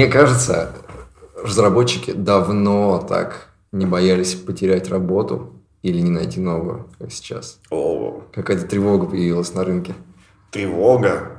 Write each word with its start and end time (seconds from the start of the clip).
Мне 0.00 0.08
кажется, 0.08 0.72
разработчики 1.44 2.12
давно 2.12 3.04
так 3.06 3.48
не 3.70 3.84
боялись 3.84 4.34
потерять 4.34 4.88
работу 4.88 5.52
или 5.82 6.00
не 6.00 6.08
найти 6.08 6.40
новую, 6.40 6.88
как 6.98 7.12
сейчас. 7.12 7.58
О, 7.68 8.22
Какая-то 8.32 8.66
тревога 8.66 9.04
появилась 9.04 9.52
на 9.52 9.62
рынке. 9.62 9.94
тревога. 10.52 11.32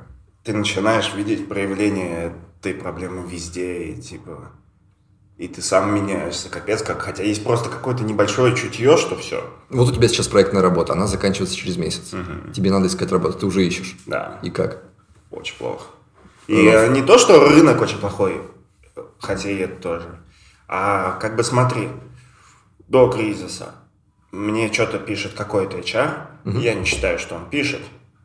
Ты 0.43 0.53
начинаешь 0.53 1.11
видеть 1.15 1.47
проявление 1.49 2.35
этой 2.59 2.75
проблемы 2.75 3.27
везде, 3.27 3.85
и 3.85 3.99
типа... 3.99 4.51
И 5.39 5.47
ты 5.47 5.63
сам 5.63 5.95
меняешься, 5.95 6.47
капец 6.49 6.83
как. 6.83 7.01
Хотя 7.01 7.23
есть 7.23 7.43
просто 7.43 7.67
какое-то 7.67 8.03
небольшое 8.03 8.55
чутье, 8.55 8.95
что 8.95 9.15
все. 9.15 9.43
Вот 9.71 9.89
у 9.89 9.91
тебя 9.91 10.07
сейчас 10.07 10.27
проектная 10.27 10.61
работа, 10.61 10.93
она 10.93 11.07
заканчивается 11.07 11.55
через 11.55 11.77
месяц. 11.77 12.11
Тебе 12.53 12.69
надо 12.69 12.85
искать 12.85 13.11
работу, 13.11 13.39
ты 13.39 13.45
уже 13.47 13.65
ищешь. 13.65 13.97
Да, 14.05 14.37
И 14.43 14.51
как? 14.51 14.83
очень 15.31 15.57
плохо. 15.57 15.85
И 16.47 16.65
э, 16.67 16.87
не 16.91 17.01
то, 17.01 17.17
что 17.17 17.39
рынок 17.49 17.81
очень 17.81 17.97
плохой, 17.97 18.41
хотя 19.19 19.49
и 19.49 19.57
это 19.57 19.81
тоже. 19.81 20.19
А 20.67 21.17
как 21.19 21.35
бы 21.35 21.43
смотри, 21.43 21.89
до 22.87 23.09
кризиса 23.09 23.75
мне 24.31 24.71
что-то 24.71 24.97
пишет 24.99 25.33
какой-то 25.33 25.77
HR, 25.77 26.27
я 26.59 26.73
не 26.73 26.85
считаю, 26.85 27.19
что 27.19 27.35
он 27.35 27.49
пишет, 27.49 27.81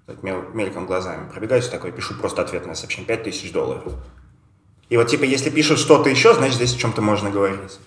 так 0.06 0.22
мел- 0.22 0.44
мельком 0.54 0.86
глазами 0.86 1.28
пробегаюсь 1.30 1.68
такой, 1.68 1.92
пишу 1.92 2.14
просто 2.14 2.42
ответное 2.42 2.74
сообщение, 2.74 3.06
5000 3.06 3.52
долларов. 3.52 3.92
И 4.88 4.96
вот 4.96 5.08
типа, 5.08 5.24
если 5.24 5.50
пишут 5.50 5.78
что-то 5.80 6.08
еще, 6.08 6.32
значит, 6.34 6.56
здесь 6.56 6.74
о 6.74 6.78
чем-то 6.78 7.02
можно 7.02 7.28
говорить. 7.30 7.78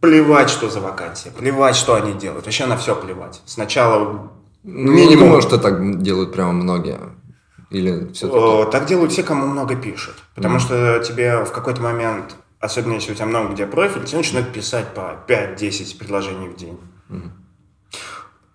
Плевать, 0.00 0.48
что 0.48 0.70
за 0.70 0.80
вакансия, 0.80 1.30
плевать, 1.30 1.74
что 1.74 1.94
они 1.94 2.12
делают, 2.12 2.44
вообще 2.46 2.66
на 2.66 2.76
все 2.76 2.94
плевать. 2.94 3.42
Сначала 3.46 4.30
Ну, 4.62 4.92
я 4.96 5.06
не 5.06 5.16
думаю, 5.16 5.42
что 5.42 5.58
так 5.58 6.00
делают 6.02 6.32
прямо 6.32 6.52
многие. 6.52 6.98
Или. 7.76 8.10
Э, 8.66 8.70
Так 8.70 8.86
делают 8.86 9.12
все, 9.12 9.22
кому 9.22 9.46
много 9.46 9.76
пишут. 9.76 10.14
Потому 10.34 10.58
что 10.58 10.98
тебе 11.00 11.44
в 11.44 11.52
какой-то 11.52 11.82
момент, 11.82 12.36
особенно 12.60 12.94
если 12.94 13.12
у 13.12 13.14
тебя 13.14 13.26
много 13.26 13.52
где 13.52 13.66
профиль, 13.66 14.04
тебе 14.04 14.18
начинают 14.18 14.52
писать 14.52 14.94
по 14.94 15.16
5-10 15.28 15.98
предложений 15.98 16.48
в 16.48 16.56
день. 16.56 16.78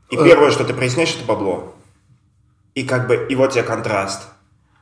И 0.10 0.18
первое, 0.18 0.52
что 0.52 0.64
ты 0.66 0.74
проясняешь, 0.74 1.16
это 1.16 1.26
бабло. 1.26 1.76
И 2.74 2.84
как 2.84 3.08
бы, 3.08 3.28
и 3.30 3.36
вот 3.36 3.52
тебе 3.52 3.64
контраст. 3.64 4.28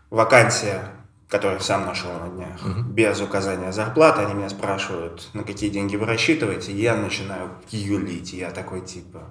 Вакансия, 0.10 0.90
которую 1.28 1.60
я 1.60 1.64
сам 1.64 1.86
нашел 1.86 2.12
на 2.14 2.30
днях, 2.30 2.60
без 2.88 3.22
указания 3.22 3.72
зарплаты, 3.72 4.22
они 4.22 4.34
меня 4.34 4.50
спрашивают, 4.50 5.30
на 5.34 5.44
какие 5.44 5.70
деньги 5.70 5.96
вы 5.98 6.06
рассчитываете, 6.08 6.72
и 6.72 6.82
я 6.82 6.96
начинаю 6.96 7.50
юлить, 7.70 8.34
я 8.34 8.50
такой 8.52 8.82
типа... 8.82 9.22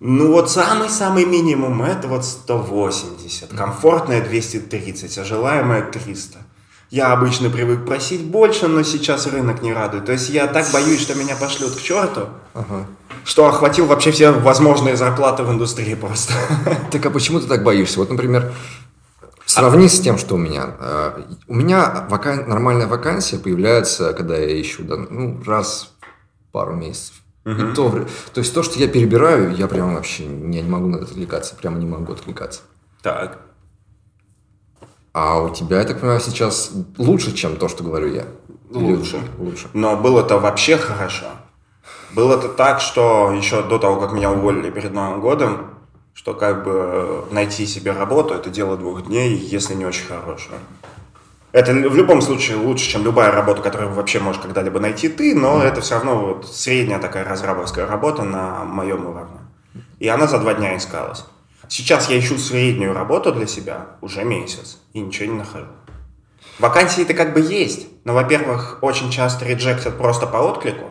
Ну 0.00 0.30
вот 0.32 0.50
самый-самый 0.50 1.24
минимум 1.24 1.82
это 1.82 2.06
вот 2.08 2.24
180, 2.24 3.50
комфортная 3.54 4.20
230, 4.22 5.18
а 5.18 5.24
желаемое 5.24 5.82
300. 5.82 6.38
Я 6.90 7.12
обычно 7.12 7.50
привык 7.50 7.84
просить 7.86 8.22
больше, 8.22 8.68
но 8.68 8.82
сейчас 8.82 9.26
рынок 9.26 9.62
не 9.62 9.72
радует. 9.72 10.04
То 10.04 10.12
есть 10.12 10.28
я 10.28 10.46
так 10.46 10.66
боюсь, 10.72 11.00
что 11.00 11.14
меня 11.14 11.34
пошлют 11.34 11.74
к 11.74 11.80
черту, 11.82 12.28
Ага. 12.54 12.86
что 13.24 13.46
охватил 13.46 13.86
вообще 13.86 14.12
все 14.12 14.30
возможные 14.30 14.96
зарплаты 14.96 15.42
в 15.42 15.50
индустрии 15.50 15.94
просто. 15.94 16.34
Так 16.92 17.04
а 17.06 17.10
почему 17.10 17.40
ты 17.40 17.46
так 17.48 17.64
боишься? 17.64 17.98
Вот, 17.98 18.10
например, 18.10 18.52
сравни 19.46 19.88
с 19.88 19.98
тем, 20.00 20.16
что 20.18 20.34
у 20.36 20.38
меня. 20.38 20.76
Э, 20.78 21.22
У 21.48 21.54
меня 21.54 22.06
вакан- 22.08 22.46
нормальная 22.46 22.86
вакансия 22.86 23.38
появляется, 23.38 24.12
когда 24.12 24.36
я 24.36 24.60
ищу 24.60 24.84
да, 24.84 24.96
ну, 24.96 25.42
раз 25.44 25.90
в 26.48 26.52
пару 26.52 26.74
месяцев. 26.74 27.14
И 27.46 27.74
то, 27.74 28.06
то 28.34 28.40
есть 28.40 28.52
то, 28.52 28.64
что 28.64 28.76
я 28.80 28.88
перебираю, 28.88 29.54
я 29.54 29.68
прям 29.68 29.94
вообще 29.94 30.24
я 30.24 30.62
не 30.62 30.68
могу 30.68 30.88
на 30.88 30.96
это 30.96 31.04
отвлекаться, 31.04 31.54
прямо 31.54 31.78
не 31.78 31.86
могу 31.86 32.12
отвлекаться. 32.12 32.62
Так. 33.02 33.38
А 35.12 35.40
у 35.40 35.54
тебя, 35.54 35.78
я 35.78 35.84
так 35.84 36.00
понимаю, 36.00 36.20
сейчас 36.20 36.72
лучше, 36.98 37.32
чем 37.32 37.56
то, 37.56 37.68
что 37.68 37.84
говорю 37.84 38.12
я? 38.12 38.24
Или 38.70 38.96
Лучше. 38.96 39.20
Лучше. 39.38 39.68
Но 39.74 39.96
было-то 39.96 40.38
вообще 40.38 40.76
хорошо. 40.76 41.26
Было-то 42.12 42.48
так, 42.48 42.80
что 42.80 43.30
еще 43.32 43.62
до 43.62 43.78
того, 43.78 44.00
как 44.00 44.12
меня 44.12 44.32
уволили 44.32 44.70
перед 44.70 44.92
Новым 44.92 45.20
годом, 45.20 45.70
что 46.14 46.34
как 46.34 46.64
бы 46.64 47.26
найти 47.30 47.64
себе 47.66 47.92
работу– 47.92 48.34
это 48.34 48.50
дело 48.50 48.76
двух 48.76 49.06
дней, 49.06 49.36
если 49.36 49.74
не 49.74 49.86
очень 49.86 50.06
хорошее. 50.06 50.58
Это 51.56 51.72
в 51.72 51.96
любом 51.96 52.20
случае 52.20 52.58
лучше, 52.58 52.86
чем 52.86 53.02
любая 53.02 53.32
работа, 53.32 53.62
которую 53.62 53.90
вообще 53.94 54.20
можешь 54.20 54.42
когда-либо 54.42 54.78
найти 54.78 55.08
ты, 55.08 55.34
но 55.34 55.62
это 55.62 55.80
все 55.80 55.94
равно 55.94 56.18
вот 56.18 56.54
средняя 56.54 56.98
такая 56.98 57.24
разрабовская 57.24 57.86
работа 57.86 58.24
на 58.24 58.64
моем 58.64 59.06
уровне. 59.06 59.38
И 59.98 60.06
она 60.06 60.26
за 60.26 60.38
два 60.38 60.52
дня 60.52 60.76
искалась. 60.76 61.24
Сейчас 61.66 62.10
я 62.10 62.18
ищу 62.18 62.36
среднюю 62.36 62.92
работу 62.92 63.32
для 63.32 63.46
себя 63.46 63.86
уже 64.02 64.22
месяц 64.22 64.76
и 64.92 65.00
ничего 65.00 65.32
не 65.32 65.38
нахожу. 65.38 65.68
Вакансии-то 66.58 67.14
как 67.14 67.32
бы 67.32 67.40
есть, 67.40 67.86
но, 68.04 68.12
во-первых, 68.12 68.80
очень 68.82 69.10
часто 69.10 69.46
реджектят 69.46 69.96
просто 69.96 70.26
по 70.26 70.36
отклику. 70.36 70.90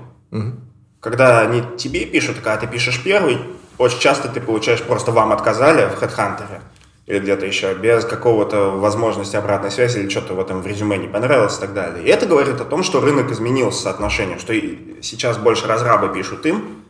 Когда 1.00 1.42
они 1.42 1.62
тебе 1.78 2.08
пишут, 2.08 2.38
когда 2.38 2.58
ты 2.58 2.66
пишешь 2.66 3.04
первый, 3.04 3.38
очень 3.78 4.00
часто 4.00 4.30
ты 4.30 4.42
получаешь 4.42 4.82
просто 4.82 5.12
вам 5.12 5.32
отказали 5.32 5.88
в 5.88 6.02
HeadHunter 6.02 6.62
или 7.06 7.20
где-то 7.20 7.46
еще, 7.46 7.74
без 7.76 8.04
какого-то 8.04 8.72
возможности 8.72 9.36
обратной 9.36 9.70
связи 9.70 10.00
или 10.00 10.10
что-то 10.10 10.34
в 10.34 10.40
этом 10.40 10.62
в 10.62 10.68
резюме 10.68 10.98
не 10.98 11.08
понравилось 11.08 11.58
и 11.58 11.62
так 11.62 11.74
далее. 11.74 12.04
И 12.04 12.10
это 12.10 12.26
говорит 12.26 12.60
о 12.60 12.66
том, 12.66 12.84
что 12.84 13.00
рынок 13.00 13.32
изменился 13.32 13.84
соотношением, 13.84 14.40
что 14.40 14.54
сейчас 15.02 15.38
больше 15.38 15.68
разрабы 15.68 16.12
пишут 16.14 16.46
им, 16.48 16.84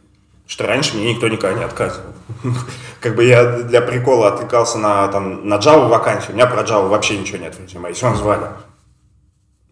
что 0.48 0.68
раньше 0.68 0.96
мне 0.96 1.14
никто 1.14 1.28
никогда 1.28 1.58
не 1.58 1.66
отказывал. 1.66 2.14
Как 3.02 3.16
бы 3.16 3.26
я 3.26 3.44
для 3.64 3.82
прикола 3.82 4.30
отвлекался 4.30 4.78
на, 4.78 5.08
там, 5.10 5.48
на 5.48 5.56
Java 5.56 5.88
вакансию, 5.90 6.32
у 6.32 6.36
меня 6.36 6.48
про 6.48 6.62
Java 6.62 6.88
вообще 6.88 7.18
ничего 7.18 7.40
нет 7.40 7.56
в 7.56 7.62
резюме, 7.62 7.90
и 7.90 7.94
все 7.94 8.10
назвали. 8.10 8.48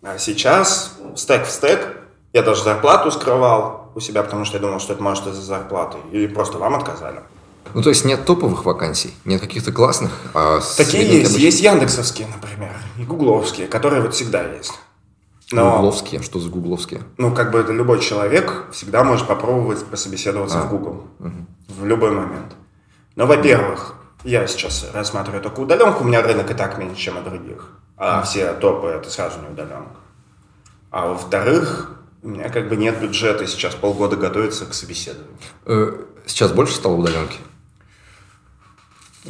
А 0.01 0.17
сейчас 0.17 0.97
стек 1.15 1.45
в 1.45 1.49
стек, 1.49 1.97
я 2.33 2.43
даже 2.43 2.63
зарплату 2.63 3.11
скрывал 3.11 3.91
у 3.95 4.01
себя, 4.01 4.23
потому 4.23 4.43
что 4.43 4.57
я 4.57 4.61
думал, 4.61 4.79
что 4.81 4.93
это 4.93 5.01
может 5.01 5.25
из-за 5.27 5.41
зарплаты, 5.41 5.99
или 6.11 6.27
просто 6.27 6.57
вам 6.57 6.75
отказали. 6.75 7.21
Ну, 7.73 7.81
то 7.81 7.89
есть 7.89 8.05
нет 8.05 8.25
топовых 8.25 8.65
вакансий, 8.65 9.13
нет 9.25 9.41
каких-то 9.41 9.71
классных, 9.71 10.11
а 10.33 10.59
Такие 10.77 11.03
есть, 11.03 11.31
обычных. 11.31 11.39
есть 11.41 11.61
яндексовские, 11.61 12.27
например, 12.27 12.71
и 12.97 13.03
гугловские, 13.03 13.67
которые 13.67 14.01
вот 14.01 14.13
всегда 14.13 14.43
есть. 14.43 14.73
Но, 15.51 15.73
Гугловские, 15.75 16.21
что 16.23 16.39
за 16.39 16.49
гугловские? 16.49 17.01
ну, 17.17 17.33
как 17.33 17.51
бы 17.51 17.59
это 17.59 17.71
любой 17.73 17.99
человек 17.99 18.65
всегда 18.71 19.03
может 19.03 19.27
попробовать 19.27 19.83
пособеседоваться 19.85 20.61
А. 20.61 20.63
в 20.65 20.69
Google 20.69 21.05
в 21.67 21.85
любой 21.85 22.11
момент. 22.11 22.53
Но, 23.15 23.25
во-первых, 23.27 23.95
я 24.23 24.47
сейчас 24.47 24.85
рассматриваю 24.93 25.41
только 25.41 25.59
удаленку, 25.59 26.03
у 26.03 26.07
меня 26.07 26.21
рынок 26.21 26.49
и 26.49 26.53
так 26.53 26.77
меньше, 26.77 26.95
чем 27.01 27.17
у 27.17 27.21
других, 27.21 27.69
а 27.97 28.21
все 28.23 28.53
топы 28.53 28.87
это 28.87 29.09
сразу 29.09 29.39
не 29.41 29.47
удаленка. 29.49 29.95
А 30.91 31.07
во-вторых, 31.07 31.91
у 32.21 32.29
меня 32.29 32.49
как 32.49 32.69
бы 32.69 32.75
нет 32.77 32.99
бюджета 33.01 33.45
сейчас 33.47 33.75
полгода 33.75 34.15
готовиться 34.15 34.65
к 34.65 34.73
собеседованию. 34.73 35.35
Э, 35.65 35.91
Сейчас 36.25 36.51
больше 36.53 36.75
стало 36.75 36.93
удаленки? 36.93 37.37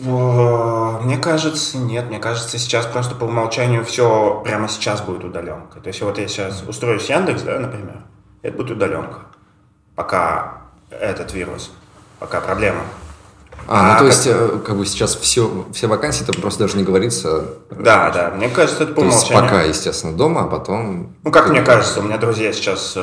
О, 0.06 1.00
Мне 1.04 1.18
кажется, 1.18 1.78
нет. 1.78 2.08
Мне 2.08 2.20
кажется, 2.20 2.58
сейчас 2.58 2.86
просто 2.86 3.16
по 3.16 3.26
умолчанию 3.26 3.86
все 3.86 4.42
прямо 4.44 4.68
сейчас 4.68 5.02
будет 5.02 5.24
удаленка. 5.24 5.80
То 5.80 5.88
есть 5.88 6.02
вот 6.02 6.18
я 6.18 6.28
сейчас 6.28 6.64
устроюсь 6.68 7.10
Яндекс, 7.10 7.44
да, 7.44 7.60
например, 7.60 7.98
это 8.42 8.58
будет 8.58 8.72
удаленка. 8.72 9.20
Пока 9.96 10.64
этот 10.90 11.34
вирус, 11.34 11.72
пока 12.20 12.42
проблема. 12.42 12.82
А, 13.68 13.84
ну 13.84 13.90
А 13.92 13.94
то 13.94 13.98
как- 14.00 14.08
есть, 14.08 14.28
э, 14.28 14.60
как 14.66 14.78
бы 14.78 14.86
сейчас 14.86 15.16
все, 15.16 15.66
все 15.74 15.88
вакансии, 15.88 16.24
там 16.26 16.42
просто 16.42 16.62
даже 16.64 16.76
не 16.76 16.84
говорится. 16.84 17.46
Да, 17.70 18.10
да, 18.10 18.32
мне 18.36 18.50
кажется, 18.50 18.84
это 18.84 18.94
по 18.94 19.02
То 19.02 19.08
есть 19.08 19.30
умолчанию. 19.30 19.44
пока, 19.52 19.62
естественно, 19.64 20.14
дома, 20.18 20.44
а 20.46 20.48
потом... 20.48 21.16
Ну, 21.24 21.32
как 21.32 21.50
мне 21.50 21.62
кажется, 21.62 22.00
у 22.00 22.04
меня 22.04 22.18
друзья 22.18 22.52
сейчас 22.52 22.94
э, 22.96 23.02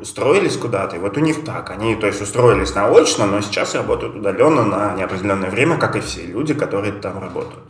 устроились 0.00 0.56
куда-то, 0.56 0.96
и 0.96 0.98
вот 0.98 1.16
у 1.16 1.20
них 1.20 1.44
так. 1.44 1.70
Они, 1.70 1.94
то 1.96 2.06
есть, 2.06 2.20
устроились 2.20 2.74
наочно, 2.74 3.26
но 3.26 3.40
сейчас 3.40 3.74
работают 3.74 4.16
удаленно 4.16 4.64
на 4.64 4.94
неопределенное 4.94 5.50
время, 5.50 5.76
как 5.76 5.96
и 5.96 6.00
все 6.00 6.26
люди, 6.26 6.54
которые 6.54 6.92
там 6.92 7.20
работают. 7.20 7.64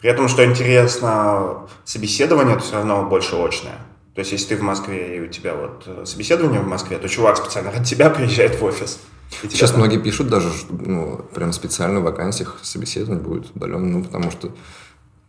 При 0.00 0.10
этом, 0.10 0.28
что 0.28 0.44
интересно, 0.44 1.68
собеседование 1.84 2.56
это 2.56 2.64
все 2.64 2.74
равно 2.74 3.04
больше 3.04 3.36
очное. 3.36 3.78
То 4.14 4.18
есть, 4.18 4.32
если 4.32 4.48
ты 4.48 4.56
в 4.56 4.62
Москве 4.62 5.16
и 5.16 5.20
у 5.20 5.28
тебя 5.28 5.54
вот 5.54 5.84
э, 5.86 6.04
собеседование 6.04 6.60
в 6.60 6.66
Москве, 6.66 6.98
то 6.98 7.08
чувак 7.08 7.36
специально 7.38 7.70
ради 7.70 7.84
тебя 7.84 8.10
приезжает 8.10 8.60
в 8.60 8.64
офис. 8.64 8.98
Сейчас 9.42 9.70
там- 9.70 9.80
многие 9.80 9.98
пишут 9.98 10.28
даже, 10.28 10.52
что, 10.52 10.74
ну, 10.74 11.24
прям 11.32 11.52
специально 11.52 12.00
в 12.00 12.02
вакансиях 12.02 12.58
собеседование 12.62 13.22
будет 13.22 13.54
удаленно, 13.54 13.86
ну, 13.86 14.04
потому 14.04 14.30
что... 14.30 14.50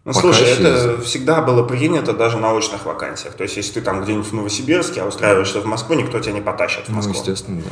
Ну, 0.06 0.12
пока 0.12 0.20
слушай, 0.22 0.50
еще 0.52 0.62
это 0.64 1.02
всегда 1.02 1.42
было 1.42 1.64
принято 1.64 2.12
даже 2.14 2.38
на 2.38 2.52
очных 2.54 2.86
вакансиях. 2.86 3.36
То 3.36 3.44
есть, 3.44 3.56
если 3.56 3.74
ты 3.76 3.82
там 3.82 4.04
где-нибудь 4.04 4.28
в 4.28 4.34
Новосибирске, 4.34 5.02
а 5.02 5.06
устраиваешься 5.08 5.62
в 5.62 5.66
Москву, 5.66 5.96
никто 5.96 6.20
тебя 6.20 6.34
не 6.34 6.42
потащит 6.42 6.86
в 6.86 6.90
Ну, 6.90 6.96
Москву. 6.98 7.14
естественно, 7.14 7.62
да. 7.62 7.70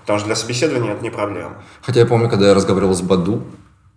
Потому 0.00 0.18
что 0.18 0.26
для 0.26 0.34
собеседования 0.36 0.92
это 0.94 1.02
не 1.04 1.10
проблема. 1.10 1.62
Хотя 1.82 2.00
я 2.00 2.06
помню, 2.06 2.28
когда 2.28 2.48
я 2.48 2.54
разговаривал 2.54 2.94
с 2.94 3.00
Баду, 3.02 3.44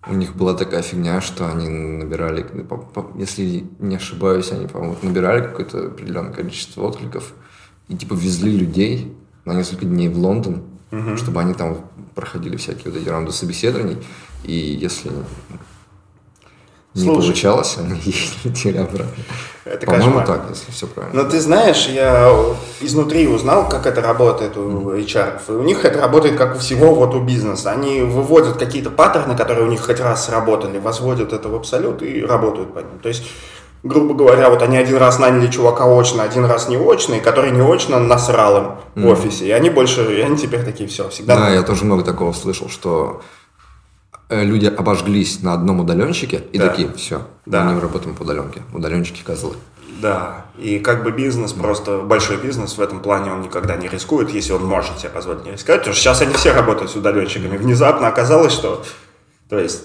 у 0.08 0.14
них 0.14 0.36
была 0.36 0.54
такая 0.54 0.82
фигня, 0.84 1.22
что 1.22 1.48
они 1.50 1.70
набирали, 1.70 2.46
если 3.18 3.66
не 3.80 3.96
ошибаюсь, 3.96 4.52
они, 4.52 4.68
по-моему, 4.68 4.98
набирали 5.02 5.42
какое-то 5.42 5.88
определенное 5.88 6.34
количество 6.34 6.84
откликов 6.84 7.34
и 7.88 7.96
типа 7.96 8.14
везли 8.14 8.52
людей 8.58 9.16
на 9.46 9.54
несколько 9.54 9.86
дней 9.86 10.10
в 10.10 10.18
Лондон, 10.18 10.64
чтобы 11.18 11.40
они 11.42 11.54
там 11.54 11.78
проходили 12.16 12.58
всякие 12.58 12.92
вот 12.92 13.02
эти 13.02 13.10
раунды 13.10 13.32
собеседований. 13.32 13.98
И 14.44 14.54
если 14.54 15.12
не 16.94 17.04
Слушай. 17.04 17.22
получалось, 17.22 17.78
они 17.78 18.02
летели 18.44 18.78
обратно. 18.78 19.24
Это 19.64 19.86
По-моему, 19.86 20.20
кошмар. 20.20 20.28
так, 20.28 20.50
если 20.50 20.72
все 20.72 20.88
правильно. 20.88 21.24
Но 21.24 21.30
ты 21.30 21.40
знаешь, 21.40 21.88
я 21.88 22.30
изнутри 22.82 23.28
узнал, 23.28 23.70
как 23.70 23.86
это 23.86 24.02
работает 24.02 24.58
у 24.58 24.92
HR. 24.92 25.40
И 25.48 25.52
у 25.52 25.64
них 25.64 25.86
это 25.86 26.02
работает 26.02 26.36
как 26.36 26.56
у 26.56 26.60
всего 26.60 26.94
вот 26.94 27.16
у 27.16 27.22
бизнеса. 27.22 27.72
Они 27.72 28.02
выводят 28.02 28.58
какие-то 28.58 28.90
паттерны, 28.90 29.38
которые 29.38 29.68
у 29.68 29.70
них 29.70 29.82
хоть 29.82 30.02
раз 30.02 30.26
сработали, 30.26 30.80
возводят 30.80 31.32
это 31.32 31.48
в 31.48 31.56
абсолют 31.56 32.02
и 32.02 32.26
работают 32.26 32.74
по 32.74 32.80
ним. 32.80 33.00
То 33.02 33.08
есть, 33.08 33.24
грубо 33.84 34.14
говоря, 34.14 34.50
вот 34.50 34.62
они 34.62 34.76
один 34.78 34.98
раз 34.98 35.18
наняли 35.18 35.48
чувака 35.50 35.86
очно, 35.86 36.24
один 36.24 36.44
раз 36.44 36.68
не 36.68 36.76
очно, 36.76 37.14
и 37.14 37.20
который 37.22 37.52
не 37.52 37.62
очно 37.62 38.00
насрал 38.00 38.58
им 38.58 39.04
в 39.04 39.08
офисе. 39.08 39.46
И 39.48 39.52
они 39.52 39.70
больше, 39.70 40.18
и 40.18 40.20
они 40.20 40.38
теперь 40.38 40.66
такие, 40.66 40.90
все, 40.90 41.08
всегда... 41.08 41.38
Да, 41.38 41.50
я 41.52 41.62
тоже 41.62 41.86
много 41.86 42.04
такого 42.04 42.34
слышал, 42.34 42.68
что 42.68 43.22
люди 44.32 44.66
обожглись 44.66 45.42
на 45.44 45.54
одном 45.54 45.82
удаленщике 45.82 46.44
и 46.54 46.58
Да. 46.58 46.70
такие, 46.70 46.92
все, 46.94 47.22
Да. 47.46 47.64
мы 47.64 47.74
не 47.74 47.80
работаем 47.80 48.16
по 48.16 48.24
удаленке. 48.24 48.62
Удаленщики 48.74 49.22
козлы. 49.24 49.56
Да, 50.02 50.46
и 50.58 50.80
как 50.80 51.04
бы 51.04 51.12
бизнес, 51.12 51.54
просто 51.54 52.00
большой 52.00 52.38
бизнес 52.38 52.76
в 52.78 52.82
этом 52.82 53.02
плане 53.02 53.32
он 53.32 53.42
никогда 53.42 53.76
не 53.76 53.88
рискует, 53.88 54.32
если 54.32 54.54
он 54.54 54.66
может 54.66 54.98
себе 55.00 55.10
позволить 55.10 55.46
не 55.46 55.52
рисковать. 55.52 55.82
Потому 55.82 55.94
что 55.94 56.02
сейчас 56.04 56.22
они 56.22 56.34
все 56.34 56.54
работают 56.54 56.90
с 56.92 56.96
удаленщиками. 56.96 57.56
Внезапно 57.58 58.08
оказалось, 58.08 58.52
что... 58.54 58.84
То 59.50 59.60
есть 59.60 59.84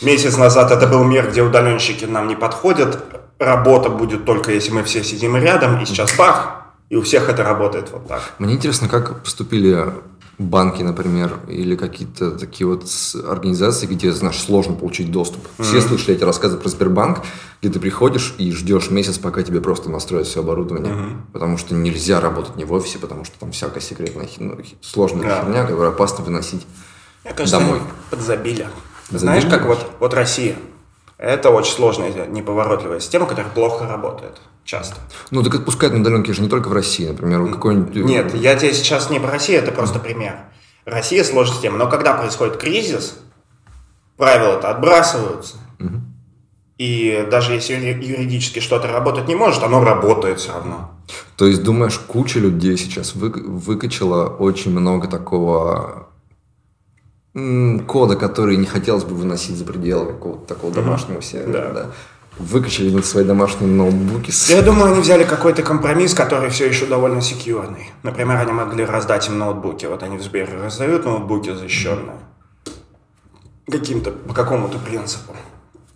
месяц 0.00 0.36
назад 0.38 0.70
это 0.70 0.86
был 0.86 1.04
мир, 1.04 1.28
где 1.30 1.42
удаленщики 1.42 2.04
нам 2.06 2.26
не 2.28 2.36
подходят, 2.36 3.04
работа 3.38 3.90
будет 3.90 4.24
только 4.24 4.52
если 4.52 4.70
мы 4.72 4.82
все 4.84 5.02
сидим 5.04 5.36
рядом, 5.36 5.82
и 5.82 5.84
сейчас 5.84 6.14
бах, 6.16 6.62
и 6.88 6.96
у 6.96 7.02
всех 7.02 7.28
это 7.28 7.42
работает 7.44 7.90
вот 7.92 8.06
так. 8.08 8.22
Мне 8.38 8.54
интересно, 8.54 8.88
как 8.88 9.22
поступили 9.22 9.92
банки, 10.38 10.82
например, 10.82 11.40
или 11.48 11.76
какие-то 11.76 12.32
такие 12.32 12.66
вот 12.66 12.84
организации, 13.28 13.86
где, 13.86 14.12
знаешь, 14.12 14.38
сложно 14.38 14.74
получить 14.74 15.10
доступ. 15.10 15.46
Все 15.60 15.80
слышали 15.80 16.16
эти 16.16 16.24
рассказы 16.24 16.56
про 16.56 16.68
Сбербанк, 16.68 17.20
где 17.60 17.72
ты 17.72 17.78
приходишь 17.78 18.34
и 18.38 18.50
ждешь 18.52 18.90
месяц, 18.90 19.18
пока 19.18 19.42
тебе 19.42 19.60
просто 19.60 19.90
настроят 19.90 20.26
все 20.26 20.40
оборудование. 20.40 21.18
Потому 21.32 21.58
что 21.58 21.74
нельзя 21.74 22.20
работать 22.20 22.56
не 22.56 22.64
в 22.64 22.72
офисе, 22.72 22.98
потому 22.98 23.24
что 23.24 23.38
там 23.38 23.52
всякая 23.52 23.80
секретная, 23.80 24.28
ну, 24.38 24.58
сложная 24.80 25.22
Да. 25.28 25.42
херня, 25.42 25.62
которую 25.62 25.88
опасно 25.90 26.24
выносить. 26.24 26.66
Мне 27.24 27.34
кажется, 27.34 27.58
Домой. 27.60 27.80
подзабили. 28.10 28.68
Забили? 29.10 29.18
Знаешь, 29.18 29.44
как 29.44 29.66
вот, 29.66 29.90
вот 30.00 30.14
Россия. 30.14 30.56
Это 31.22 31.50
очень 31.50 31.72
сложная, 31.74 32.26
неповоротливая 32.26 32.98
система, 32.98 33.26
которая 33.26 33.48
плохо 33.52 33.86
работает 33.86 34.40
часто. 34.64 34.96
Ну, 35.30 35.44
так 35.44 35.54
отпускать 35.54 35.92
на 35.92 36.00
удаленке 36.00 36.32
же 36.32 36.42
не 36.42 36.48
только 36.48 36.66
в 36.66 36.72
России, 36.72 37.06
например, 37.06 37.46
какой-нибудь... 37.52 37.96
э, 37.96 38.00
Нет, 38.00 38.34
я 38.34 38.56
тебе 38.56 38.74
сейчас 38.74 39.08
не 39.08 39.20
про 39.20 39.30
Россию, 39.30 39.60
это 39.62 39.70
просто 39.70 40.00
пример. 40.00 40.36
Россия 40.84 41.22
сложная 41.22 41.54
система, 41.54 41.78
но 41.78 41.88
когда 41.88 42.14
происходит 42.14 42.56
кризис, 42.56 43.18
правила-то 44.16 44.68
отбрасываются. 44.70 45.58
И 46.78 47.28
даже 47.30 47.52
если 47.52 47.74
юри- 47.74 48.04
юридически 48.04 48.58
что-то 48.58 48.88
работать 48.88 49.28
не 49.28 49.36
может, 49.36 49.62
оно 49.62 49.84
работает 49.84 50.40
все 50.40 50.52
равно. 50.52 50.90
То 51.36 51.46
есть, 51.46 51.62
думаешь, 51.62 51.98
куча 52.00 52.40
людей 52.40 52.76
сейчас 52.76 53.14
вы- 53.14 53.30
выкачала 53.30 54.26
очень 54.28 54.72
много 54.72 55.06
такого 55.06 56.08
кода, 57.34 58.16
который 58.16 58.56
не 58.56 58.66
хотелось 58.66 59.04
бы 59.04 59.14
выносить 59.14 59.56
за 59.56 59.64
пределы 59.64 60.06
какого-то 60.06 60.54
такого 60.54 60.72
домашнего 60.72 61.22
сервера, 61.22 61.72
Да. 61.72 61.72
да. 61.72 61.86
Выкачали 62.38 62.90
на 62.90 63.02
свои 63.02 63.24
домашние 63.24 63.70
ноутбуки. 63.70 64.32
Я 64.50 64.62
думаю, 64.62 64.92
они 64.92 65.00
взяли 65.02 65.22
какой-то 65.24 65.62
компромисс, 65.62 66.14
который 66.14 66.48
все 66.48 66.66
еще 66.66 66.86
довольно 66.86 67.20
секьюрный. 67.20 67.90
Например, 68.02 68.38
они 68.38 68.52
могли 68.52 68.86
раздать 68.86 69.28
им 69.28 69.38
ноутбуки. 69.38 69.84
Вот 69.84 70.02
они 70.02 70.16
в 70.16 70.22
Сбере 70.22 70.54
раздают 70.62 71.04
ноутбуки 71.04 71.54
защищенные. 71.54 72.16
Каким-то, 73.70 74.12
по 74.12 74.32
какому-то 74.34 74.78
принципу. 74.78 75.36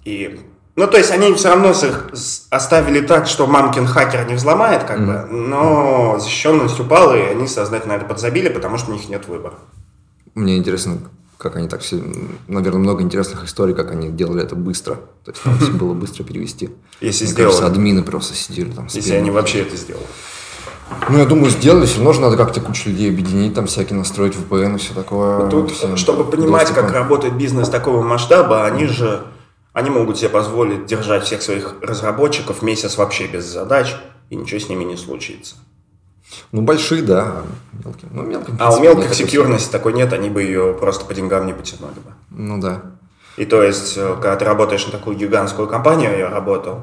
И 0.04 0.40
ну, 0.76 0.86
то 0.86 0.98
есть 0.98 1.10
они 1.10 1.32
все 1.34 1.48
равно 1.48 1.70
их 1.70 2.10
оставили 2.50 3.00
так, 3.00 3.26
что 3.26 3.46
мамкин 3.46 3.86
хакер 3.86 4.28
не 4.28 4.34
взломает, 4.34 4.84
как 4.84 5.06
бы, 5.06 5.26
но 5.34 6.18
защищенность 6.18 6.78
упала, 6.78 7.14
и 7.16 7.22
они 7.22 7.48
сознательно 7.48 7.94
это 7.94 8.04
подзабили, 8.04 8.50
потому 8.50 8.76
что 8.76 8.90
у 8.90 8.94
них 8.94 9.08
нет 9.08 9.26
выбора. 9.26 9.54
Мне 10.34 10.58
интересно, 10.58 10.98
как 11.38 11.56
они 11.56 11.68
так 11.68 11.80
все... 11.80 12.02
Наверное, 12.48 12.80
много 12.80 13.02
интересных 13.02 13.44
историй, 13.44 13.74
как 13.74 13.90
они 13.90 14.10
делали 14.10 14.42
это 14.42 14.56
быстро. 14.56 14.96
То 15.24 15.30
есть, 15.30 15.42
там 15.42 15.58
все 15.58 15.72
было 15.72 15.94
быстро 15.94 16.24
перевести. 16.24 16.70
Если 17.00 17.24
Мне 17.24 17.32
сделали. 17.32 17.52
кажется, 17.52 17.66
админы 17.66 18.02
просто 18.02 18.34
сидели 18.34 18.70
там. 18.70 18.88
Если 18.92 19.12
они 19.14 19.30
вообще 19.30 19.62
это 19.62 19.76
сделали. 19.76 20.06
Ну, 21.08 21.18
я 21.18 21.26
думаю, 21.26 21.50
сделали. 21.50 21.86
Все 21.86 21.96
равно 21.96 22.12
же 22.12 22.20
надо 22.20 22.36
как-то 22.36 22.60
кучу 22.60 22.88
людей 22.90 23.10
объединить, 23.10 23.54
там 23.54 23.66
всякие 23.66 23.98
настроить 23.98 24.34
VPN 24.34 24.76
и 24.76 24.78
все 24.78 24.94
такое. 24.94 25.48
Тут, 25.48 25.72
всем 25.72 25.96
чтобы 25.96 26.24
понимать, 26.24 26.68
доступа. 26.68 26.82
как 26.82 26.92
работает 26.92 27.34
бизнес 27.36 27.68
такого 27.68 28.02
масштаба, 28.02 28.64
они 28.64 28.86
же 28.86 29.24
они 29.76 29.90
могут 29.90 30.16
себе 30.16 30.30
позволить 30.30 30.86
держать 30.86 31.24
всех 31.24 31.42
своих 31.42 31.74
разработчиков 31.82 32.62
месяц 32.62 32.96
вообще 32.96 33.26
без 33.26 33.44
задач, 33.44 33.94
и 34.30 34.36
ничего 34.36 34.58
с 34.58 34.70
ними 34.70 34.84
не 34.84 34.96
случится. 34.96 35.56
Ну, 36.52 36.62
большие, 36.62 37.02
да. 37.02 37.22
а 37.22 37.44
Мелкие. 37.84 38.10
Ну, 38.12 38.22
мелким, 38.22 38.56
А 38.58 38.74
у 38.74 38.80
мелких 38.80 39.14
секьюрности 39.14 39.70
такой 39.70 39.92
нет, 39.92 40.12
они 40.12 40.28
бы 40.30 40.42
ее 40.42 40.74
просто 40.74 41.04
по 41.04 41.14
деньгам 41.14 41.46
не 41.46 41.52
потянули 41.52 41.94
бы. 41.94 42.12
Ну, 42.30 42.60
да. 42.60 42.82
И 43.36 43.44
то 43.44 43.62
есть, 43.62 43.96
э, 43.96 44.14
когда 44.14 44.36
ты 44.36 44.44
работаешь 44.44 44.86
на 44.86 44.92
такую 44.92 45.16
гигантскую 45.16 45.68
компанию, 45.68 46.16
я 46.18 46.30
работал, 46.30 46.80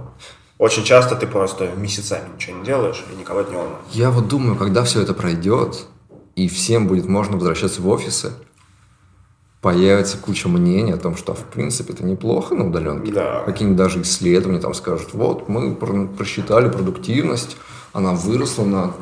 очень 0.60 0.84
часто 0.84 1.16
ты 1.16 1.26
просто 1.28 1.72
месяцами 1.76 2.30
ничего 2.36 2.58
не 2.58 2.64
делаешь 2.66 3.04
и 3.12 3.20
никого 3.20 3.42
это 3.42 3.52
не 3.52 3.58
волнует. 3.58 3.78
Я 3.92 4.12
вот 4.12 4.28
думаю, 4.28 4.56
когда 4.56 4.84
все 4.84 5.02
это 5.02 5.14
пройдет, 5.14 5.88
и 6.36 6.48
всем 6.48 6.88
будет 6.88 7.08
можно 7.08 7.38
возвращаться 7.38 7.82
в 7.82 7.88
офисы, 7.90 8.34
появится 9.62 10.18
куча 10.18 10.50
мнений 10.50 10.92
о 10.92 10.98
том, 10.98 11.16
что, 11.16 11.34
в 11.34 11.44
принципе, 11.46 11.94
это 11.94 12.04
неплохо 12.06 12.54
на 12.54 12.68
удаленке. 12.68 13.12
Да. 13.14 13.44
Какие-нибудь 13.46 13.78
даже 13.78 14.02
исследования 14.02 14.60
там 14.60 14.74
скажут, 14.74 15.14
вот, 15.14 15.48
мы 15.48 15.74
про- 15.74 16.06
просчитали 16.08 16.70
продуктивность, 16.70 17.58
она 17.94 18.12
выросла 18.12 18.66
на 18.66 18.94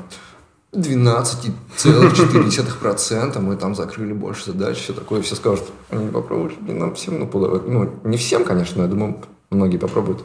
12,4%, 0.74 3.40
мы 3.40 3.58
там 3.58 3.76
закрыли 3.76 4.14
больше 4.14 4.52
задач, 4.52 4.78
все 4.78 4.94
такое, 4.94 5.22
все 5.22 5.36
скажут, 5.36 5.66
они 5.90 6.10
попробуют, 6.10 6.58
блин, 6.62 6.80
нам 6.80 6.96
всем, 6.96 7.20
ну, 7.20 7.28
подавать». 7.28 7.68
ну, 7.68 7.94
не 8.04 8.16
всем, 8.18 8.46
конечно, 8.46 8.78
но 8.78 8.84
я 8.84 8.90
думаю, 8.90 9.18
многие 9.50 9.78
попробуют. 9.78 10.24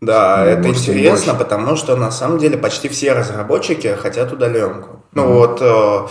Да, 0.00 0.38
Ну, 0.38 0.44
это 0.50 0.68
может, 0.68 0.82
интересно, 0.82 1.34
потому 1.34 1.76
что 1.76 1.96
на 1.96 2.10
самом 2.10 2.38
деле 2.38 2.56
почти 2.58 2.88
все 2.88 3.12
разработчики 3.12 3.94
хотят 3.94 4.32
удаленку. 4.32 5.04
Ну 5.14 5.32
вот 5.32 5.60
э, 5.60 6.06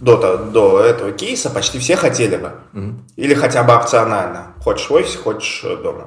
до, 0.00 0.36
до 0.38 0.80
этого 0.80 1.12
кейса 1.12 1.50
почти 1.50 1.78
все 1.78 1.96
хотели 1.96 2.36
бы. 2.36 2.52
Или 3.16 3.34
хотя 3.34 3.62
бы 3.62 3.74
опционально. 3.74 4.54
Хочешь 4.62 4.88
в 4.88 4.94
офисе, 4.94 5.18
хочешь 5.18 5.60
э, 5.64 5.76
дома. 5.76 6.06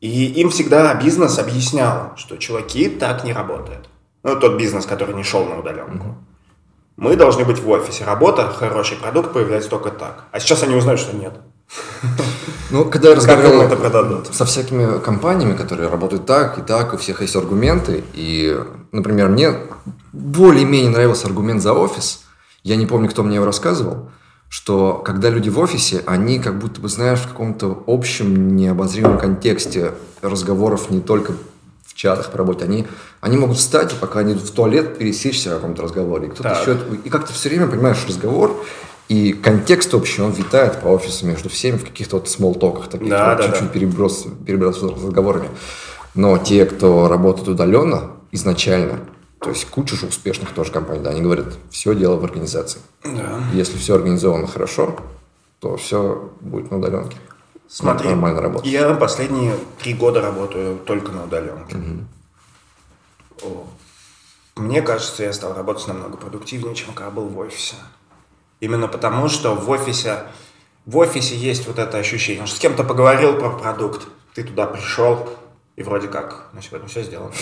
И 0.00 0.26
им 0.26 0.50
всегда 0.50 0.94
бизнес 0.94 1.40
объяснял, 1.40 2.12
что 2.16 2.36
чуваки 2.36 2.88
так 2.88 3.24
не 3.24 3.32
работает. 3.32 3.88
Ну, 4.28 4.38
тот 4.38 4.58
бизнес, 4.58 4.84
который 4.86 5.14
не 5.14 5.22
шел 5.22 5.44
на 5.44 5.58
удаленку. 5.58 6.16
Мы 6.96 7.16
должны 7.16 7.44
быть 7.44 7.60
в 7.60 7.68
офисе. 7.70 8.04
Работа, 8.04 8.50
хороший 8.50 8.96
продукт 8.98 9.32
появляется 9.32 9.70
только 9.70 9.90
так. 9.90 10.24
А 10.32 10.40
сейчас 10.40 10.62
они 10.62 10.74
узнают, 10.74 11.00
что 11.00 11.16
нет. 11.16 11.34
Ну, 12.70 12.84
когда 12.84 13.08
я 13.08 13.14
разговаривал 13.14 13.62
это 13.62 13.76
продадут? 13.76 14.34
со 14.34 14.44
всякими 14.44 14.98
компаниями, 15.00 15.56
которые 15.56 15.88
работают 15.88 16.26
так 16.26 16.58
и 16.58 16.60
так, 16.60 16.92
у 16.92 16.98
всех 16.98 17.22
есть 17.22 17.34
аргументы, 17.34 18.04
и, 18.12 18.60
например, 18.92 19.30
мне 19.30 19.54
более-менее 20.12 20.90
нравился 20.90 21.28
аргумент 21.28 21.62
за 21.62 21.72
офис, 21.72 22.24
я 22.62 22.76
не 22.76 22.84
помню, 22.84 23.08
кто 23.08 23.22
мне 23.22 23.36
его 23.36 23.46
рассказывал, 23.46 24.10
что 24.50 25.00
когда 25.02 25.30
люди 25.30 25.48
в 25.48 25.58
офисе, 25.58 26.02
они 26.04 26.38
как 26.40 26.58
будто 26.58 26.82
бы, 26.82 26.90
знаешь, 26.90 27.20
в 27.20 27.28
каком-то 27.28 27.84
общем, 27.86 28.54
необозримом 28.54 29.16
контексте 29.16 29.94
разговоров 30.20 30.90
не 30.90 31.00
только 31.00 31.32
чатах 31.98 32.30
по 32.30 32.38
работе, 32.38 32.64
они, 32.64 32.86
они 33.20 33.36
могут 33.36 33.58
встать, 33.58 33.92
и 33.92 33.96
пока 33.96 34.20
они 34.20 34.32
идут 34.32 34.44
в 34.44 34.52
туалет, 34.52 34.98
пересечься 34.98 35.50
в 35.50 35.54
каком-то 35.54 35.82
разговоре. 35.82 36.28
И 36.28 36.30
кто-то 36.30 36.50
Так. 36.50 36.60
еще... 36.62 36.78
И 37.04 37.10
как-то 37.10 37.32
все 37.32 37.48
время, 37.48 37.66
понимаешь, 37.66 37.98
разговор, 38.06 38.64
и 39.08 39.32
контекст 39.32 39.92
общий, 39.94 40.22
он 40.22 40.30
витает 40.30 40.80
по 40.80 40.88
офису 40.88 41.26
между 41.26 41.48
всеми 41.48 41.76
в 41.76 41.84
каких-то 41.84 42.16
вот 42.16 42.28
смолтоках 42.28 42.88
таких, 42.88 43.08
Да, 43.08 43.30
вот 43.30 43.38
да, 43.38 43.44
чуть-чуть 43.44 43.66
да. 43.66 43.68
переброс, 43.68 44.26
перебрасываться 44.46 45.06
разговорами. 45.06 45.48
Но 46.14 46.38
те, 46.38 46.66
кто 46.66 47.08
работает 47.08 47.48
удаленно 47.48 48.12
изначально, 48.30 49.00
то 49.40 49.50
есть 49.50 49.66
куча 49.66 49.96
же 49.96 50.06
успешных 50.06 50.50
тоже 50.50 50.70
компаний, 50.70 51.02
да, 51.02 51.10
они 51.10 51.20
говорят, 51.20 51.46
все 51.70 51.94
дело 51.94 52.16
в 52.16 52.24
организации. 52.24 52.80
Да. 53.02 53.40
Если 53.52 53.76
все 53.76 53.96
организовано 53.96 54.46
хорошо, 54.46 54.96
то 55.58 55.76
все 55.76 56.30
будет 56.40 56.70
на 56.70 56.78
удаленке. 56.78 57.16
Смотри, 57.68 58.08
Нормально 58.08 58.40
работать. 58.40 58.66
я 58.70 58.94
последние 58.94 59.54
три 59.78 59.92
года 59.92 60.22
работаю 60.22 60.78
только 60.78 61.12
на 61.12 61.24
удаленке. 61.24 61.76
О. 63.42 63.66
Мне 64.56 64.82
кажется, 64.82 65.22
я 65.22 65.32
стал 65.32 65.54
работать 65.54 65.86
намного 65.86 66.16
продуктивнее, 66.16 66.74
чем 66.74 66.92
когда 66.94 67.10
был 67.10 67.28
в 67.28 67.38
офисе. 67.38 67.76
Именно 68.60 68.88
потому, 68.88 69.28
что 69.28 69.54
в 69.54 69.68
офисе, 69.70 70.24
в 70.86 70.96
офисе 70.96 71.36
есть 71.36 71.66
вот 71.68 71.78
это 71.78 71.98
ощущение, 71.98 72.46
что 72.46 72.56
с 72.56 72.58
кем-то 72.58 72.82
поговорил 72.84 73.38
про 73.38 73.50
продукт, 73.50 74.08
ты 74.34 74.42
туда 74.42 74.66
пришел, 74.66 75.28
и 75.76 75.82
вроде 75.82 76.08
как 76.08 76.48
на 76.54 76.62
сегодня 76.62 76.88
все 76.88 77.02
сделано. 77.04 77.32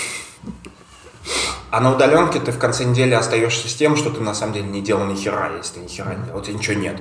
А 1.70 1.80
на 1.80 1.94
удаленке 1.94 2.38
ты 2.40 2.52
в 2.52 2.58
конце 2.58 2.84
недели 2.84 3.14
остаешься 3.14 3.68
с 3.68 3.74
тем, 3.74 3.96
что 3.96 4.10
ты 4.10 4.20
на 4.20 4.34
самом 4.34 4.52
деле 4.54 4.66
не 4.66 4.82
делал 4.82 5.06
ни 5.06 5.14
хера, 5.14 5.56
если 5.56 5.74
ты 5.74 5.80
ни 5.80 5.88
хера 5.88 6.14
не 6.14 6.24
делал, 6.26 6.40
у 6.40 6.42
тебя 6.42 6.54
ничего 6.54 6.80
нет. 6.80 7.00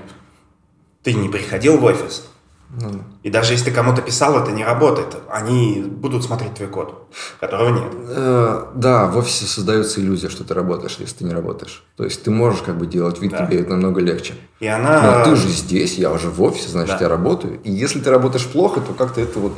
Ты 1.04 1.14
не 1.14 1.28
приходил 1.28 1.78
в 1.78 1.84
офис, 1.84 2.28
Ну. 2.70 3.04
И 3.24 3.30
даже 3.30 3.54
если 3.54 3.66
ты 3.66 3.72
кому-то 3.72 4.02
писал, 4.02 4.38
это 4.38 4.52
не 4.52 4.66
работает. 4.66 5.16
Они 5.30 5.82
будут 5.82 6.24
смотреть 6.24 6.56
твой 6.56 6.68
код, 6.68 7.08
которого 7.40 7.70
нет. 7.70 7.94
Э, 8.10 8.66
да, 8.76 9.08
в 9.08 9.18
офисе 9.18 9.46
создается 9.46 10.02
иллюзия, 10.02 10.30
что 10.30 10.44
ты 10.44 10.54
работаешь, 10.54 10.98
если 11.00 11.18
ты 11.18 11.24
не 11.24 11.34
работаешь. 11.34 11.84
То 11.96 12.04
есть 12.04 12.24
ты 12.24 12.32
можешь 12.32 12.62
как 12.62 12.78
бы 12.78 12.86
делать 12.86 13.22
вид, 13.22 13.32
да. 13.32 13.46
тебе 13.46 13.62
это 13.62 13.72
намного 13.72 14.02
легче. 14.02 14.34
И 14.60 14.68
она... 14.68 15.20
Но 15.20 15.24
ты 15.24 15.36
же 15.36 15.48
здесь, 15.48 15.98
я 15.98 16.12
уже 16.12 16.30
в 16.30 16.42
офисе, 16.42 16.70
значит, 16.70 16.98
да. 17.00 17.06
я 17.06 17.10
работаю. 17.10 17.60
И 17.64 17.72
если 17.72 18.00
ты 18.00 18.10
работаешь 18.10 18.46
плохо, 18.46 18.82
то 18.82 18.94
как-то 18.94 19.22
это 19.22 19.40
вот 19.40 19.54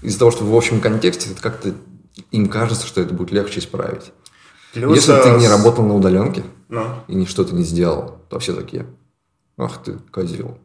из-за 0.00 0.18
того, 0.18 0.30
что 0.30 0.44
в 0.44 0.56
общем 0.56 0.80
контексте, 0.80 1.30
это 1.30 1.42
как-то 1.42 1.74
им 2.30 2.48
кажется, 2.48 2.86
что 2.86 3.00
это 3.00 3.12
будет 3.12 3.32
легче 3.32 3.60
исправить. 3.60 4.12
Плюс, 4.72 4.96
если 4.96 5.20
ты 5.20 5.30
не 5.32 5.48
работал 5.48 5.84
на 5.84 5.94
удаленке 5.94 6.44
ну. 6.68 6.84
и 7.06 7.26
что-то 7.26 7.54
не 7.54 7.62
сделал, 7.62 8.18
то 8.30 8.38
все 8.38 8.54
такие, 8.54 8.86
ах 9.58 9.82
ты, 9.82 9.98
козел. 10.10 10.58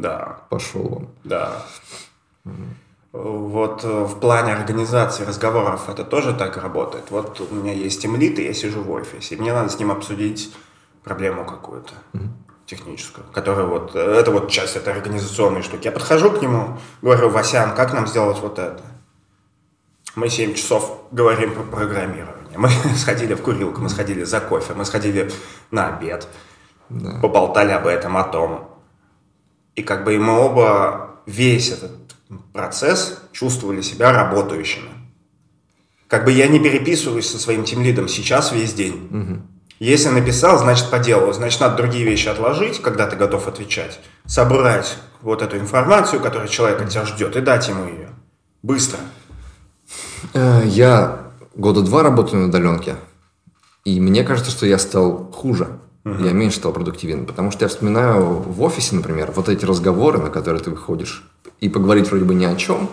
Да. 0.00 0.40
Пошел 0.48 0.94
он. 0.96 1.08
Да. 1.24 1.62
Угу. 2.44 2.54
Вот 3.12 3.84
э, 3.84 4.04
в 4.04 4.20
плане 4.20 4.52
организации 4.52 5.24
разговоров 5.24 5.88
это 5.88 6.04
тоже 6.04 6.32
так 6.32 6.56
работает. 6.56 7.10
Вот 7.10 7.40
у 7.40 7.54
меня 7.54 7.72
есть 7.72 8.00
темлит, 8.02 8.38
и 8.38 8.44
я 8.44 8.54
сижу 8.54 8.82
в 8.82 8.90
офисе. 8.90 9.34
И 9.34 9.38
мне 9.38 9.52
надо 9.52 9.68
с 9.68 9.78
ним 9.78 9.90
обсудить 9.90 10.54
проблему 11.02 11.44
какую-то 11.44 11.92
угу. 12.12 12.24
техническую, 12.66 13.26
которая 13.32 13.66
вот... 13.66 13.94
Э, 13.94 13.98
это 13.98 14.30
вот 14.30 14.50
часть 14.50 14.76
этой 14.76 14.92
организационной 14.92 15.62
штуки. 15.62 15.86
Я 15.86 15.92
подхожу 15.92 16.30
к 16.30 16.40
нему, 16.40 16.78
говорю, 17.02 17.30
Васян, 17.30 17.74
как 17.74 17.92
нам 17.92 18.06
сделать 18.06 18.38
вот 18.40 18.58
это? 18.58 18.82
Мы 20.14 20.28
7 20.28 20.54
часов 20.54 21.02
говорим 21.10 21.54
про 21.54 21.62
программирование. 21.62 22.58
Мы 22.58 22.68
сходили 22.96 23.34
в 23.34 23.42
курилку, 23.42 23.80
мы 23.80 23.88
сходили 23.88 24.22
за 24.22 24.40
кофе, 24.40 24.74
мы 24.74 24.84
сходили 24.84 25.32
на 25.72 25.88
обед, 25.88 26.28
да. 26.88 27.18
поболтали 27.20 27.72
об 27.72 27.86
этом, 27.88 28.16
о 28.16 28.24
том. 28.24 28.69
И 29.74 29.82
как 29.82 30.04
бы 30.04 30.14
и 30.14 30.18
мы 30.18 30.38
оба 30.38 31.16
весь 31.26 31.70
этот 31.70 31.92
процесс 32.52 33.18
чувствовали 33.32 33.80
себя 33.82 34.12
работающими. 34.12 34.90
Как 36.08 36.24
бы 36.24 36.32
я 36.32 36.48
не 36.48 36.58
переписываюсь 36.58 37.28
со 37.28 37.38
своим 37.38 37.64
тимлидом 37.64 38.08
сейчас 38.08 38.52
весь 38.52 38.74
день. 38.74 39.08
Угу. 39.10 39.42
Если 39.80 40.08
написал, 40.10 40.58
значит 40.58 40.90
по 40.90 40.98
делу. 40.98 41.32
Значит, 41.32 41.60
надо 41.60 41.76
другие 41.76 42.04
вещи 42.04 42.28
отложить, 42.28 42.82
когда 42.82 43.06
ты 43.06 43.16
готов 43.16 43.48
отвечать. 43.48 43.98
Собрать 44.26 44.98
вот 45.22 45.40
эту 45.40 45.56
информацию, 45.58 46.20
которая 46.20 46.48
человек 46.48 46.82
от 46.82 46.90
тебя 46.90 47.06
ждет, 47.06 47.36
и 47.36 47.40
дать 47.40 47.68
ему 47.68 47.86
ее. 47.86 48.10
Быстро. 48.62 48.98
Э, 50.34 50.62
я 50.66 51.30
года 51.54 51.80
два 51.82 52.02
работаю 52.02 52.42
на 52.42 52.48
удаленке. 52.48 52.96
И 53.84 54.00
мне 54.00 54.22
кажется, 54.24 54.50
что 54.50 54.66
я 54.66 54.78
стал 54.78 55.30
хуже. 55.32 55.78
Угу. 56.04 56.24
Я 56.24 56.32
меньше 56.32 56.58
стал 56.58 56.72
продуктивен, 56.72 57.26
потому 57.26 57.50
что 57.50 57.64
я 57.64 57.68
вспоминаю 57.68 58.24
в 58.24 58.62
офисе, 58.62 58.96
например, 58.96 59.32
вот 59.34 59.48
эти 59.48 59.64
разговоры, 59.64 60.18
на 60.18 60.30
которые 60.30 60.62
ты 60.62 60.70
выходишь, 60.70 61.24
и 61.60 61.68
поговорить 61.68 62.08
вроде 62.08 62.24
бы 62.24 62.34
ни 62.34 62.44
о 62.44 62.56
чем, 62.56 62.88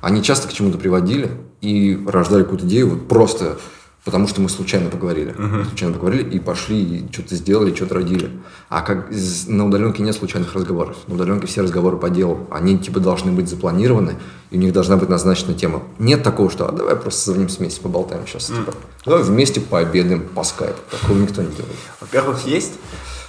они 0.00 0.22
часто 0.22 0.48
к 0.48 0.52
чему-то 0.52 0.78
приводили 0.78 1.30
и 1.60 2.02
рождали 2.06 2.42
какую-то 2.42 2.66
идею 2.66 2.90
вот 2.90 3.08
просто 3.08 3.58
потому 4.04 4.26
что 4.26 4.40
мы 4.40 4.48
случайно 4.48 4.90
поговорили. 4.90 5.34
Uh-huh. 5.34 5.64
Случайно 5.66 5.94
поговорили 5.94 6.28
и 6.30 6.38
пошли, 6.38 6.82
и 6.82 7.12
что-то 7.12 7.34
сделали, 7.34 7.74
что-то 7.74 7.96
родили. 7.96 8.30
А 8.68 8.82
как 8.82 9.10
на 9.46 9.66
удаленке 9.66 10.02
нет 10.02 10.14
случайных 10.14 10.54
разговоров. 10.54 10.96
На 11.06 11.14
удаленке 11.14 11.46
все 11.46 11.62
разговоры 11.62 11.96
по 11.96 12.08
делу. 12.08 12.46
Они 12.50 12.78
типа 12.78 13.00
должны 13.00 13.32
быть 13.32 13.48
запланированы, 13.48 14.16
и 14.50 14.56
у 14.56 14.60
них 14.60 14.72
должна 14.72 14.96
быть 14.96 15.08
назначена 15.08 15.54
тема. 15.54 15.82
Нет 15.98 16.22
такого, 16.22 16.50
что 16.50 16.68
а, 16.68 16.72
давай 16.72 16.96
просто 16.96 17.20
созвонимся 17.20 17.58
вместе, 17.58 17.80
поболтаем 17.80 18.26
сейчас. 18.26 18.50
Uh-huh. 18.50 18.58
Типа, 18.58 18.74
давай 19.04 19.22
вместе 19.22 19.60
пообедаем 19.60 20.22
по 20.22 20.44
скайпу. 20.44 20.78
Такого 20.90 21.18
никто 21.18 21.42
не 21.42 21.48
делает. 21.48 21.76
Во-первых, 22.00 22.46
есть, 22.46 22.72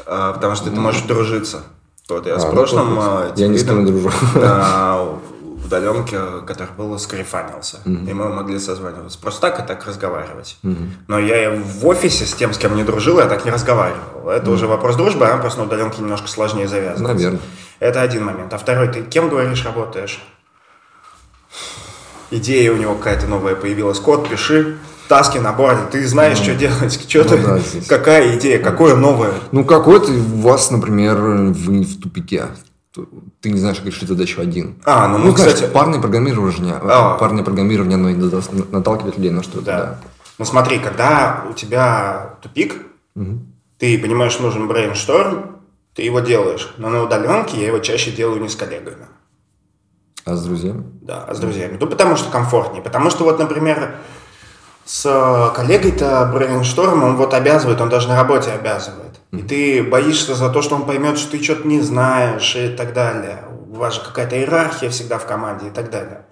а, 0.06 0.34
потому 0.34 0.56
что 0.56 0.70
ты 0.70 0.80
можешь 0.80 1.02
дружиться. 1.02 1.64
Вот 2.08 2.26
я 2.26 2.36
а, 2.36 2.40
с 2.40 2.46
ну, 2.46 2.52
прошлым... 2.52 2.96
Ну, 2.96 3.34
я 3.36 3.48
ни 3.48 3.58
с 3.58 3.64
кем 3.64 3.84
не 3.86 3.92
дружу 3.92 4.12
удаленке, 5.72 6.20
который 6.46 6.74
был, 6.78 6.98
скрифанился. 7.00 7.78
Mm-hmm. 7.86 8.10
И 8.10 8.14
мы 8.14 8.30
могли 8.30 8.60
созваниваться. 8.60 9.18
Просто 9.20 9.42
так 9.42 9.64
и 9.64 9.68
так 9.68 9.86
разговаривать. 9.86 10.58
Mm-hmm. 10.64 10.90
Но 11.08 11.20
я 11.20 11.52
в 11.52 11.88
офисе 11.88 12.26
с 12.26 12.34
тем, 12.34 12.54
с 12.54 12.58
кем 12.58 12.76
не 12.76 12.84
дружил, 12.84 13.20
я 13.20 13.28
так 13.28 13.46
не 13.46 13.52
разговаривал. 13.52 14.30
Это 14.30 14.46
mm-hmm. 14.46 14.54
уже 14.54 14.68
вопрос 14.68 14.96
дружбы, 14.96 15.26
а 15.26 15.38
просто 15.38 15.60
на 15.60 15.66
удаленке 15.66 16.02
немножко 16.02 16.28
сложнее 16.28 16.68
завязывается. 16.68 17.14
Наверное. 17.14 17.42
Это 17.80 18.02
один 18.02 18.26
момент. 18.26 18.54
А 18.54 18.58
второй, 18.58 18.90
ты 18.90 19.04
кем 19.04 19.30
говоришь, 19.30 19.64
работаешь? 19.66 20.22
Идея 22.30 22.72
у 22.72 22.78
него 22.78 22.96
какая-то 22.96 23.28
новая 23.28 23.56
появилась. 23.56 24.00
Код 24.00 24.30
пиши, 24.30 24.78
таски 25.08 25.38
на 25.40 25.52
борде, 25.52 25.84
ты 25.92 26.08
знаешь, 26.08 26.38
ну, 26.40 26.44
что 26.44 26.56
делать, 26.56 27.06
что 27.10 27.24
ну, 27.36 27.44
да, 27.44 27.60
какая 27.88 28.38
идея, 28.38 28.60
какое 28.60 28.96
новое. 28.96 29.34
Ну, 29.52 29.66
какой-то 29.66 30.12
у 30.12 30.42
вас, 30.42 30.72
например, 30.72 31.18
вы 31.18 31.84
в 31.84 32.00
тупике 32.00 32.46
ты 33.42 33.50
не 33.50 33.60
знаешь, 33.60 33.78
как 33.78 33.88
решить 33.88 34.08
задачу 34.08 34.40
один. 34.40 34.76
А, 34.86 35.08
ну, 35.08 35.18
ну, 35.18 35.26
ну 35.26 35.34
кстати... 35.34 35.58
Знаешь, 35.58 35.74
парное 35.74 36.00
программирование, 36.00 36.76
а. 36.82 37.18
парное 37.18 37.44
программирование, 37.44 37.96
оно 37.96 38.10
наталкивает 38.72 39.18
людей 39.18 39.32
на 39.32 39.44
что-то, 39.44 39.66
да. 39.66 39.78
да. 39.78 40.00
Ну 40.38 40.46
смотри, 40.46 40.80
когда 40.80 41.44
у 41.50 41.54
тебя 41.54 42.36
тупик, 42.42 42.76
угу. 43.16 43.40
ты 43.78 44.00
понимаешь, 44.00 44.40
нужен 44.40 44.68
brainstorm, 44.68 45.58
ты 45.96 46.04
его 46.04 46.20
делаешь. 46.20 46.74
Но 46.78 46.90
на 46.90 47.04
удаленке 47.04 47.60
я 47.60 47.68
его 47.68 47.80
чаще 47.80 48.12
делаю 48.12 48.42
не 48.42 48.50
с 48.50 48.56
коллегами. 48.56 49.08
А 50.24 50.36
с 50.36 50.44
друзьями? 50.44 50.84
Да, 51.02 51.24
а 51.24 51.34
с 51.34 51.40
друзьями. 51.40 51.78
Ну, 51.80 51.88
потому 51.88 52.16
что 52.16 52.30
комфортнее. 52.30 52.84
Потому 52.84 53.10
что 53.10 53.24
вот, 53.24 53.40
например, 53.40 53.96
с 54.92 55.54
коллегой-то 55.56 56.30
брейншторм, 56.34 57.02
он 57.04 57.16
вот 57.16 57.34
обязывает, 57.34 57.80
он 57.80 57.88
даже 57.88 58.10
на 58.10 58.18
работе 58.18 58.52
обязывает. 58.52 59.22
И 59.32 59.38
ты 59.38 59.82
боишься 59.82 60.36
за 60.36 60.50
то, 60.50 60.62
что 60.62 60.76
он 60.76 60.86
поймет, 60.86 61.18
что 61.18 61.32
ты 61.32 61.42
что-то 61.42 61.66
не 61.66 61.80
знаешь 61.80 62.58
и 62.58 62.68
так 62.68 62.92
далее. 62.92 63.46
У 63.70 63.76
вас 63.78 63.94
же 63.94 64.02
какая-то 64.02 64.36
иерархия 64.36 64.90
всегда 64.90 65.18
в 65.18 65.26
команде 65.26 65.68
и 65.68 65.70
так 65.70 65.92
далее. 65.92 66.26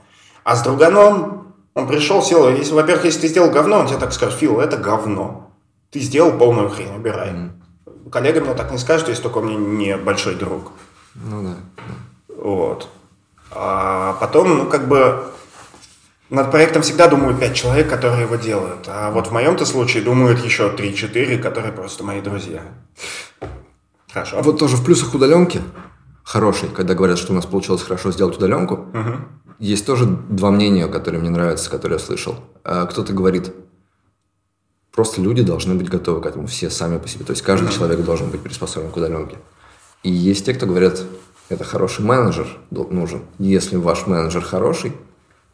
А 0.44 0.58
с 0.58 0.62
друганом 0.62 1.54
он 1.74 1.88
пришел, 1.88 2.22
сел, 2.22 2.50
если, 2.50 2.74
во-первых, 2.74 3.06
если 3.06 3.22
ты 3.22 3.28
сделал 3.30 3.50
говно, 3.50 3.80
он 3.80 3.88
тебе 3.88 3.98
так 3.98 4.12
скажет, 4.12 4.38
Фил, 4.38 4.60
это 4.60 4.76
говно. 4.76 5.52
Ты 5.90 6.02
сделал 6.02 6.34
полную 6.34 6.70
хрень, 6.70 6.94
убирай. 6.94 7.30
Mm. 7.30 8.10
Коллега 8.12 8.42
мне 8.42 8.56
так 8.56 8.72
не 8.72 8.78
скажет, 8.78 9.08
если 9.08 9.24
только 9.24 9.38
он 9.38 9.46
мне 9.46 9.86
не 9.86 9.96
большой 9.96 10.36
друг. 10.36 10.74
Ну 11.16 11.44
да. 11.44 11.56
Вот. 12.36 12.90
А 13.52 14.18
потом, 14.20 14.58
ну, 14.58 14.66
как 14.66 14.90
бы, 14.90 15.24
над 16.30 16.52
проектом 16.52 16.82
всегда 16.82 17.08
думают 17.08 17.40
пять 17.40 17.56
человек, 17.56 17.90
которые 17.90 18.24
его 18.24 18.36
делают. 18.36 18.86
А 18.88 19.12
вот 19.12 19.28
в 19.28 19.32
моем-то 19.32 19.66
случае 19.66 20.04
думают 20.04 20.44
еще 20.44 20.70
3-4, 20.70 21.40
которые 21.40 21.72
просто 21.72 22.04
мои 22.04 22.22
друзья. 22.22 22.62
Хорошо. 24.12 24.42
Вот 24.42 24.60
тоже 24.60 24.78
в 24.78 24.84
плюсах 24.84 25.14
удаленки 25.14 25.62
хороший, 26.24 26.70
когда 26.70 26.94
говорят, 26.94 27.18
что 27.18 27.32
у 27.32 27.36
нас 27.36 27.46
получилось 27.46 27.82
хорошо 27.82 28.12
сделать 28.12 28.38
удаленку. 28.38 28.76
Угу. 28.94 29.14
Есть 29.60 29.86
тоже 29.86 30.06
два 30.06 30.52
мнения, 30.52 30.88
которые 30.88 31.20
мне 31.20 31.30
нравятся, 31.30 31.70
которые 31.70 31.98
я 32.00 32.06
слышал. 32.06 32.36
А 32.64 32.86
кто-то 32.86 33.14
говорит, 33.14 33.52
просто 34.92 35.22
люди 35.22 35.42
должны 35.42 35.74
быть 35.76 35.90
готовы 35.90 36.22
к 36.22 36.26
этому, 36.28 36.48
все 36.48 36.70
сами 36.70 36.98
по 36.98 37.08
себе. 37.08 37.26
То 37.26 37.32
есть 37.32 37.42
каждый 37.42 37.66
угу. 37.66 37.74
человек 37.74 38.02
должен 38.02 38.30
быть 38.30 38.42
приспособлен 38.42 38.92
к 38.92 38.98
удаленке. 38.98 39.38
И 40.04 40.12
есть 40.12 40.46
те, 40.46 40.54
кто 40.54 40.66
говорят, 40.66 41.04
это 41.50 41.64
хороший 41.64 42.06
менеджер 42.06 42.48
нужен. 42.70 43.24
Если 43.40 43.76
ваш 43.76 44.06
менеджер 44.06 44.42
хороший, 44.42 44.94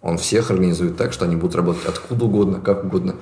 он 0.06 0.20
всех 0.20 0.52
организует 0.52 0.98
так, 0.98 1.14
что 1.14 1.26
они 1.26 1.36
будут 1.36 1.56
работать 1.56 1.84
откуда 1.88 2.26
угодно, 2.26 2.62
как 2.62 2.84
угодно. 2.86 3.16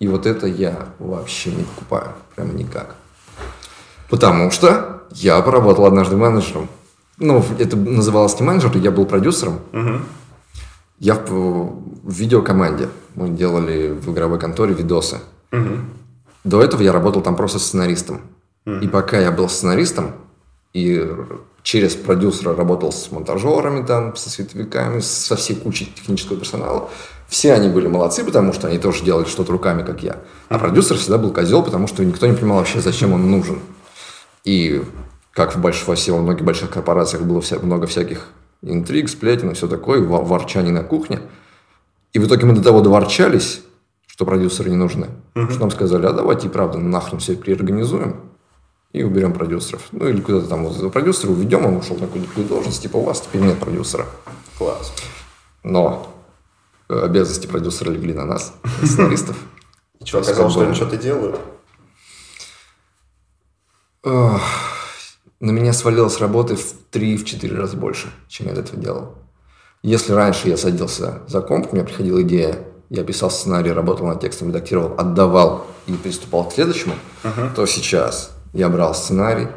И 0.00 0.08
вот 0.08 0.26
это 0.26 0.48
я 0.48 0.88
вообще 0.98 1.52
не 1.52 1.62
покупаю. 1.62 2.08
Прямо 2.34 2.52
никак. 2.52 2.96
Потому 4.10 4.50
что 4.50 5.04
я 5.12 5.40
поработал 5.40 5.86
однажды 5.86 6.16
менеджером. 6.16 6.68
Ну, 7.18 7.44
это 7.60 7.76
называлось 7.76 8.38
не 8.40 8.44
менеджер, 8.44 8.76
я 8.76 8.90
был 8.90 9.06
продюсером. 9.06 9.60
Угу. 9.72 10.00
Я 10.98 11.14
в, 11.14 11.30
в 11.30 12.12
видеокоманде. 12.12 12.88
Мы 13.14 13.28
делали 13.28 13.92
в 13.92 14.12
игровой 14.12 14.40
конторе 14.40 14.74
видосы. 14.74 15.20
Угу. 15.52 15.76
До 16.42 16.60
этого 16.60 16.82
я 16.82 16.92
работал 16.92 17.22
там 17.22 17.36
просто 17.36 17.60
сценаристом. 17.60 18.22
Угу. 18.66 18.78
И 18.80 18.88
пока 18.88 19.20
я 19.20 19.30
был 19.30 19.48
сценаристом, 19.48 20.10
и 20.72 21.08
через 21.66 21.96
продюсера 21.96 22.54
работал 22.54 22.92
с 22.92 23.10
монтажерами, 23.10 23.84
там, 23.84 24.14
со 24.14 24.30
световиками, 24.30 25.00
со 25.00 25.34
всей 25.34 25.56
кучей 25.56 25.86
технического 25.86 26.38
персонала. 26.38 26.88
Все 27.26 27.54
они 27.54 27.68
были 27.68 27.88
молодцы, 27.88 28.22
потому 28.22 28.52
что 28.52 28.68
они 28.68 28.78
тоже 28.78 29.02
делали 29.02 29.24
что-то 29.24 29.50
руками, 29.50 29.82
как 29.82 30.00
я. 30.00 30.18
А 30.48 30.60
продюсер 30.60 30.96
всегда 30.96 31.18
был 31.18 31.32
козел, 31.32 31.64
потому 31.64 31.88
что 31.88 32.04
никто 32.04 32.28
не 32.28 32.34
понимал 32.36 32.58
вообще, 32.58 32.80
зачем 32.80 33.12
он 33.12 33.28
нужен. 33.28 33.58
И 34.44 34.80
как 35.32 35.56
в 35.56 35.60
большинстве, 35.60 36.12
во 36.12 36.20
многих 36.20 36.44
больших 36.44 36.70
корпорациях 36.70 37.24
было 37.24 37.40
вся, 37.40 37.58
много 37.58 37.88
всяких 37.88 38.28
интриг, 38.62 39.08
сплетен 39.08 39.50
и 39.50 39.54
все 39.54 39.66
такое, 39.66 40.00
ворчаний 40.00 40.70
на 40.70 40.84
кухне. 40.84 41.18
И 42.12 42.20
в 42.20 42.28
итоге 42.28 42.46
мы 42.46 42.54
до 42.54 42.62
того 42.62 42.80
доворчались, 42.80 43.62
что 44.06 44.24
продюсеры 44.24 44.70
не 44.70 44.76
нужны, 44.76 45.08
uh-huh. 45.34 45.50
что 45.50 45.60
нам 45.62 45.72
сказали, 45.72 46.06
а 46.06 46.12
давайте, 46.12 46.48
правда, 46.48 46.78
нахрен 46.78 47.18
все 47.18 47.34
переорганизуем 47.34 48.25
и 48.92 49.02
уберем 49.02 49.32
продюсеров. 49.32 49.82
Ну, 49.92 50.08
или 50.08 50.20
куда-то 50.20 50.48
там 50.48 50.66
вот 50.66 50.92
продюсера 50.92 51.30
уведем, 51.30 51.66
он 51.66 51.76
ушел 51.76 51.96
на 51.96 52.06
какую-то 52.06 52.42
должность, 52.42 52.82
типа 52.82 52.96
у 52.96 53.02
вас 53.02 53.20
теперь 53.20 53.42
нет 53.42 53.58
продюсера. 53.58 54.06
Класс. 54.58 54.92
Но 55.62 56.12
обязанности 56.88 57.46
продюсера 57.46 57.90
легли 57.90 58.14
на 58.14 58.24
нас, 58.24 58.54
сценаристов. 58.82 59.36
И 60.00 60.06
что, 60.06 60.18
оказалось, 60.18 60.52
что 60.52 60.62
они 60.62 60.74
что-то 60.74 60.96
делают? 60.96 61.40
на 64.04 65.50
меня 65.50 65.72
свалилось 65.72 66.20
работы 66.20 66.54
в 66.54 66.74
3-4 66.92 67.56
раза 67.56 67.76
больше, 67.76 68.08
чем 68.28 68.46
я 68.46 68.52
до 68.52 68.60
этого 68.60 68.80
делал. 68.80 69.14
Если 69.82 70.12
раньше 70.12 70.48
я 70.48 70.56
садился 70.56 71.22
за 71.26 71.40
комп, 71.40 71.72
у 71.72 71.74
меня 71.74 71.84
приходила 71.84 72.22
идея, 72.22 72.58
я 72.88 73.02
писал 73.02 73.30
сценарий, 73.30 73.72
работал 73.72 74.06
над 74.06 74.20
текстом, 74.20 74.48
редактировал, 74.48 74.94
отдавал 74.96 75.66
и 75.88 75.92
приступал 75.92 76.48
к 76.48 76.52
следующему, 76.52 76.94
uh-huh. 77.24 77.54
то 77.54 77.66
сейчас 77.66 78.35
я 78.52 78.68
брал 78.68 78.94
сценарий, 78.94 79.48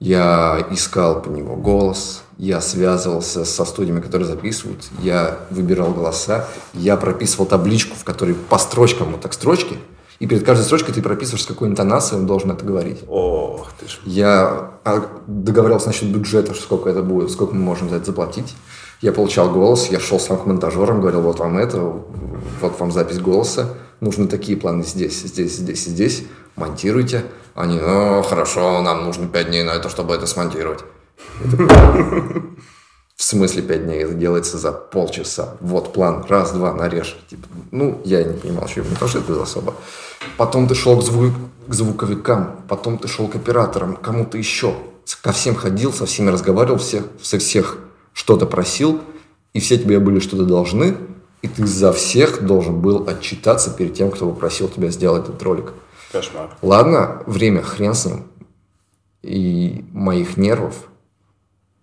я 0.00 0.66
искал 0.70 1.20
по 1.20 1.28
него 1.28 1.56
голос, 1.56 2.22
я 2.38 2.60
связывался 2.60 3.44
со 3.44 3.64
студиями, 3.66 4.00
которые 4.00 4.26
записывают, 4.26 4.88
я 5.02 5.38
выбирал 5.50 5.92
голоса, 5.92 6.48
я 6.72 6.96
прописывал 6.96 7.44
табличку, 7.46 7.96
в 7.96 8.04
которой 8.04 8.34
по 8.34 8.56
строчкам 8.58 9.12
вот 9.12 9.20
так 9.20 9.34
строчки, 9.34 9.76
и 10.20 10.26
перед 10.26 10.44
каждой 10.44 10.64
строчкой 10.64 10.94
ты 10.94 11.02
прописываешь, 11.02 11.44
с 11.44 11.46
какой 11.46 11.68
интонацией 11.68 12.20
он 12.20 12.26
должен 12.26 12.50
это 12.50 12.64
говорить. 12.64 13.00
Ох 13.08 13.72
ты 13.78 13.88
ж. 13.88 14.00
Я 14.04 14.70
а, 14.84 15.06
договаривался 15.26 15.88
насчет 15.88 16.08
бюджета, 16.08 16.54
сколько 16.54 16.90
это 16.90 17.02
будет, 17.02 17.30
сколько 17.30 17.54
мы 17.54 17.62
можем 17.62 17.88
за 17.88 17.96
это 17.96 18.06
заплатить. 18.06 18.54
Я 19.00 19.12
получал 19.12 19.50
голос, 19.50 19.88
я 19.88 19.98
шел 19.98 20.20
сам 20.20 20.36
к 20.36 20.44
монтажерам, 20.44 21.00
говорил, 21.00 21.22
вот 21.22 21.38
вам 21.38 21.56
это, 21.56 21.80
вот 21.80 22.78
вам 22.78 22.92
запись 22.92 23.18
голоса, 23.18 23.74
нужны 24.00 24.28
такие 24.28 24.58
планы 24.58 24.84
здесь, 24.84 25.22
здесь, 25.22 25.56
здесь 25.56 25.86
и 25.86 25.90
здесь, 25.90 26.24
монтируйте. 26.60 27.24
Они, 27.54 27.80
ну, 27.80 28.22
хорошо, 28.22 28.80
нам 28.82 29.04
нужно 29.04 29.26
пять 29.26 29.48
дней 29.48 29.64
на 29.64 29.72
это, 29.72 29.88
чтобы 29.88 30.14
это 30.14 30.26
смонтировать. 30.26 30.80
В 33.20 33.22
смысле 33.22 33.62
пять 33.62 33.84
дней? 33.84 34.04
Это 34.04 34.14
делается 34.14 34.56
за 34.56 34.72
полчаса. 34.72 35.56
Вот 35.60 35.92
план. 35.92 36.24
Раз, 36.28 36.52
два, 36.52 36.72
нарежь. 36.72 37.18
Типа, 37.28 37.48
ну, 37.70 38.00
я 38.04 38.24
не 38.24 38.34
понимал, 38.34 38.66
что 38.66 38.80
не 38.80 38.96
то, 38.96 39.06
что 39.08 39.18
это 39.18 39.42
особо. 39.42 39.74
Потом 40.36 40.68
ты 40.68 40.74
шел 40.74 40.98
к, 40.98 41.02
звук, 41.02 41.32
к 41.66 41.74
звуковикам, 41.74 42.62
потом 42.68 42.98
ты 42.98 43.08
шел 43.08 43.28
к 43.28 43.36
операторам, 43.36 43.96
кому-то 43.96 44.38
еще. 44.38 44.74
Ко 45.22 45.32
всем 45.32 45.54
ходил, 45.54 45.92
со 45.92 46.06
всеми 46.06 46.30
разговаривал, 46.30 46.78
всех, 46.78 47.04
со 47.20 47.38
всех 47.38 47.78
что-то 48.12 48.46
просил, 48.46 49.00
и 49.52 49.60
все 49.60 49.76
тебе 49.76 49.98
были 49.98 50.20
что-то 50.20 50.44
должны, 50.44 50.96
и 51.42 51.48
ты 51.48 51.66
за 51.66 51.92
всех 51.92 52.44
должен 52.44 52.80
был 52.80 53.08
отчитаться 53.08 53.70
перед 53.70 53.94
тем, 53.94 54.10
кто 54.10 54.30
попросил 54.30 54.68
тебя 54.68 54.88
сделать 54.88 55.24
этот 55.24 55.42
ролик. 55.42 55.72
Кошмар. 56.12 56.56
Ладно, 56.62 57.22
время 57.26 57.62
хрен 57.62 57.94
с 57.94 58.06
ним. 58.06 58.26
И 59.22 59.84
моих 59.92 60.36
нервов 60.36 60.74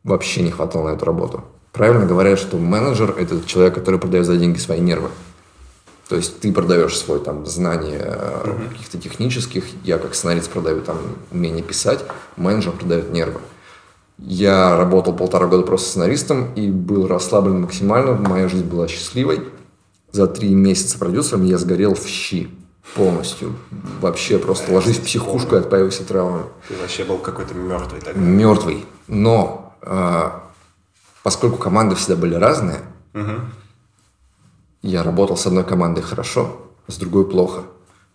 вообще 0.04 0.42
не 0.42 0.52
хватало 0.52 0.90
на 0.90 0.96
эту 0.96 1.06
работу. 1.06 1.44
Правильно 1.72 2.06
говорят, 2.06 2.40
что 2.40 2.58
менеджер– 2.58 3.16
это 3.18 3.42
человек, 3.46 3.76
который 3.76 4.00
продает 4.00 4.26
за 4.26 4.38
деньги 4.38 4.58
свои 4.58 4.80
нервы. 4.80 5.10
То 6.10 6.16
есть 6.16 6.40
ты 6.40 6.52
продаешь 6.52 6.98
свой 6.98 7.20
там 7.20 7.46
знания 7.46 8.00
mm-hmm. 8.00 8.70
каких-то 8.70 8.98
технических, 8.98 9.66
я 9.84 9.98
как 9.98 10.16
сценарист 10.16 10.50
продаю 10.50 10.82
там 10.82 10.98
умение 11.32 11.64
писать, 11.64 12.04
менеджер 12.38 12.72
продает 12.72 13.12
нервы. 13.12 13.42
Я 14.18 14.78
работал 14.78 15.14
полтора 15.14 15.48
года 15.48 15.64
просто 15.64 15.90
сценаристом 15.90 16.54
и 16.56 16.72
был 16.72 17.08
расслаблен 17.08 17.62
максимально, 17.62 18.14
моя 18.14 18.48
жизнь 18.48 18.66
была 18.66 18.88
счастливой. 18.88 19.42
За 20.12 20.26
три 20.28 20.56
месяца 20.56 20.98
продюсером 20.98 21.44
я 21.46 21.58
сгорел 21.58 21.94
в 21.94 22.08
щи 22.08 22.50
полностью. 22.96 23.56
Вообще 24.02 24.40
просто 24.40 24.72
ложись 24.72 24.98
в 24.98 25.04
психушку 25.04 25.56
и 25.56 25.60
отпаивайся 25.60 26.04
травмами. 26.04 26.46
Ты 26.68 26.76
вообще 26.78 27.04
был 27.04 27.18
какой-то 27.18 27.54
мертвый 27.54 28.02
тогда. 28.02 28.20
Мертвый. 28.20 28.86
Но 29.08 29.76
э, 29.82 30.30
поскольку 31.24 31.58
команды 31.58 31.96
всегда 31.96 32.16
были 32.16 32.36
разные, 32.36 32.82
угу. 33.14 33.42
я 34.82 35.04
работал 35.04 35.38
с 35.38 35.46
одной 35.46 35.64
командой 35.64 36.02
хорошо, 36.02 36.58
с 36.88 36.98
другой 36.98 37.30
плохо. 37.30 37.64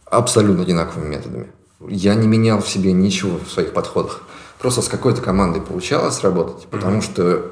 Абсолютно 0.06 0.62
одинаковыми 0.62 1.08
методами. 1.08 1.52
Я 1.88 2.14
не 2.14 2.26
менял 2.26 2.60
в 2.60 2.68
себе 2.68 2.92
ничего 2.92 3.38
в 3.38 3.50
своих 3.50 3.72
подходах. 3.72 4.22
Просто 4.58 4.82
с 4.82 4.88
какой-то 4.88 5.20
командой 5.22 5.60
получалось 5.60 6.22
работать, 6.22 6.66
потому 6.70 6.98
угу. 6.98 7.02
что 7.02 7.50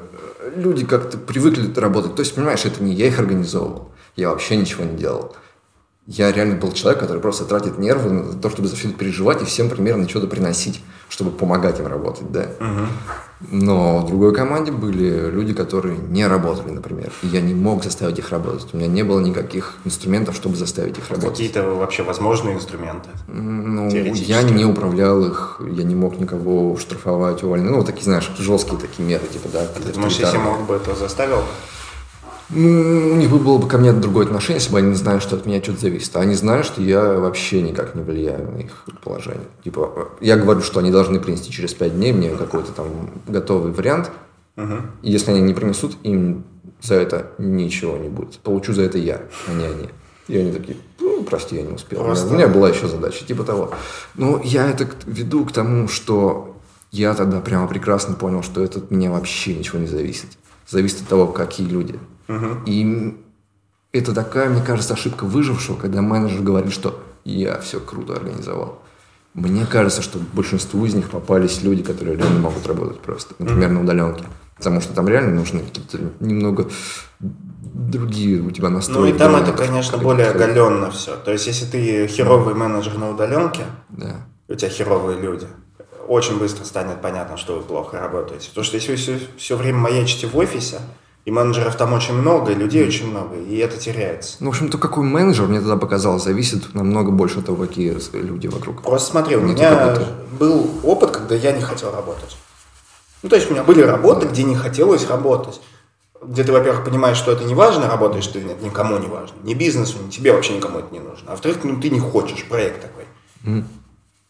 люди 0.55 0.85
как-то 0.85 1.17
привыкли 1.17 1.73
работать. 1.79 2.15
То 2.15 2.21
есть, 2.21 2.33
понимаешь, 2.35 2.65
это 2.65 2.81
не 2.83 2.93
я 2.93 3.07
их 3.07 3.19
организовывал. 3.19 3.91
Я 4.15 4.29
вообще 4.29 4.57
ничего 4.57 4.83
не 4.83 4.97
делал 4.97 5.35
я 6.07 6.31
реально 6.31 6.55
был 6.55 6.71
человек, 6.71 6.99
который 6.99 7.21
просто 7.21 7.45
тратит 7.45 7.77
нервы 7.77 8.09
на 8.09 8.33
то, 8.33 8.49
чтобы 8.49 8.67
за 8.67 8.75
все 8.75 8.89
это 8.89 8.97
переживать 8.97 9.41
и 9.41 9.45
всем 9.45 9.69
примерно 9.69 10.09
что-то 10.09 10.27
приносить, 10.27 10.81
чтобы 11.09 11.31
помогать 11.31 11.79
им 11.79 11.87
работать, 11.87 12.31
да. 12.31 12.47
Угу. 12.59 12.87
Но 13.51 13.99
в 13.99 14.07
другой 14.07 14.33
команде 14.33 14.71
были 14.71 15.29
люди, 15.29 15.53
которые 15.53 15.97
не 15.97 16.25
работали, 16.27 16.71
например. 16.71 17.11
И 17.23 17.27
я 17.27 17.41
не 17.41 17.53
мог 17.53 17.83
заставить 17.83 18.19
их 18.19 18.29
работать. 18.29 18.67
У 18.73 18.77
меня 18.77 18.87
не 18.87 19.03
было 19.03 19.19
никаких 19.19 19.77
инструментов, 19.85 20.35
чтобы 20.35 20.55
заставить 20.55 20.97
их 20.97 21.09
работать. 21.09 21.31
Какие-то 21.31 21.63
вообще 21.63 22.03
возможные 22.03 22.55
инструменты? 22.55 23.09
Ну, 23.27 23.89
я 23.89 24.43
не 24.43 24.65
управлял 24.65 25.23
их, 25.23 25.61
я 25.71 25.83
не 25.83 25.95
мог 25.95 26.19
никого 26.19 26.77
штрафовать, 26.77 27.43
увольнять. 27.43 27.71
Ну, 27.71 27.83
такие, 27.83 28.03
знаешь, 28.03 28.29
жесткие 28.37 28.79
такие 28.79 29.07
меры, 29.07 29.25
типа, 29.31 29.49
да. 29.51 29.65
Ты 29.65 29.93
думаешь, 29.93 30.17
если 30.17 30.37
мог 30.37 30.65
бы, 30.65 30.79
то 30.79 30.95
заставил? 30.95 31.43
Ну, 32.53 33.13
у 33.13 33.15
них 33.15 33.29
было 33.29 33.57
бы 33.57 33.67
ко 33.67 33.77
мне 33.77 33.93
другое 33.93 34.25
отношение, 34.25 34.59
если 34.59 34.71
бы 34.71 34.79
они 34.79 34.89
не 34.89 34.95
знали, 34.95 35.19
что 35.19 35.35
от 35.35 35.45
меня 35.45 35.63
что-то 35.63 35.81
зависит. 35.81 36.15
А 36.15 36.19
они 36.19 36.35
знают, 36.35 36.65
что 36.65 36.81
я 36.81 37.13
вообще 37.13 37.61
никак 37.61 37.95
не 37.95 38.03
влияю 38.03 38.51
на 38.51 38.57
их 38.57 38.85
положение. 39.03 39.47
Типа, 39.63 40.09
я 40.19 40.35
говорю, 40.35 40.61
что 40.61 40.79
они 40.79 40.91
должны 40.91 41.19
принести 41.19 41.51
через 41.51 41.73
пять 41.73 41.95
дней 41.95 42.11
мне 42.11 42.29
какой-то 42.31 42.71
там 42.73 42.87
готовый 43.27 43.71
вариант. 43.71 44.11
Угу. 44.57 44.73
И 45.03 45.11
если 45.11 45.31
они 45.31 45.41
не 45.41 45.53
принесут, 45.53 45.95
им 46.03 46.43
за 46.81 46.95
это 46.95 47.31
ничего 47.37 47.97
не 47.97 48.09
будет. 48.09 48.39
Получу 48.39 48.73
за 48.73 48.83
это 48.83 48.97
я, 48.97 49.21
а 49.47 49.53
не 49.53 49.65
они. 49.65 49.89
И 50.27 50.37
они 50.37 50.51
такие, 50.51 50.77
ну, 50.99 51.23
прости, 51.23 51.55
я 51.55 51.63
не 51.63 51.73
успел. 51.73 52.03
Просто... 52.03 52.27
У 52.27 52.33
меня 52.33 52.47
была 52.47 52.69
еще 52.69 52.87
задача, 52.87 53.25
типа 53.25 53.43
того. 53.43 53.71
Но 54.15 54.41
я 54.43 54.69
это 54.69 54.87
веду 55.05 55.45
к 55.45 55.51
тому, 55.51 55.87
что 55.87 56.57
я 56.91 57.13
тогда 57.13 57.39
прямо 57.39 57.67
прекрасно 57.67 58.15
понял, 58.15 58.43
что 58.43 58.63
это 58.63 58.79
от 58.79 58.91
меня 58.91 59.11
вообще 59.11 59.55
ничего 59.55 59.79
не 59.79 59.87
зависит. 59.87 60.27
Зависит 60.67 61.01
от 61.01 61.07
того, 61.07 61.27
какие 61.27 61.67
люди. 61.67 61.99
Угу. 62.35 62.47
И 62.65 63.17
это 63.91 64.13
такая, 64.13 64.49
мне 64.49 64.61
кажется, 64.61 64.93
ошибка 64.93 65.25
выжившего, 65.25 65.75
когда 65.75 66.01
менеджер 66.01 66.41
говорит, 66.41 66.71
что 66.71 67.01
я 67.23 67.59
все 67.59 67.79
круто 67.79 68.13
организовал. 68.13 68.81
Мне 69.33 69.65
кажется, 69.65 70.01
что 70.01 70.19
большинству 70.33 70.85
из 70.85 70.93
них 70.93 71.09
попались 71.09 71.61
люди, 71.61 71.83
которые 71.83 72.17
реально 72.17 72.39
могут 72.39 72.67
работать 72.67 72.99
просто, 72.99 73.33
например, 73.39 73.69
mm-hmm. 73.69 73.73
на 73.73 73.81
удаленке. 73.81 74.23
Потому 74.57 74.81
что 74.81 74.93
там 74.93 75.07
реально 75.07 75.35
нужны 75.35 75.61
какие-то 75.61 75.97
немного 76.19 76.69
другие 77.19 78.41
у 78.41 78.51
тебя 78.51 78.69
настройки. 78.69 79.11
Ну 79.11 79.15
и 79.15 79.17
там 79.17 79.35
это, 79.35 79.53
конечно, 79.53 79.97
более 79.97 80.29
оголенно 80.29 80.91
все. 80.91 81.15
То 81.15 81.31
есть, 81.31 81.47
если 81.47 81.65
ты 81.65 82.07
херовый 82.07 82.53
менеджер 82.53 82.97
на 82.97 83.09
удаленке, 83.09 83.63
да. 83.89 84.27
у 84.47 84.53
тебя 84.53 84.69
херовые 84.69 85.19
люди, 85.19 85.47
очень 86.07 86.37
быстро 86.37 86.65
станет 86.65 87.01
понятно, 87.01 87.37
что 87.37 87.55
вы 87.55 87.61
плохо 87.61 87.99
работаете. 87.99 88.49
Потому 88.49 88.65
что 88.65 88.75
если 88.75 88.91
вы 88.91 88.97
все, 88.97 89.19
все 89.37 89.55
время 89.55 89.79
маячите 89.79 90.27
в 90.27 90.35
офисе, 90.35 90.79
и 91.25 91.31
менеджеров 91.31 91.75
там 91.75 91.93
очень 91.93 92.15
много, 92.15 92.51
и 92.51 92.55
людей 92.55 92.85
очень 92.85 93.09
много, 93.09 93.35
и 93.35 93.57
это 93.57 93.77
теряется. 93.77 94.37
Ну, 94.39 94.47
в 94.47 94.49
общем-то, 94.49 94.77
какой 94.77 95.03
менеджер, 95.03 95.45
мне 95.47 95.59
тогда 95.59 95.77
показалось, 95.77 96.23
зависит 96.23 96.73
намного 96.73 97.11
больше 97.11 97.39
от 97.39 97.45
того, 97.45 97.65
какие 97.65 97.95
люди 98.13 98.47
вокруг. 98.47 98.81
Просто 98.81 99.11
смотри, 99.11 99.35
у 99.35 99.41
меня 99.41 99.97
был 100.39 100.69
опыт, 100.83 101.11
когда 101.11 101.35
я 101.35 101.51
не 101.51 101.61
хотел 101.61 101.91
работать. 101.91 102.37
Ну, 103.21 103.29
то 103.29 103.35
есть 103.35 103.49
у 103.49 103.53
меня 103.53 103.63
были 103.63 103.81
работы, 103.81 104.27
где 104.27 104.43
не 104.43 104.55
хотелось 104.55 105.07
работать. 105.07 105.61
Где 106.23 106.43
ты, 106.43 106.51
во-первых, 106.51 106.85
понимаешь, 106.85 107.17
что 107.17 107.31
это 107.31 107.43
не 107.43 107.55
важно, 107.55 107.87
работаешь 107.87 108.27
ты, 108.27 108.41
нет, 108.41 108.61
никому 108.61 108.97
не 108.97 109.07
важно. 109.07 109.35
Ни 109.43 109.55
бизнесу, 109.55 109.97
ни 110.05 110.09
тебе 110.09 110.33
вообще 110.33 110.55
никому 110.55 110.79
это 110.79 110.93
не 110.93 110.99
нужно. 110.99 111.23
А 111.27 111.31
во-вторых, 111.31 111.63
ну, 111.63 111.79
ты 111.79 111.89
не 111.89 111.99
хочешь, 111.99 112.45
проект 112.45 112.81
такой. 112.81 113.05
Mm. 113.43 113.63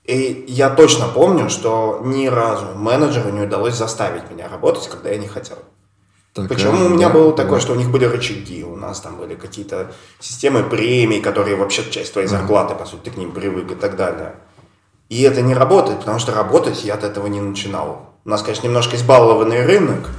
И 0.06 0.46
я 0.48 0.70
точно 0.70 1.08
помню, 1.08 1.50
что 1.50 2.02
ни 2.04 2.28
разу 2.28 2.66
менеджеру 2.76 3.30
не 3.30 3.42
удалось 3.42 3.76
заставить 3.76 4.30
меня 4.32 4.48
работать, 4.50 4.88
когда 4.88 5.10
я 5.10 5.18
не 5.18 5.28
хотел. 5.28 5.58
Так, 6.34 6.48
Почему 6.48 6.86
у 6.86 6.90
меня 6.90 7.10
да, 7.10 7.14
было 7.14 7.34
такое, 7.34 7.56
да. 7.56 7.60
что 7.60 7.74
у 7.74 7.76
них 7.76 7.90
были 7.90 8.06
рычаги, 8.06 8.64
у 8.64 8.78
нас 8.78 9.02
там 9.02 9.18
были 9.18 9.36
какие-то 9.36 9.92
системы 10.20 10.64
премий, 10.64 11.20
которые 11.20 11.58
вообще 11.58 11.90
часть 11.92 12.14
твоей 12.14 12.28
зарплаты, 12.28 12.74
по 12.74 12.86
сути, 12.86 13.02
ты 13.06 13.12
к 13.12 13.18
ним 13.18 13.34
привык 13.34 13.70
и 13.72 13.76
так 13.76 13.98
далее. 13.98 14.36
И 15.10 15.24
это 15.24 15.42
не 15.42 15.54
работает, 15.54 16.00
потому 16.00 16.20
что 16.20 16.34
работать 16.34 16.86
я 16.86 16.94
от 16.94 17.04
этого 17.04 17.28
не 17.28 17.42
начинал. 17.42 18.14
У 18.24 18.30
нас, 18.30 18.44
конечно, 18.44 18.66
немножко 18.66 18.96
избалованный 18.96 19.66
рынок. 19.66 20.10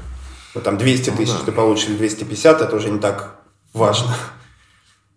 Ну, 0.54 0.60
там 0.60 0.76
200 0.76 1.10
ну 1.10 1.16
тысяч 1.16 1.32
да. 1.32 1.46
ты 1.46 1.52
получишь 1.52 1.88
или 1.88 1.96
250, 1.96 2.60
это 2.60 2.76
уже 2.76 2.90
не 2.90 2.98
так 2.98 3.36
важно. 3.72 4.14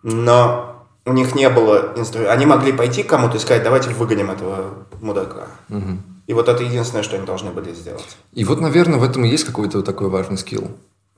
Но 0.01 0.87
у 1.05 1.11
них 1.11 1.35
не 1.35 1.49
было 1.49 1.93
инструментов. 1.97 2.37
Они 2.37 2.45
могли 2.45 2.71
пойти 2.71 3.03
к 3.03 3.09
кому-то 3.09 3.35
и 3.35 3.39
сказать, 3.41 3.63
давайте 3.63 3.89
выгоним 3.89 4.31
этого 4.31 4.85
мудака. 5.01 5.47
Угу. 5.69 5.97
И 6.27 6.33
вот 6.33 6.49
это 6.49 6.63
единственное, 6.63 7.03
что 7.03 7.17
они 7.17 7.25
должны 7.25 7.51
были 7.51 7.73
сделать. 7.73 8.17
И 8.33 8.43
вот, 8.43 8.59
наверное, 8.59 8.99
в 8.99 9.03
этом 9.03 9.25
и 9.25 9.29
есть 9.29 9.43
какой-то 9.43 9.77
вот 9.77 9.85
такой 9.85 10.09
важный 10.09 10.37
скилл. 10.37 10.71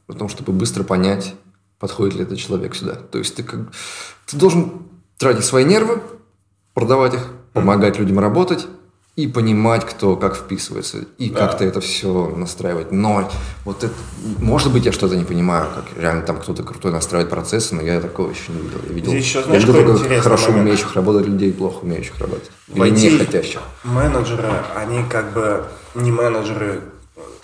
В 0.07 0.15
том, 0.15 0.29
чтобы 0.29 0.51
быстро 0.51 0.83
понять, 0.83 1.35
подходит 1.79 2.15
ли 2.15 2.23
этот 2.23 2.37
человек 2.37 2.75
сюда. 2.75 2.95
То 2.95 3.17
есть 3.17 3.35
ты, 3.35 3.43
как... 3.43 3.71
ты 4.25 4.37
должен 4.37 4.83
тратить 5.17 5.45
свои 5.45 5.65
нервы, 5.65 6.01
продавать 6.73 7.15
их, 7.15 7.27
помогать 7.53 7.99
людям 7.99 8.19
работать, 8.19 8.67
и 9.17 9.27
понимать, 9.27 9.83
кто 9.83 10.15
как 10.15 10.35
вписывается, 10.35 10.99
и 11.17 11.31
Да. 11.31 11.39
как-то 11.39 11.65
это 11.65 11.81
все 11.81 12.27
настраивать. 12.35 12.91
Но 12.91 13.27
вот 13.65 13.83
это, 13.83 13.93
может 14.39 14.71
быть, 14.71 14.85
я 14.85 14.91
что-то 14.91 15.15
не 15.15 15.23
понимаю, 15.25 15.67
как 15.73 15.85
реально 15.99 16.21
там 16.21 16.37
кто-то 16.39 16.61
крутой 16.61 16.91
настраивает 16.91 17.31
процессы, 17.31 17.73
но 17.73 17.81
я 17.81 17.99
такого 17.99 18.29
еще 18.29 18.51
не 18.51 18.61
видел. 18.61 18.79
Я 18.87 18.93
видел, 18.93 19.11
Здесь 19.11 19.25
еще 19.25 19.39
я 19.39 19.43
знаешь, 19.45 19.63
видел 19.63 19.73
какой 19.73 19.97
только 19.97 20.21
хорошо 20.21 20.43
момент? 20.49 20.61
умеющих 20.65 20.93
работать 20.95 21.25
людей, 21.25 21.51
плохо 21.51 21.79
умеющих 21.83 22.19
работать. 22.19 22.51
Или 22.71 22.89
не 22.91 23.09
хотящих. 23.17 23.59
менеджеры, 23.83 24.49
они 24.75 25.03
как 25.09 25.33
бы 25.33 25.65
не 25.95 26.11
менеджеры 26.11 26.81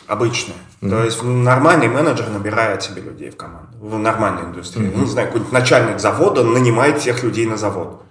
обычные. 0.06 0.58
То 0.82 1.04
есть 1.04 1.24
нормальный 1.24 1.88
менеджер 1.88 2.30
набирает 2.30 2.84
себе 2.84 3.02
людей 3.02 3.32
в 3.32 3.36
команду. 3.36 3.70
В 3.80 3.98
нормальной 3.98 4.44
индустрии. 4.44 4.92
Я 4.92 4.96
не 5.00 5.08
знаю, 5.08 5.28
какой-нибудь 5.28 5.52
начальник 5.54 6.00
завода 6.00 6.44
нанимает 6.44 7.00
всех 7.00 7.24
людей 7.24 7.48
на 7.48 7.58
завод. 7.58 8.04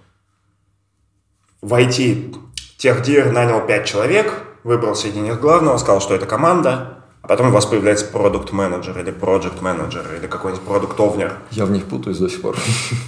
В 1.61 1.73
IT 1.75 2.35
техдир 2.83 3.31
нанял 3.31 3.65
5 3.65 3.85
человек, 3.85 4.33
выбрал 4.65 4.93
среди 4.93 5.21
них 5.21 5.39
главного, 5.39 5.77
сказал, 5.77 6.01
что 6.01 6.15
это 6.15 6.25
команда, 6.25 6.97
а 7.21 7.27
потом 7.29 7.47
у 7.47 7.51
вас 7.51 7.65
появляется 7.65 8.05
продукт-менеджер 8.07 8.99
или 8.99 9.11
проект-менеджер 9.11 10.05
или 10.19 10.27
какой-нибудь 10.27 10.65
продукт-овнер. 10.65 11.31
Я 11.51 11.65
в 11.65 11.71
них 11.71 11.85
путаюсь 11.85 12.17
до 12.17 12.27
сих 12.27 12.41
пор. 12.41 12.57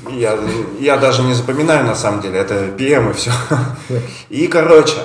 Я, 0.09 0.39
я 0.79 0.95
даже 0.95 1.23
не 1.23 1.33
запоминаю 1.33 1.85
на 1.85 1.95
самом 1.95 2.21
деле, 2.21 2.39
это 2.39 2.67
PM 2.77 3.09
и 3.09 3.13
все. 3.13 3.31
И, 4.29 4.47
короче, 4.47 4.95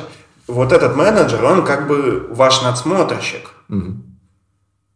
вот 0.47 0.71
этот 0.71 0.95
менеджер, 0.95 1.45
он 1.45 1.65
как 1.65 1.89
бы 1.89 2.29
ваш 2.31 2.63
надсмотрщик. 2.63 3.51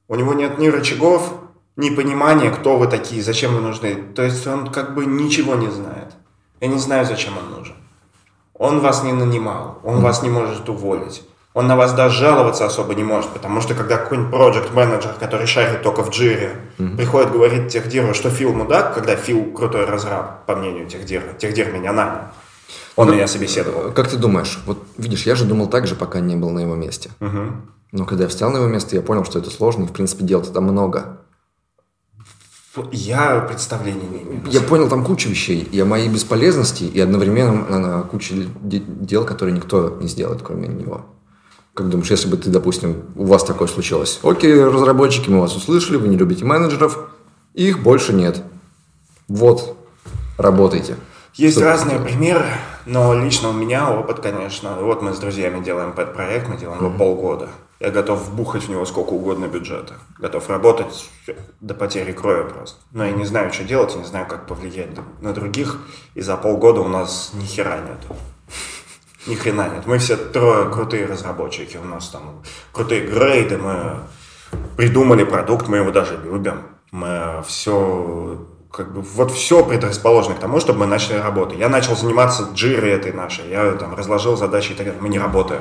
У 0.06 0.14
него 0.14 0.34
нет 0.34 0.58
ни 0.58 0.68
рычагов, 0.68 1.34
ни 1.74 1.90
понимания, 1.90 2.50
кто 2.50 2.76
вы 2.76 2.86
такие, 2.86 3.24
зачем 3.24 3.56
вы 3.56 3.60
нужны. 3.60 3.96
То 4.14 4.22
есть 4.22 4.46
он 4.46 4.68
как 4.70 4.94
бы 4.94 5.04
ничего 5.04 5.56
не 5.56 5.68
знает. 5.68 6.12
Я 6.60 6.68
не 6.68 6.78
знаю, 6.78 7.04
зачем 7.06 7.36
он 7.36 7.58
нужен. 7.58 7.74
Он 8.56 8.80
вас 8.80 9.02
не 9.02 9.12
нанимал, 9.12 9.78
он 9.82 10.00
вас 10.00 10.22
не 10.22 10.30
может 10.30 10.68
уволить. 10.68 11.22
Он 11.54 11.68
на 11.68 11.76
вас 11.76 11.92
даже 11.92 12.18
жаловаться 12.18 12.66
особо 12.66 12.94
не 12.94 13.04
может, 13.04 13.30
потому 13.30 13.60
что 13.60 13.74
когда 13.74 13.96
какой-нибудь 13.96 14.32
проект 14.32 14.74
менеджер 14.74 15.14
который 15.20 15.46
шарит 15.46 15.82
только 15.82 16.02
в 16.02 16.10
джире, 16.10 16.56
приходит 16.96 17.30
говорить 17.30 17.72
техдиру, 17.72 18.12
что 18.12 18.28
Фил 18.28 18.52
мудак, 18.52 18.94
когда 18.94 19.14
Фил 19.14 19.52
крутой 19.52 19.84
разраб, 19.86 20.46
по 20.46 20.56
мнению 20.56 20.88
техдира. 20.88 21.32
Техдир 21.38 21.70
меня 21.70 21.92
нанял. 21.92 22.22
Он 22.96 23.10
меня 23.10 23.26
собеседовал. 23.26 23.92
Как 23.92 24.08
ты 24.08 24.16
думаешь? 24.16 24.58
Вот 24.66 24.78
видишь, 24.98 25.26
я 25.26 25.34
же 25.34 25.44
думал 25.44 25.68
так 25.68 25.86
же, 25.86 25.94
пока 25.94 26.20
не 26.20 26.36
был 26.36 26.50
на 26.50 26.60
его 26.60 26.74
месте. 26.74 27.10
Мгм. 27.20 27.70
Но 27.92 28.04
когда 28.04 28.24
я 28.24 28.28
встал 28.28 28.50
на 28.50 28.56
его 28.56 28.66
место, 28.66 28.96
я 28.96 29.02
понял, 29.02 29.24
что 29.24 29.38
это 29.38 29.50
сложно, 29.50 29.84
и, 29.84 29.86
в 29.86 29.92
принципе, 29.92 30.24
дел-то 30.24 30.50
там 30.50 30.64
много. 30.64 31.20
Я 32.92 33.40
представления 33.40 34.02
не 34.08 34.22
имею. 34.22 34.42
Я 34.50 34.60
понял 34.60 34.88
там 34.88 35.04
кучу 35.04 35.28
вещей, 35.28 35.60
и 35.70 35.78
о 35.80 35.84
моей 35.84 36.08
бесполезности, 36.08 36.84
и 36.84 37.00
одновременно 37.00 37.78
на 37.78 38.02
кучу 38.02 38.34
де- 38.62 38.82
дел, 38.86 39.24
которые 39.24 39.54
никто 39.54 39.96
не 40.00 40.08
сделает, 40.08 40.42
кроме 40.42 40.68
него. 40.68 41.06
Как 41.74 41.88
думаешь, 41.88 42.10
если 42.10 42.28
бы 42.28 42.36
ты, 42.36 42.50
допустим, 42.50 43.02
у 43.16 43.24
вас 43.26 43.44
такое 43.44 43.68
случилось? 43.68 44.20
Окей, 44.22 44.62
разработчики, 44.64 45.28
мы 45.30 45.40
вас 45.40 45.54
услышали, 45.56 45.96
вы 45.96 46.08
не 46.08 46.16
любите 46.16 46.44
менеджеров, 46.44 46.98
их 47.52 47.82
больше 47.82 48.12
нет. 48.12 48.42
Вот, 49.28 49.76
работайте. 50.36 50.96
Есть 51.34 51.56
Что- 51.56 51.64
разные 51.66 51.98
примеры, 51.98 52.44
но 52.86 53.14
лично 53.14 53.48
у 53.48 53.52
меня 53.52 53.90
опыт, 53.90 54.20
конечно. 54.20 54.76
Вот 54.80 55.02
мы 55.02 55.14
с 55.14 55.18
друзьями 55.18 55.64
делаем 55.64 55.92
пэт-проект, 55.92 56.48
мы 56.48 56.56
делаем 56.56 56.80
его 56.84 56.90
полгода. 56.96 57.48
Я 57.84 57.90
готов 57.90 58.28
вбухать 58.28 58.62
в 58.62 58.70
него 58.70 58.86
сколько 58.86 59.10
угодно 59.10 59.46
бюджета. 59.46 59.96
Готов 60.18 60.48
работать 60.48 61.10
до 61.60 61.74
потери 61.74 62.12
крови 62.12 62.48
просто. 62.48 62.78
Но 62.92 63.04
я 63.04 63.12
не 63.12 63.26
знаю, 63.26 63.52
что 63.52 63.64
делать, 63.64 63.94
не 63.94 64.04
знаю, 64.04 64.26
как 64.26 64.46
повлиять 64.46 64.88
на 65.20 65.34
других. 65.34 65.80
И 66.14 66.22
за 66.22 66.38
полгода 66.38 66.80
у 66.80 66.88
нас 66.88 67.32
ни 67.34 67.44
хера 67.44 67.76
нету. 67.80 68.16
Ни 69.26 69.34
хрена 69.34 69.68
нет. 69.68 69.84
Мы 69.84 69.98
все 69.98 70.16
трое 70.16 70.70
крутые 70.70 71.04
разработчики. 71.04 71.76
У 71.76 71.84
нас 71.84 72.08
там 72.08 72.42
крутые 72.72 73.02
грейды. 73.02 73.58
Мы 73.58 73.98
придумали 74.78 75.24
продукт, 75.24 75.68
мы 75.68 75.76
его 75.76 75.90
даже 75.90 76.18
любим. 76.24 76.62
Мы 76.90 77.44
все 77.46 78.46
как 78.72 78.94
бы 78.94 79.02
вот 79.02 79.30
все 79.30 79.62
предрасположено 79.62 80.36
к 80.36 80.40
тому, 80.40 80.58
чтобы 80.58 80.80
мы 80.80 80.86
начали 80.86 81.18
работать. 81.18 81.58
Я 81.58 81.68
начал 81.68 81.94
заниматься 81.96 82.48
джирой 82.54 82.92
этой 82.92 83.12
нашей. 83.12 83.50
Я 83.50 83.72
там 83.72 83.94
разложил 83.94 84.38
задачи 84.38 84.72
и 84.72 84.74
так 84.74 84.86
далее. 84.86 85.02
Мы 85.02 85.10
не 85.10 85.18
работаем. 85.18 85.60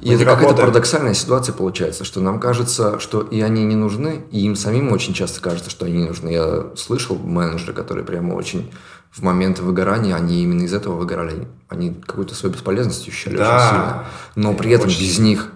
И 0.00 0.12
это 0.12 0.24
какая-то 0.24 0.54
парадоксальная 0.54 1.14
ситуация 1.14 1.52
получается, 1.52 2.04
что 2.04 2.20
нам 2.20 2.40
кажется, 2.40 2.98
что 3.00 3.22
и 3.22 3.40
они 3.40 3.64
не 3.64 3.74
нужны, 3.74 4.24
и 4.30 4.40
им 4.40 4.56
самим 4.56 4.92
очень 4.92 5.14
часто 5.14 5.40
кажется, 5.40 5.70
что 5.70 5.86
они 5.86 5.98
не 5.98 6.08
нужны. 6.08 6.28
Я 6.28 6.66
слышал 6.76 7.16
менеджеры, 7.16 7.72
которые 7.72 8.04
прямо 8.04 8.34
очень 8.34 8.70
в 9.10 9.22
момент 9.22 9.58
выгорания, 9.58 10.14
они 10.14 10.42
именно 10.42 10.62
из 10.62 10.74
этого 10.74 10.94
выгорали. 10.94 11.48
Они 11.68 11.94
какую-то 11.94 12.34
свою 12.34 12.54
бесполезность 12.54 13.08
ощущали 13.08 13.36
Да. 13.36 13.56
очень 13.56 13.68
сильно. 13.68 14.04
Но 14.36 14.54
при 14.54 14.70
этом 14.70 14.88
Очень 14.88 15.00
без 15.00 15.18
них 15.18 15.52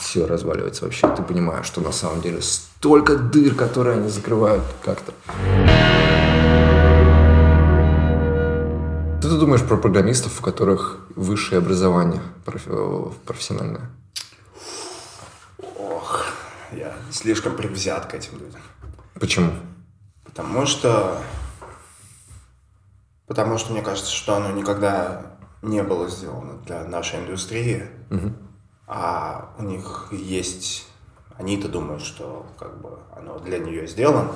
все 0.00 0.26
разваливается 0.26 0.84
вообще. 0.84 1.08
Ты 1.14 1.22
понимаешь, 1.22 1.66
что 1.66 1.80
на 1.80 1.92
самом 1.92 2.20
деле 2.20 2.42
столько 2.42 3.16
дыр, 3.16 3.54
которые 3.54 3.98
они 3.98 4.08
закрывают 4.10 4.62
как-то. 4.84 5.12
Что 9.18 9.30
ты 9.30 9.38
думаешь 9.38 9.64
про 9.64 9.76
программистов, 9.78 10.38
у 10.38 10.42
которых 10.42 11.00
высшее 11.16 11.58
образование 11.58 12.20
э, 12.46 13.04
профессиональное? 13.24 13.90
Ох, 15.78 16.26
я 16.70 16.94
слишком 17.10 17.56
предвзят 17.56 18.06
к 18.06 18.14
этим 18.14 18.38
людям. 18.38 18.60
Почему? 19.14 19.52
Потому 20.22 20.66
что... 20.66 21.18
Потому 23.26 23.58
что 23.58 23.72
мне 23.72 23.82
кажется, 23.82 24.12
что 24.12 24.36
оно 24.36 24.50
никогда 24.50 25.38
не 25.62 25.82
было 25.82 26.08
сделано 26.08 26.58
для 26.66 26.84
нашей 26.84 27.18
индустрии. 27.20 27.84
А 28.86 29.54
у 29.58 29.62
них 29.62 30.08
есть... 30.12 30.86
Они-то 31.38 31.68
думают, 31.68 32.02
что 32.02 32.46
как 32.58 32.80
бы 32.80 32.98
оно 33.16 33.38
для 33.38 33.58
нее 33.58 33.86
сделано. 33.86 34.32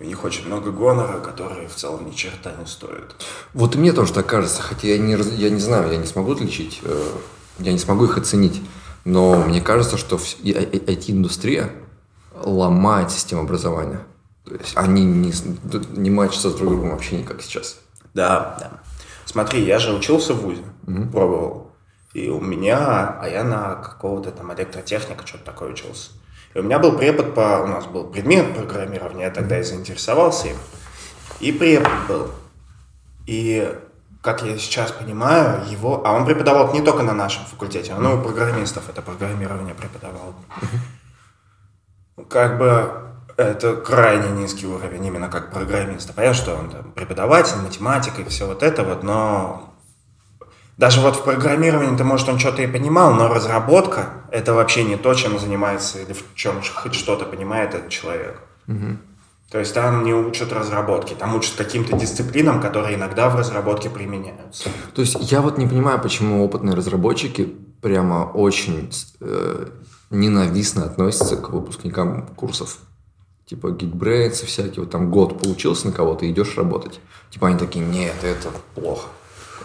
У 0.00 0.02
них 0.02 0.24
очень 0.24 0.46
много 0.46 0.70
гонора, 0.70 1.20
которые 1.20 1.68
в 1.68 1.74
целом 1.74 2.06
ни 2.06 2.12
черта 2.12 2.52
не 2.58 2.64
стоят. 2.64 3.14
Вот 3.52 3.74
мне 3.74 3.92
тоже 3.92 4.14
так 4.14 4.26
кажется, 4.26 4.62
хотя 4.62 4.88
я 4.88 4.96
не, 4.96 5.12
я 5.12 5.50
не 5.50 5.60
знаю, 5.60 5.92
я 5.92 5.98
не 5.98 6.06
смогу 6.06 6.32
отличить, 6.32 6.80
э, 6.82 7.12
я 7.58 7.72
не 7.72 7.78
смогу 7.78 8.06
их 8.06 8.16
оценить, 8.16 8.62
но 9.04 9.44
мне 9.44 9.60
кажется, 9.60 9.98
что 9.98 10.16
IT-индустрия 10.16 11.70
ломает 12.34 13.10
систему 13.10 13.42
образования. 13.42 14.00
То 14.46 14.54
есть 14.54 14.72
они 14.74 15.04
не, 15.04 15.34
не 15.90 16.08
матчатся 16.08 16.48
с 16.48 16.54
друг 16.54 16.70
другом 16.70 16.90
вообще 16.92 17.18
никак 17.18 17.42
сейчас. 17.42 17.78
Да, 18.14 18.56
да. 18.58 18.80
Смотри, 19.26 19.62
я 19.62 19.78
же 19.78 19.92
учился 19.92 20.32
в 20.32 20.40
ВУЗе, 20.40 20.64
пробовал. 21.12 21.72
И 22.14 22.30
у 22.30 22.40
меня, 22.40 23.18
а 23.20 23.28
я 23.28 23.44
на 23.44 23.74
какого-то 23.74 24.30
там 24.30 24.50
электротехника, 24.54 25.26
что-то 25.26 25.44
такое 25.44 25.72
учился. 25.72 26.12
И 26.54 26.58
у 26.58 26.62
меня 26.62 26.78
был 26.78 26.96
препод 26.96 27.34
по, 27.34 27.62
у 27.62 27.66
нас 27.66 27.86
был 27.86 28.04
предмет 28.04 28.54
программирования, 28.54 29.24
я 29.24 29.30
тогда 29.30 29.58
и 29.58 29.62
заинтересовался 29.62 30.48
им. 30.48 30.56
И 31.38 31.52
препод 31.52 31.92
был. 32.08 32.30
И, 33.26 33.72
как 34.20 34.42
я 34.42 34.58
сейчас 34.58 34.90
понимаю, 34.90 35.64
его... 35.70 36.02
А 36.04 36.12
он 36.12 36.26
преподавал 36.26 36.72
не 36.72 36.82
только 36.82 37.02
на 37.02 37.14
нашем 37.14 37.44
факультете, 37.44 37.94
он 37.94 38.04
и 38.06 38.14
у 38.14 38.20
программистов 38.20 38.88
это 38.88 39.00
программирование 39.00 39.74
преподавал. 39.74 40.34
Как 42.28 42.58
бы 42.58 43.10
это 43.36 43.76
крайне 43.76 44.28
низкий 44.30 44.66
уровень 44.66 45.06
именно 45.06 45.28
как 45.28 45.52
программиста. 45.52 46.12
Понятно, 46.12 46.42
что 46.42 46.54
он 46.56 46.70
там 46.70 46.92
преподаватель, 46.92 47.56
математик 47.58 48.18
и 48.18 48.24
все 48.24 48.46
вот 48.46 48.62
это 48.62 48.82
вот, 48.82 49.02
но 49.02 49.69
даже 50.80 51.02
вот 51.02 51.16
в 51.16 51.24
программировании, 51.24 51.94
то 51.94 52.04
может, 52.04 52.26
он 52.30 52.38
что-то 52.38 52.62
и 52.62 52.66
понимал, 52.66 53.12
но 53.12 53.28
разработка– 53.28 54.14
это 54.32 54.54
вообще 54.54 54.82
не 54.82 54.96
то, 54.96 55.12
чем 55.12 55.38
занимается 55.38 56.00
или 56.00 56.14
в 56.14 56.24
чем 56.34 56.62
хоть 56.74 56.94
что-то 56.94 57.26
понимает 57.26 57.74
этот 57.74 57.90
человек. 57.90 58.40
То 59.50 59.58
есть 59.58 59.74
там 59.74 60.04
не 60.04 60.14
учат 60.14 60.54
разработки, 60.54 61.12
там 61.12 61.34
учат 61.34 61.56
каким-то 61.56 61.98
дисциплинам, 61.98 62.62
которые 62.62 62.96
иногда 62.96 63.28
в 63.28 63.36
разработке 63.36 63.90
применяются. 63.90 64.70
То 64.94 65.02
есть 65.02 65.16
я 65.30 65.42
вот 65.42 65.58
не 65.58 65.66
понимаю, 65.66 66.00
почему 66.00 66.42
опытные 66.42 66.74
разработчики 66.74 67.54
прямо 67.82 68.30
очень 68.32 68.90
э, 69.20 69.66
ненавистно 70.08 70.84
относятся 70.84 71.36
к 71.36 71.50
выпускникам 71.50 72.26
курсов. 72.28 72.78
Типа 73.44 73.68
и 73.68 74.30
всякие, 74.30 74.84
вот 74.84 74.90
там 74.90 75.10
год 75.10 75.38
поучился 75.42 75.88
на 75.88 75.92
кого-то 75.92 76.30
идешь 76.30 76.56
работать. 76.56 77.00
Типа 77.30 77.48
они 77.48 77.58
такие, 77.58 77.84
нет, 77.84 78.14
это 78.22 78.48
плохо. 78.74 79.08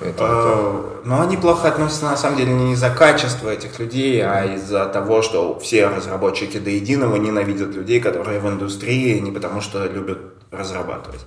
Это, 0.01 0.07
это». 0.07 0.23
Э, 0.23 1.01
Но 1.05 1.21
они 1.21 1.37
плохо 1.37 1.67
относятся 1.67 2.05
на 2.05 2.17
самом 2.17 2.37
деле 2.37 2.53
не 2.53 2.73
из-за 2.73 2.89
качества 2.89 3.49
этих 3.49 3.79
людей, 3.79 4.21
а 4.23 4.45
из-за 4.55 4.85
того, 4.85 5.21
что 5.21 5.59
все 5.59 5.87
разработчики 5.87 6.57
до 6.57 6.69
единого 6.69 7.15
ненавидят 7.15 7.75
людей, 7.75 7.99
которые 7.99 8.39
в 8.39 8.47
индустрии, 8.47 9.19
не 9.19 9.31
потому 9.31 9.61
что 9.61 9.85
любят 9.85 10.19
разрабатывать. 10.51 11.25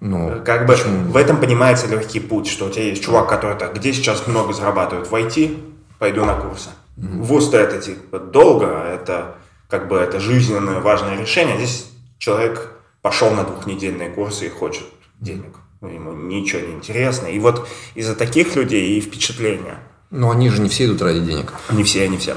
Ну, 0.00 0.40
Как 0.44 0.66
бы 0.66 0.74
в 0.74 1.16
этом 1.16 1.38
понимается 1.40 1.86
легкий 1.86 2.20
путь, 2.20 2.48
что 2.48 2.66
у 2.66 2.70
тебя 2.70 2.84
есть 2.84 3.04
чувак, 3.04 3.28
который 3.28 3.58
так, 3.58 3.74
где 3.74 3.92
сейчас 3.92 4.26
много 4.26 4.54
зарабатывают 4.54 5.10
в 5.10 5.14
IT, 5.14 5.58
пойду 5.98 6.24
на 6.24 6.34
курсы. 6.34 6.70
Вуз-то 6.96 7.58
это 7.58 7.80
типа 7.80 8.18
долго, 8.18 8.66
это 8.66 9.36
как 9.68 9.88
бы 9.88 9.96
это 9.96 10.18
жизненное 10.20 10.80
важное 10.80 11.18
решение. 11.18 11.56
Здесь 11.56 11.90
человек 12.18 12.72
пошел 13.02 13.30
на 13.30 13.44
двухнедельные 13.44 14.10
курсы 14.10 14.46
и 14.46 14.50
хочет 14.50 14.84
денег. 15.20 15.52
Ну, 15.54 15.69
Ему 15.82 16.12
ничего 16.12 16.60
не 16.60 16.74
интересно. 16.74 17.26
И 17.26 17.38
вот 17.38 17.66
из-за 17.94 18.14
таких 18.14 18.54
людей 18.56 18.98
и 18.98 19.00
впечатления. 19.00 19.78
Но 20.10 20.30
они 20.30 20.50
же 20.50 20.60
не 20.60 20.68
все 20.68 20.86
идут 20.86 21.02
ради 21.02 21.20
денег. 21.20 21.52
Не 21.70 21.84
все, 21.84 22.06
не 22.08 22.18
все. 22.18 22.36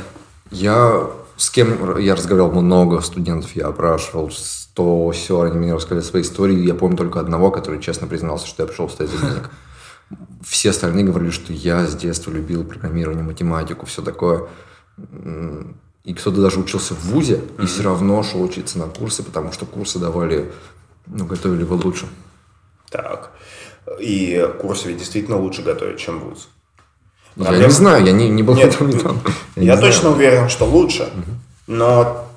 Я 0.50 1.10
с 1.36 1.50
кем 1.50 1.98
я 1.98 2.16
разговаривал 2.16 2.62
много 2.62 3.02
студентов, 3.02 3.56
я 3.56 3.68
опрашивал, 3.68 4.30
что 4.30 5.10
все, 5.12 5.42
они 5.42 5.58
мне 5.58 5.74
рассказали 5.74 6.04
свои 6.04 6.22
истории. 6.22 6.66
Я 6.66 6.76
помню 6.76 6.96
только 6.96 7.20
одного, 7.20 7.52
который 7.52 7.82
честно 7.82 8.08
признался, 8.08 8.48
что 8.48 8.64
я 8.64 8.68
пришел 8.68 8.90
стать 8.90 9.10
за 9.10 9.18
денег. 9.18 9.50
Все 10.44 10.70
остальные 10.70 11.06
говорили, 11.06 11.32
что 11.32 11.52
я 11.52 11.88
с 11.88 11.96
детства 11.96 12.32
любил 12.32 12.64
программирование, 12.64 13.24
математику, 13.24 13.86
все 13.86 14.02
такое. 14.02 14.48
И 16.04 16.14
кто-то 16.14 16.42
даже 16.42 16.60
учился 16.60 16.94
в 16.94 17.04
ВУЗе 17.06 17.42
и 17.60 17.66
все 17.66 17.84
равно 17.84 18.22
шел 18.24 18.42
учиться 18.42 18.78
на 18.78 18.88
курсы, 18.88 19.24
потому 19.24 19.52
что 19.52 19.66
курсы 19.66 20.00
давали, 20.00 20.52
ну, 21.08 21.26
готовили 21.26 21.62
его 21.62 21.76
лучше. 21.76 22.08
Так. 22.90 23.32
И 24.00 24.48
курсы 24.62 24.90
ведь 24.90 24.98
действительно 24.98 25.38
лучше 25.38 25.62
готовят, 25.62 25.98
чем 25.98 26.20
ВУЗ. 26.20 26.50
Проблема... 27.36 27.58
Я 27.58 27.66
не 27.66 27.74
знаю, 27.74 28.06
я 28.06 28.12
не, 28.12 28.30
не 28.30 28.44
был 28.44 28.56
Нет, 28.56 28.80
не 28.82 29.00
там. 29.00 29.20
Я, 29.56 29.74
я 29.74 29.78
точно 29.78 30.02
знаю. 30.02 30.16
уверен, 30.16 30.50
что 30.50 30.66
лучше. 30.66 31.04
Угу. 31.04 31.32
Но 31.68 32.28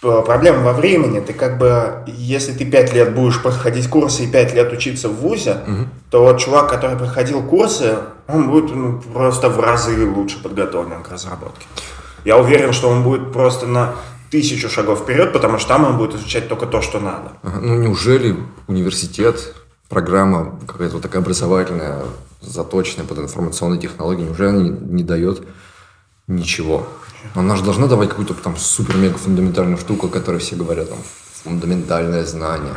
проблема 0.00 0.62
во 0.62 0.72
времени. 0.72 1.20
Ты 1.20 1.32
как 1.32 1.58
бы, 1.58 2.04
если 2.06 2.52
ты 2.52 2.64
пять 2.64 2.92
лет 2.92 3.14
будешь 3.14 3.42
проходить 3.42 3.88
курсы 3.88 4.24
и 4.24 4.26
пять 4.28 4.54
лет 4.54 4.72
учиться 4.72 5.08
в 5.08 5.16
ВУЗе, 5.16 5.58
угу. 5.66 5.88
то 6.10 6.22
вот 6.22 6.38
чувак, 6.38 6.70
который 6.70 6.96
проходил 6.96 7.42
курсы, 7.42 7.96
он 8.28 8.48
будет 8.48 8.74
ну, 8.74 9.00
просто 9.00 9.48
в 9.48 9.58
разы 9.58 10.06
лучше 10.06 10.40
подготовлен 10.42 11.02
к 11.02 11.10
разработке. 11.10 11.66
Я 12.24 12.38
уверен, 12.38 12.72
что 12.72 12.88
он 12.88 13.02
будет 13.02 13.32
просто 13.32 13.66
на 13.66 13.94
тысячу 14.30 14.68
шагов 14.68 15.00
вперед, 15.00 15.32
потому 15.32 15.58
что 15.58 15.68
там 15.68 15.84
он 15.84 15.96
будет 15.96 16.14
изучать 16.14 16.48
только 16.48 16.66
то, 16.66 16.82
что 16.82 17.00
надо. 17.00 17.32
Ага, 17.42 17.60
ну 17.60 17.76
неужели 17.76 18.36
университет, 18.66 19.54
программа 19.88 20.58
какая-то 20.66 20.94
вот 20.94 21.02
такая 21.02 21.22
образовательная, 21.22 22.02
заточенная 22.40 23.06
под 23.06 23.18
информационные 23.18 23.80
технологии, 23.80 24.24
неужели 24.24 24.48
она 24.48 24.62
не, 24.62 24.70
не 24.70 25.04
дает 25.04 25.42
ничего? 26.26 26.86
Она 27.34 27.56
же 27.56 27.64
должна 27.64 27.86
давать 27.86 28.10
какую-то 28.10 28.34
там 28.34 28.56
супер-мега 28.56 29.18
фундаментальную 29.18 29.78
штуку, 29.78 30.06
о 30.06 30.10
которой 30.10 30.38
все 30.38 30.56
говорят, 30.56 30.88
там, 30.88 30.98
фундаментальное 31.42 32.24
знание. 32.24 32.74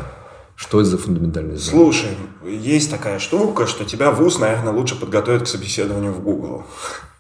Что 0.56 0.82
это 0.82 0.91
за 0.91 0.97
фундаментальное 0.97 1.58
знание? 1.58 1.71
Слушай, 1.71 2.10
есть 2.45 2.91
такая 2.91 3.19
штука, 3.19 3.67
что 3.67 3.84
тебя 3.84 4.12
вуз, 4.12 4.39
наверное, 4.39 4.74
лучше 4.74 5.00
подготовит 5.00 5.43
к 5.43 5.47
собеседованию 5.47 6.12
в 6.12 6.21
Google. 6.21 6.65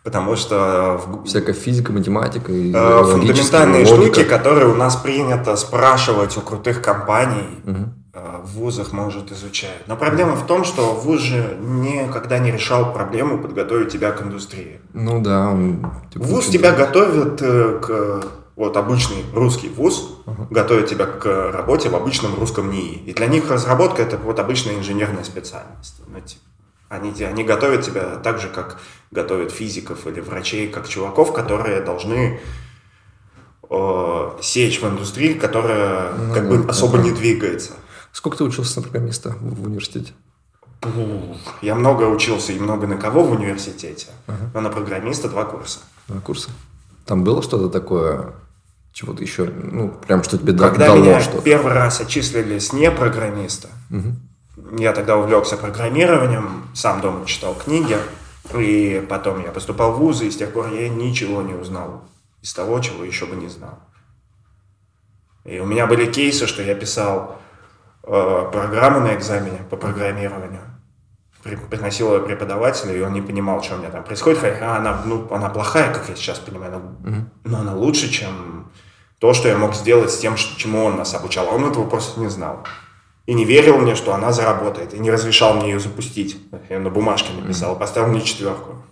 Потому 0.03 0.35
что... 0.35 0.99
В... 1.05 1.25
Всякая 1.25 1.53
физика, 1.53 1.91
математика 1.91 2.51
и 2.51 2.71
э, 2.73 3.03
Фундаментальные 3.03 3.85
штуки, 3.85 4.23
которые 4.23 4.67
у 4.67 4.75
нас 4.75 4.95
принято 4.95 5.55
спрашивать 5.55 6.37
у 6.37 6.41
крутых 6.41 6.81
компаний, 6.81 7.47
угу. 7.65 7.93
В 8.13 8.57
вузах, 8.57 8.91
может, 8.91 9.31
изучают. 9.31 9.87
Но 9.87 9.95
проблема 9.95 10.35
в 10.35 10.45
том, 10.45 10.65
что 10.65 10.93
вуз 10.93 11.21
же 11.21 11.57
никогда 11.61 12.39
не 12.39 12.51
решал 12.51 12.91
проблему 12.93 13.39
подготовить 13.39 13.89
тебя 13.89 14.11
к 14.11 14.21
индустрии. 14.21 14.81
Ну 14.93 15.21
да. 15.21 15.49
Он, 15.49 15.85
типа, 16.11 16.25
вуз 16.25 16.47
тебя 16.47 16.73
готовит 16.73 17.41
э, 17.41 17.79
к... 17.81 18.23
Вот 18.57 18.75
обычный 18.75 19.23
русский 19.33 19.69
вуз 19.69 20.17
uh 20.25 20.47
готовит 20.49 20.87
тебя 20.87 21.05
к 21.05 21.51
работе 21.51 21.87
в 21.87 21.95
обычном 21.95 22.35
русском 22.35 22.69
НИИ. 22.69 23.03
И 23.05 23.13
для 23.13 23.27
них 23.27 23.49
разработка 23.49 24.01
это 24.01 24.17
вот 24.17 24.39
обычная 24.39 24.75
инженерная 24.75 25.23
специальность. 25.23 26.01
Ну, 26.07 26.19
типа. 26.19 26.41
Они, 26.89 27.13
они 27.23 27.45
готовят 27.45 27.85
тебя 27.85 28.17
так 28.17 28.39
же, 28.39 28.49
как 28.49 28.77
готовят 29.11 29.51
физиков 29.51 30.05
или 30.07 30.19
врачей, 30.19 30.67
как 30.67 30.89
чуваков, 30.89 31.31
которые 31.31 31.79
должны 31.79 32.41
э, 33.69 34.31
сечь 34.41 34.81
в 34.81 34.85
индустрии, 34.85 35.35
которая 35.35 36.11
ну, 36.11 36.33
как 36.33 36.49
бы 36.49 36.69
особо 36.69 36.97
не 36.97 37.11
двигается. 37.11 37.71
Сколько 38.11 38.37
ты 38.37 38.43
учился 38.43 38.77
на 38.77 38.83
программиста 38.83 39.35
в 39.39 39.65
университете? 39.65 40.13
Я 41.61 41.75
много 41.75 42.03
учился 42.03 42.53
и 42.53 42.59
много 42.59 42.87
на 42.87 42.97
кого 42.97 43.23
в 43.23 43.31
университете, 43.31 44.07
ага. 44.25 44.49
но 44.53 44.61
на 44.61 44.69
программиста 44.69 45.29
два 45.29 45.45
курса. 45.45 45.79
Два 46.07 46.19
курса. 46.21 46.49
Там 47.05 47.23
было 47.23 47.43
что-то 47.43 47.69
такое, 47.69 48.33
чего-то 48.91 49.21
еще, 49.21 49.45
ну, 49.45 49.89
прям 50.07 50.23
что 50.23 50.39
тебе 50.39 50.53
Когда 50.53 50.87
дало 50.87 50.97
меня 50.97 51.19
что 51.19 51.39
первый 51.41 51.73
раз 51.73 52.01
отчислили 52.01 52.57
с 52.57 52.73
не 52.73 52.89
программиста, 52.89 53.69
угу 53.91 54.15
я 54.77 54.93
тогда 54.93 55.17
увлекся 55.17 55.57
программированием, 55.57 56.67
сам 56.73 57.01
дома 57.01 57.25
читал 57.25 57.55
книги, 57.55 57.97
и 58.55 59.05
потом 59.09 59.43
я 59.43 59.51
поступал 59.51 59.93
в 59.93 59.99
вузы, 59.99 60.27
и 60.27 60.31
с 60.31 60.37
тех 60.37 60.53
пор 60.53 60.73
я 60.73 60.89
ничего 60.89 61.41
не 61.41 61.53
узнал 61.53 62.03
из 62.41 62.53
того, 62.53 62.79
чего 62.79 63.03
еще 63.03 63.25
бы 63.25 63.35
не 63.35 63.47
знал. 63.47 63.79
И 65.45 65.59
у 65.59 65.65
меня 65.65 65.87
были 65.87 66.11
кейсы, 66.11 66.47
что 66.47 66.61
я 66.61 66.75
писал 66.75 67.39
э, 68.03 68.49
программы 68.51 68.99
на 68.99 69.15
экзамене 69.15 69.59
по 69.69 69.77
программированию, 69.77 70.61
при, 71.43 71.55
приносил 71.55 72.13
ее 72.15 72.21
преподавателю, 72.21 72.97
и 72.97 73.01
он 73.01 73.13
не 73.13 73.21
понимал, 73.21 73.61
что 73.63 73.75
у 73.75 73.77
меня 73.79 73.89
там 73.89 74.03
происходит. 74.03 74.39
Хотя 74.39 74.77
она, 74.77 75.01
ну, 75.05 75.27
она 75.31 75.49
плохая, 75.49 75.93
как 75.93 76.09
я 76.09 76.15
сейчас 76.15 76.39
понимаю, 76.39 76.71
но, 76.71 77.09
mm 77.09 77.21
но 77.43 77.59
она 77.59 77.73
лучше, 77.75 78.09
чем 78.09 78.71
то, 79.19 79.33
что 79.33 79.47
я 79.47 79.57
мог 79.57 79.75
сделать 79.75 80.11
с 80.11 80.17
тем, 80.17 80.35
чему 80.35 80.85
он 80.85 80.97
нас 80.97 81.13
обучал. 81.13 81.47
Он 81.53 81.65
этого 81.65 81.87
просто 81.87 82.19
не 82.19 82.29
знал 82.29 82.63
и 83.25 83.33
не 83.33 83.45
верил 83.45 83.77
мне, 83.77 83.95
что 83.95 84.13
она 84.13 84.31
заработает, 84.31 84.93
и 84.93 84.99
не 84.99 85.11
разрешал 85.11 85.53
мне 85.53 85.71
ее 85.71 85.79
запустить. 85.79 86.37
Я 86.69 86.79
на 86.79 86.89
бумажке 86.89 87.31
написал, 87.33 87.77
поставил 87.77 88.09
мне 88.09 88.21
четверку. 88.21 88.83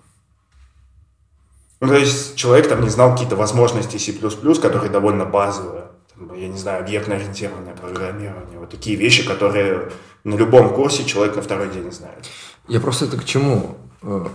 Ну, 1.82 1.88
то 1.88 1.95
есть 1.95 2.36
человек 2.36 2.69
там 2.69 2.82
не 2.82 2.89
знал 2.89 3.12
какие-то 3.12 3.36
возможности 3.36 3.98
C++, 3.98 4.13
которые 4.13 4.89
довольно 4.89 5.26
базовые. 5.26 5.88
Я 6.36 6.47
не 6.47 6.58
знаю, 6.58 6.84
объектно-ориентированное 6.84 7.75
программирование. 7.75 8.60
Вот 8.60 8.69
такие 8.69 8.95
вещи, 8.95 9.25
которые 9.25 9.89
на 10.23 10.36
любом 10.36 10.73
курсе 10.73 11.05
человек 11.05 11.36
на 11.36 11.41
второй 11.41 11.69
день 11.69 11.91
знает. 11.91 12.25
Я 12.67 12.79
просто 12.79 13.05
это 13.05 13.17
к 13.17 13.25
чему? 13.25 13.77
Э, 14.01 14.27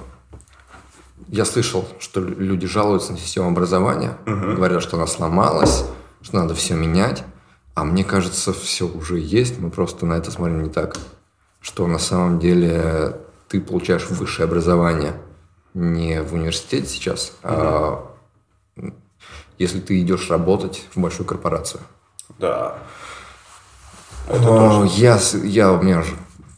я 1.28 1.44
слышал, 1.44 1.86
что 1.98 2.20
люди 2.20 2.66
жалуются 2.66 3.12
на 3.12 3.18
систему 3.18 3.48
образования, 3.48 4.16
угу. 4.26 4.54
говорят, 4.54 4.82
что 4.82 4.96
она 4.96 5.06
сломалась, 5.06 5.84
что 6.22 6.36
надо 6.36 6.54
все 6.54 6.74
менять. 6.74 7.22
А 7.74 7.84
мне 7.84 8.04
кажется, 8.04 8.52
все 8.52 8.86
уже 8.86 9.18
есть, 9.18 9.58
мы 9.58 9.70
просто 9.70 10.06
на 10.06 10.14
это 10.14 10.30
смотрим 10.30 10.62
не 10.62 10.70
так. 10.70 10.96
Что 11.60 11.86
на 11.86 11.98
самом 11.98 12.38
деле 12.38 13.16
ты 13.48 13.60
получаешь 13.60 14.08
высшее 14.10 14.46
образование 14.46 15.14
не 15.74 16.22
в 16.22 16.34
университете 16.34 16.86
сейчас, 16.86 17.32
mm-hmm. 17.42 17.50
а 17.50 18.13
если 19.58 19.80
ты 19.80 20.00
идешь 20.00 20.30
работать 20.30 20.84
в 20.94 21.00
большую 21.00 21.26
корпорацию. 21.26 21.80
Да. 22.38 22.78
Это 24.28 24.88
я, 24.94 25.18
я, 25.42 25.72
у 25.72 25.82
меня 25.82 26.02
же 26.02 26.14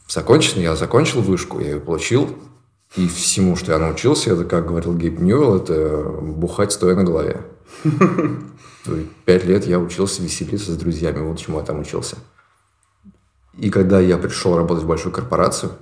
закончен, 0.07 0.61
я 0.61 0.75
закончил 0.75 1.21
вышку, 1.21 1.59
я 1.59 1.71
ее 1.71 1.79
получил. 1.79 2.37
И 2.95 3.07
всему, 3.07 3.55
что 3.55 3.73
я 3.73 3.79
научился, 3.79 4.31
это, 4.31 4.45
как 4.45 4.67
говорил 4.67 4.95
Гейб 4.95 5.19
Ньюэлл, 5.19 5.57
это 5.57 6.03
бухать 6.21 6.71
стоя 6.71 6.95
на 6.95 7.03
голове. 7.03 7.41
Пять 9.25 9.43
лет 9.43 9.65
я 9.65 9.79
учился 9.79 10.23
веселиться 10.23 10.71
с 10.71 10.77
друзьями. 10.77 11.19
Вот 11.19 11.37
чему 11.37 11.59
я 11.59 11.65
там 11.65 11.79
учился. 11.79 12.17
И 13.57 13.69
когда 13.69 13.99
я 13.99 14.17
пришел 14.17 14.55
работать 14.55 14.85
в 14.85 14.87
большую 14.87 15.11
корпорацию, 15.11 15.73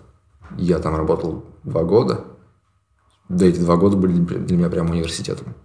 я 0.57 0.79
там 0.79 0.95
работал 0.95 1.45
два 1.63 1.83
года. 1.83 2.25
Да, 3.29 3.45
эти 3.45 3.59
два 3.59 3.75
года 3.75 3.97
были 3.97 4.13
для 4.13 4.57
меня 4.57 4.69
прям 4.69 4.89
университетом. 4.89 5.55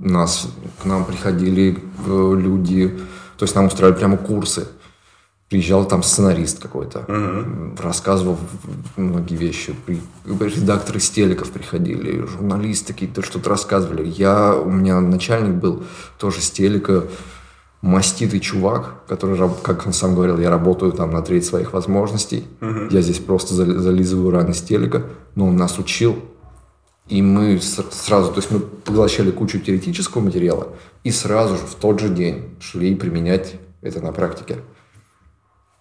Нас, 0.00 0.48
к 0.82 0.84
нам 0.84 1.04
приходили 1.04 1.78
э, 2.06 2.34
люди, 2.36 2.88
то 3.36 3.44
есть 3.44 3.54
нам 3.54 3.66
устраивали 3.66 3.98
прямо 3.98 4.16
курсы– 4.16 4.66
приезжал 5.50 5.84
там 5.84 6.04
сценарист 6.04 6.62
какой-то, 6.62 7.00
угу. 7.00 7.82
рассказывал 7.82 8.38
многие 8.96 9.34
вещи. 9.34 9.74
Редакторы 10.24 11.00
с 11.00 11.10
телеков 11.10 11.50
приходили, 11.50 12.24
журналисты 12.24 12.92
какие-то 12.92 13.22
что-то 13.22 13.50
рассказывали. 13.50 14.06
Я, 14.06 14.54
у 14.54 14.70
меня 14.70 15.00
начальник 15.00 15.56
был 15.56 15.82
тоже 16.18 16.40
с 16.40 16.52
телека, 16.52 17.02
маститый 17.82 18.38
чувак, 18.38 19.04
который, 19.08 19.36
как 19.62 19.86
он 19.86 19.92
сам 19.92 20.14
говорил, 20.14 20.38
я 20.38 20.50
работаю 20.50 20.92
там 20.92 21.10
на 21.10 21.20
треть 21.20 21.44
своих 21.44 21.72
возможностей. 21.72 22.44
Угу. 22.60 22.90
Я 22.90 23.00
здесь 23.00 23.18
просто 23.18 23.54
зализываю 23.54 24.30
раны 24.30 24.54
с 24.54 24.62
телека. 24.62 25.02
Но 25.34 25.48
он 25.48 25.56
нас 25.56 25.80
учил. 25.80 26.16
И 27.10 27.22
мы 27.22 27.60
сразу, 27.60 28.30
то 28.30 28.38
есть 28.38 28.52
мы 28.52 28.60
поглощали 28.60 29.32
кучу 29.32 29.58
теоретического 29.58 30.22
материала 30.22 30.76
и 31.02 31.10
сразу 31.10 31.56
же 31.56 31.66
в 31.66 31.74
тот 31.74 31.98
же 31.98 32.08
день 32.08 32.56
шли 32.60 32.94
применять 32.94 33.56
это 33.82 34.00
на 34.00 34.12
практике. 34.12 34.60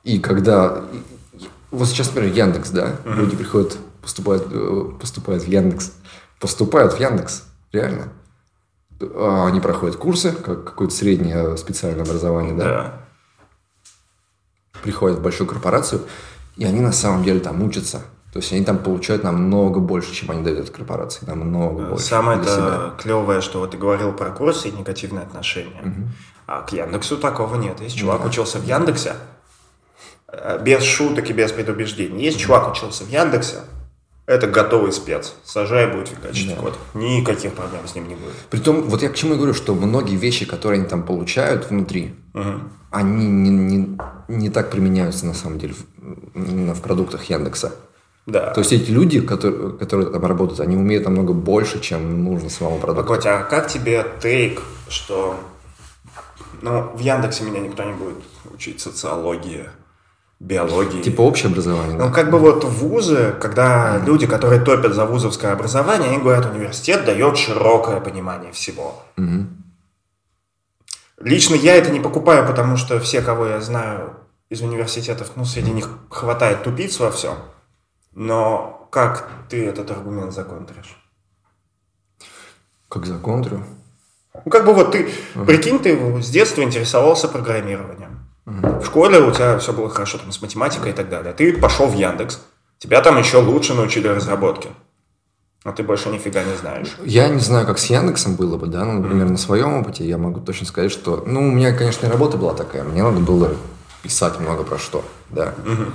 И 0.03 0.19
когда... 0.19 0.85
Вот 1.69 1.87
сейчас, 1.87 2.07
например, 2.07 2.33
Яндекс, 2.33 2.71
да? 2.71 2.95
Uh-huh. 3.05 3.15
Люди 3.15 3.35
приходят, 3.35 3.77
поступают, 4.01 4.47
э, 4.49 4.91
поступают 4.99 5.43
в 5.43 5.47
Яндекс. 5.47 5.93
Поступают 6.39 6.93
в 6.93 6.99
Яндекс, 6.99 7.43
реально. 7.71 8.11
А, 8.99 9.45
они 9.45 9.59
проходят 9.59 9.97
курсы, 9.97 10.31
как 10.31 10.63
какое-то 10.63 10.95
среднее 10.95 11.57
специальное 11.57 12.05
образование, 12.05 12.55
да? 12.55 12.63
Да. 12.63 13.05
Приходят 14.81 15.19
в 15.19 15.21
большую 15.21 15.47
корпорацию, 15.47 16.01
и 16.57 16.65
они 16.65 16.79
на 16.79 16.91
самом 16.91 17.23
деле 17.23 17.39
там 17.39 17.61
учатся. 17.61 18.01
То 18.31 18.39
есть 18.39 18.51
они 18.53 18.63
там 18.63 18.77
получают 18.77 19.23
намного 19.23 19.79
больше, 19.79 20.13
чем 20.13 20.31
они 20.31 20.43
дают 20.43 20.69
корпорации. 20.69 21.25
Намного 21.25 21.85
больше. 21.85 22.05
Самое 22.05 22.39
это 22.39 22.93
клевое, 22.99 23.41
что 23.41 23.59
вот 23.59 23.71
ты 23.71 23.77
говорил 23.77 24.13
про 24.13 24.29
курсы 24.29 24.69
и 24.69 24.71
негативные 24.71 25.23
отношения. 25.23 25.81
Угу. 25.81 26.09
А 26.47 26.61
к 26.61 26.73
Яндексу 26.73 27.17
такого 27.17 27.55
нет. 27.55 27.81
Если 27.81 27.97
чувак 27.97 28.21
да. 28.21 28.27
учился 28.27 28.59
в 28.59 28.65
Яндексе, 28.65 29.15
Э, 30.31 30.59
без 30.61 30.83
шуток 30.83 31.29
и 31.29 31.33
без 31.33 31.51
предубеждений. 31.51 32.23
Есть 32.23 32.39
чувак 32.39 32.71
учился 32.71 33.03
в 33.03 33.09
Яндексе, 33.09 33.57
это 34.25 34.47
готовый 34.47 34.91
спец. 34.91 35.33
Сажай, 35.43 35.91
будет 35.91 36.09
фигачить 36.09 36.49
да. 36.49 36.55
код. 36.55 36.77
Никаких 36.93 37.53
проблем 37.53 37.87
с 37.87 37.95
ним 37.95 38.07
не 38.07 38.15
будет. 38.15 38.35
Притом, 38.49 38.83
вот 38.83 39.01
я 39.01 39.09
к 39.09 39.15
чему 39.15 39.35
говорю, 39.35 39.53
что 39.53 39.73
многие 39.73 40.15
вещи, 40.15 40.45
которые 40.45 40.79
они 40.79 40.89
там 40.89 41.03
получают 41.03 41.69
внутри, 41.69 42.15
угу. 42.33 42.61
они 42.91 43.27
не, 43.27 43.49
не, 43.49 43.97
не 44.27 44.49
так 44.49 44.69
применяются 44.69 45.25
на 45.25 45.33
самом 45.33 45.57
деле 45.57 45.73
в, 45.73 46.73
в 46.73 46.81
продуктах 46.81 47.23
Яндекса. 47.25 47.73
Да. 48.29 48.51
То 48.51 48.61
есть 48.61 48.71
эти 48.71 48.91
люди, 48.91 49.21
которые, 49.21 49.71
которые 49.73 50.11
там 50.11 50.23
работают, 50.23 50.59
они 50.59 50.75
умеют 50.75 51.05
намного 51.05 51.33
больше, 51.33 51.79
чем 51.79 52.23
нужно 52.23 52.49
самому 52.49 52.79
продукту. 52.79 53.13
Котя, 53.13 53.39
а 53.39 53.43
как 53.43 53.67
тебе 53.67 54.05
тейк, 54.21 54.61
что 54.87 55.35
ну, 56.61 56.91
в 56.93 56.99
Яндексе 56.99 57.43
меня 57.43 57.59
никто 57.59 57.83
не 57.83 57.93
будет 57.93 58.17
учить 58.53 58.79
социологии, 58.81 59.67
биологии. 60.39 61.01
Типа 61.01 61.21
общее 61.21 61.49
образование, 61.49 61.97
Ну, 61.97 62.11
как 62.11 62.29
бы 62.29 62.37
вот 62.37 62.63
вузы, 62.63 63.33
когда 63.39 63.95
mm-hmm. 63.95 64.05
люди, 64.05 64.27
которые 64.27 64.61
топят 64.61 64.93
за 64.93 65.05
вузовское 65.05 65.51
образование, 65.51 66.09
они 66.09 66.19
говорят, 66.19 66.45
университет 66.45 67.05
дает 67.05 67.35
широкое 67.37 67.99
понимание 67.99 68.51
всего. 68.51 69.03
Mm-hmm. 69.17 69.45
Лично 71.21 71.55
я 71.55 71.75
это 71.75 71.89
не 71.89 71.99
покупаю, 71.99 72.47
потому 72.47 72.77
что 72.77 72.99
все, 72.99 73.21
кого 73.21 73.47
я 73.47 73.59
знаю 73.59 74.13
из 74.49 74.61
университетов, 74.61 75.31
ну, 75.35 75.45
среди 75.45 75.71
них 75.71 75.89
хватает 76.09 76.63
тупиц 76.63 76.99
во 76.99 77.11
всем. 77.11 77.33
Но 78.19 78.89
как 78.91 79.29
ты 79.47 79.65
этот 79.65 79.91
аргумент 79.91 80.33
законтришь? 80.33 81.01
Как 82.89 83.05
законтрю? 83.05 83.63
Ну, 84.43 84.51
как 84.51 84.65
бы 84.65 84.73
вот 84.73 84.91
ты, 84.91 85.09
uh-huh. 85.35 85.45
прикинь, 85.45 85.79
ты 85.79 86.21
с 86.21 86.29
детства 86.29 86.61
интересовался 86.61 87.29
программированием. 87.29 88.29
Uh-huh. 88.45 88.81
В 88.81 88.85
школе 88.85 89.21
у 89.21 89.31
тебя 89.31 89.57
все 89.59 89.71
было 89.71 89.89
хорошо 89.89 90.17
там, 90.17 90.33
с 90.33 90.41
математикой 90.41 90.91
и 90.91 90.93
так 90.93 91.07
далее. 91.07 91.31
Ты 91.31 91.57
пошел 91.57 91.87
в 91.87 91.95
Яндекс. 91.95 92.41
Тебя 92.77 93.01
там 93.01 93.17
еще 93.17 93.37
лучше 93.37 93.73
научили 93.73 94.09
разработке. 94.09 94.67
А 95.63 95.71
ты 95.71 95.83
больше 95.83 96.09
нифига 96.09 96.43
не 96.43 96.57
знаешь. 96.57 96.97
Я 97.05 97.29
не 97.29 97.39
знаю, 97.39 97.65
как 97.65 97.79
с 97.79 97.85
Яндексом 97.85 98.35
было 98.35 98.57
бы, 98.57 98.67
да, 98.67 98.83
ну, 98.83 98.99
например, 98.99 99.27
mm-hmm. 99.27 99.31
на 99.31 99.37
своем 99.37 99.73
опыте 99.75 100.05
я 100.05 100.17
могу 100.17 100.41
точно 100.41 100.67
сказать, 100.67 100.91
что, 100.91 101.23
ну, 101.25 101.47
у 101.47 101.51
меня, 101.51 101.71
конечно, 101.71 102.09
работа 102.09 102.35
была 102.35 102.53
такая, 102.53 102.83
мне 102.83 103.01
надо 103.01 103.21
было 103.21 103.55
писать 104.03 104.41
много 104.41 104.63
про 104.63 104.77
что, 104.77 105.05
да. 105.29 105.53
Mm-hmm. 105.63 105.93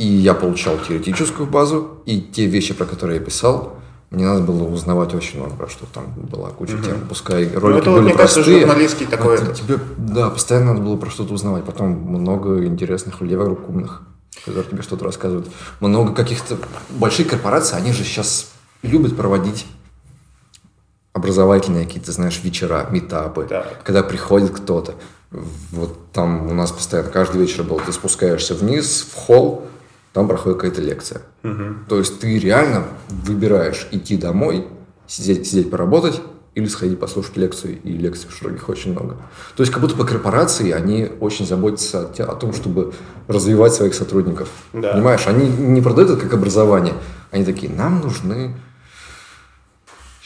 И 0.00 0.06
я 0.06 0.32
получал 0.32 0.78
теоретическую 0.78 1.46
базу, 1.46 1.98
и 2.06 2.22
те 2.22 2.46
вещи, 2.46 2.72
про 2.72 2.86
которые 2.86 3.18
я 3.18 3.22
писал, 3.22 3.76
мне 4.08 4.24
надо 4.24 4.40
было 4.40 4.66
узнавать 4.66 5.12
очень 5.12 5.38
много 5.38 5.54
про 5.54 5.68
что 5.68 5.84
там 5.84 6.14
была 6.16 6.48
куча 6.48 6.76
угу. 6.76 6.84
тем. 6.84 7.06
Пускай 7.06 7.50
ну, 7.52 7.60
ролики 7.60 7.74
ну, 7.74 7.80
это, 7.82 7.90
были 7.90 8.04
мне 8.04 8.14
простые. 8.14 8.44
Кажется, 8.44 8.66
журналистский 8.66 9.06
такой 9.06 9.34
это. 9.34 9.52
Тебе, 9.52 9.78
да, 9.98 10.30
постоянно 10.30 10.72
надо 10.72 10.80
было 10.86 10.96
про 10.96 11.10
что-то 11.10 11.34
узнавать. 11.34 11.64
Потом 11.64 11.90
много 11.90 12.64
интересных 12.64 13.20
людей 13.20 13.36
вокруг 13.36 13.68
умных, 13.68 14.00
которые 14.42 14.64
тебе 14.70 14.80
что-то 14.80 15.04
рассказывают. 15.04 15.48
Много 15.80 16.14
каких-то... 16.14 16.56
Большие 16.88 17.28
корпорации, 17.28 17.76
они 17.76 17.92
же 17.92 18.02
сейчас 18.02 18.52
любят 18.80 19.14
проводить 19.18 19.66
образовательные 21.12 21.84
какие-то, 21.84 22.12
знаешь, 22.12 22.40
вечера, 22.42 22.86
метапы, 22.90 23.48
так. 23.50 23.82
когда 23.84 24.02
приходит 24.02 24.52
кто-то. 24.52 24.94
Вот 25.30 26.10
там 26.12 26.50
у 26.50 26.54
нас 26.54 26.72
постоянно 26.72 27.10
каждый 27.10 27.42
вечер 27.42 27.64
был, 27.64 27.78
ты 27.84 27.92
спускаешься 27.92 28.54
вниз 28.54 29.06
в 29.12 29.14
холл, 29.14 29.66
там 30.12 30.28
проходит 30.28 30.58
какая-то 30.58 30.82
лекция. 30.82 31.22
Угу. 31.44 31.64
То 31.88 31.98
есть 31.98 32.20
ты 32.20 32.38
реально 32.38 32.84
выбираешь 33.08 33.86
идти 33.90 34.16
домой, 34.16 34.66
сидеть, 35.06 35.46
сидеть 35.46 35.70
поработать 35.70 36.20
или 36.54 36.66
сходить 36.66 36.98
послушать 36.98 37.36
лекцию, 37.36 37.80
и 37.82 37.92
лекций 37.92 38.28
в 38.28 38.36
широких 38.36 38.68
очень 38.68 38.92
много. 38.92 39.16
То 39.56 39.62
есть 39.62 39.72
как 39.72 39.80
будто 39.80 39.94
по 39.96 40.04
корпорации 40.04 40.72
они 40.72 41.08
очень 41.20 41.46
заботятся 41.46 42.10
о, 42.18 42.24
о 42.24 42.34
том, 42.34 42.52
чтобы 42.52 42.92
развивать 43.28 43.72
своих 43.72 43.94
сотрудников. 43.94 44.48
Да. 44.72 44.92
Понимаешь, 44.92 45.26
они 45.26 45.48
не 45.48 45.80
продают 45.80 46.10
это 46.10 46.20
как 46.20 46.34
образование. 46.34 46.94
Они 47.30 47.44
такие, 47.44 47.72
нам 47.72 48.00
нужны 48.00 48.56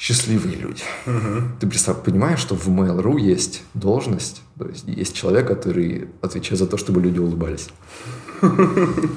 счастливые 0.04 0.56
люди. 0.56 0.82
Угу. 1.06 1.60
Ты 1.60 1.66
представь, 1.66 2.02
понимаешь, 2.02 2.38
что 2.38 2.54
в 2.54 2.68
Mail.ru 2.68 3.18
есть 3.18 3.62
должность, 3.74 4.42
то 4.58 4.66
есть 4.66 4.84
есть 4.86 5.14
человек, 5.14 5.48
который 5.48 6.08
отвечает 6.20 6.58
за 6.58 6.66
то, 6.66 6.76
чтобы 6.76 7.00
люди 7.00 7.18
улыбались. 7.18 7.68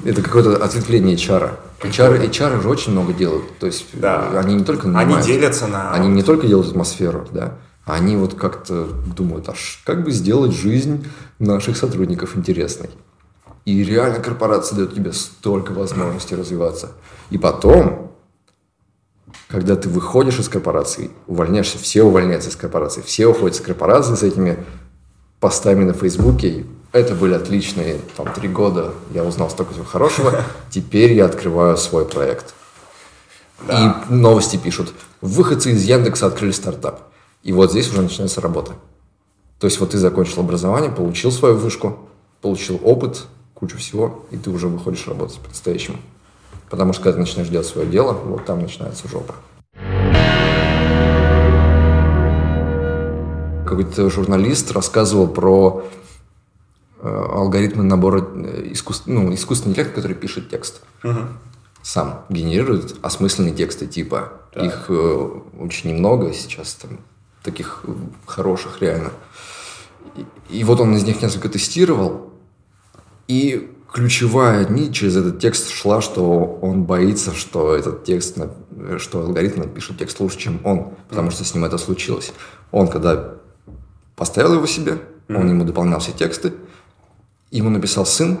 Это 0.04 0.22
какое-то 0.22 0.62
ответвление 0.62 1.16
HR. 1.16 1.52
HR, 1.80 2.30
HR 2.30 2.62
же 2.62 2.68
очень 2.68 2.92
много 2.92 3.12
делают. 3.12 3.58
То 3.58 3.66
есть 3.66 3.86
да. 3.92 4.30
они 4.38 4.54
не 4.54 4.64
только 4.64 4.86
нанимают, 4.88 5.24
Они 5.24 5.26
делятся 5.26 5.66
на... 5.66 5.92
Они 5.92 6.08
не 6.08 6.22
только 6.22 6.46
делают 6.46 6.68
атмосферу, 6.68 7.26
да, 7.30 7.54
они 7.84 8.16
вот 8.16 8.34
как-то 8.34 8.84
думают, 9.16 9.48
аж 9.48 9.82
как 9.84 10.04
бы 10.04 10.10
сделать 10.10 10.52
жизнь 10.52 11.06
наших 11.38 11.76
сотрудников 11.76 12.36
интересной. 12.36 12.90
И 13.64 13.82
реально 13.84 14.20
корпорация 14.20 14.76
дает 14.76 14.94
тебе 14.94 15.12
столько 15.12 15.72
возможностей 15.72 16.34
развиваться. 16.34 16.92
И 17.30 17.38
потом, 17.38 18.12
когда 19.48 19.76
ты 19.76 19.88
выходишь 19.88 20.38
из 20.38 20.48
корпорации, 20.48 21.10
увольняешься, 21.26 21.78
все 21.78 22.02
увольняются 22.02 22.50
из 22.50 22.56
корпорации, 22.56 23.02
все 23.02 23.26
уходят 23.26 23.56
из 23.56 23.60
корпорации 23.62 24.14
с 24.14 24.22
этими 24.22 24.58
постами 25.40 25.84
на 25.84 25.92
Фейсбуке, 25.92 26.66
это 26.92 27.14
были 27.14 27.34
отличные 27.34 28.00
там 28.16 28.32
три 28.32 28.48
года. 28.48 28.94
Я 29.12 29.24
узнал 29.24 29.50
столько 29.50 29.72
всего 29.72 29.84
хорошего. 29.84 30.42
Теперь 30.70 31.12
я 31.12 31.26
открываю 31.26 31.76
свой 31.76 32.06
проект. 32.06 32.54
Да. 33.66 34.04
И 34.08 34.12
новости 34.12 34.56
пишут. 34.56 34.92
Выходцы 35.20 35.72
из 35.72 35.84
Яндекса 35.84 36.26
открыли 36.26 36.52
стартап. 36.52 37.02
И 37.42 37.52
вот 37.52 37.72
здесь 37.72 37.90
уже 37.90 38.02
начинается 38.02 38.40
работа. 38.40 38.72
То 39.58 39.66
есть 39.66 39.80
вот 39.80 39.90
ты 39.90 39.98
закончил 39.98 40.40
образование, 40.40 40.90
получил 40.90 41.32
свою 41.32 41.56
вышку, 41.56 41.98
получил 42.40 42.80
опыт, 42.82 43.26
кучу 43.54 43.76
всего, 43.76 44.24
и 44.30 44.36
ты 44.36 44.50
уже 44.50 44.68
выходишь 44.68 45.06
работать 45.08 45.38
по-настоящему. 45.38 45.98
Потому 46.70 46.92
что 46.92 47.02
когда 47.02 47.14
ты 47.14 47.20
начинаешь 47.20 47.48
делать 47.48 47.66
свое 47.66 47.88
дело, 47.88 48.12
вот 48.12 48.44
там 48.44 48.60
начинается 48.60 49.08
жопа. 49.08 49.34
Какой-то 53.66 54.08
журналист 54.10 54.70
рассказывал 54.72 55.26
про 55.28 55.84
алгоритмы 57.02 57.84
набора 57.84 58.26
э, 58.34 58.72
искусств, 58.72 59.06
ну, 59.06 59.32
искусственный 59.32 59.72
интеллект, 59.72 59.94
который 59.94 60.14
пишет 60.14 60.50
текст. 60.50 60.82
Угу. 61.04 61.18
Сам 61.82 62.24
генерирует 62.28 62.96
осмысленные 63.02 63.54
тексты 63.54 63.86
типа. 63.86 64.32
Так. 64.52 64.64
Их 64.64 64.86
э, 64.88 65.28
очень 65.60 65.90
немного 65.90 66.32
сейчас, 66.32 66.74
там, 66.74 67.00
таких 67.42 67.84
хороших 68.26 68.82
реально. 68.82 69.10
И, 70.16 70.26
и 70.50 70.64
вот 70.64 70.80
он 70.80 70.96
из 70.96 71.04
них 71.04 71.22
несколько 71.22 71.48
тестировал, 71.48 72.32
и 73.28 73.70
ключевая 73.92 74.66
нить 74.68 74.94
через 74.94 75.16
этот 75.16 75.38
текст 75.38 75.70
шла, 75.70 76.00
что 76.00 76.58
он 76.60 76.84
боится, 76.84 77.34
что 77.34 77.74
этот 77.74 78.04
текст, 78.04 78.38
что 78.98 79.20
алгоритм 79.20 79.60
напишет 79.60 79.98
текст 79.98 80.20
лучше, 80.20 80.38
чем 80.38 80.60
он, 80.64 80.94
потому 81.08 81.30
что 81.30 81.44
с 81.44 81.54
ним 81.54 81.64
это 81.64 81.78
случилось. 81.78 82.32
Он, 82.70 82.88
когда 82.88 83.34
поставил 84.16 84.54
его 84.54 84.66
себе, 84.66 84.98
он 85.28 85.48
ему 85.48 85.64
дополнял 85.64 86.00
все 86.00 86.12
тексты, 86.12 86.54
Ему 87.50 87.70
написал 87.70 88.04
сын, 88.04 88.38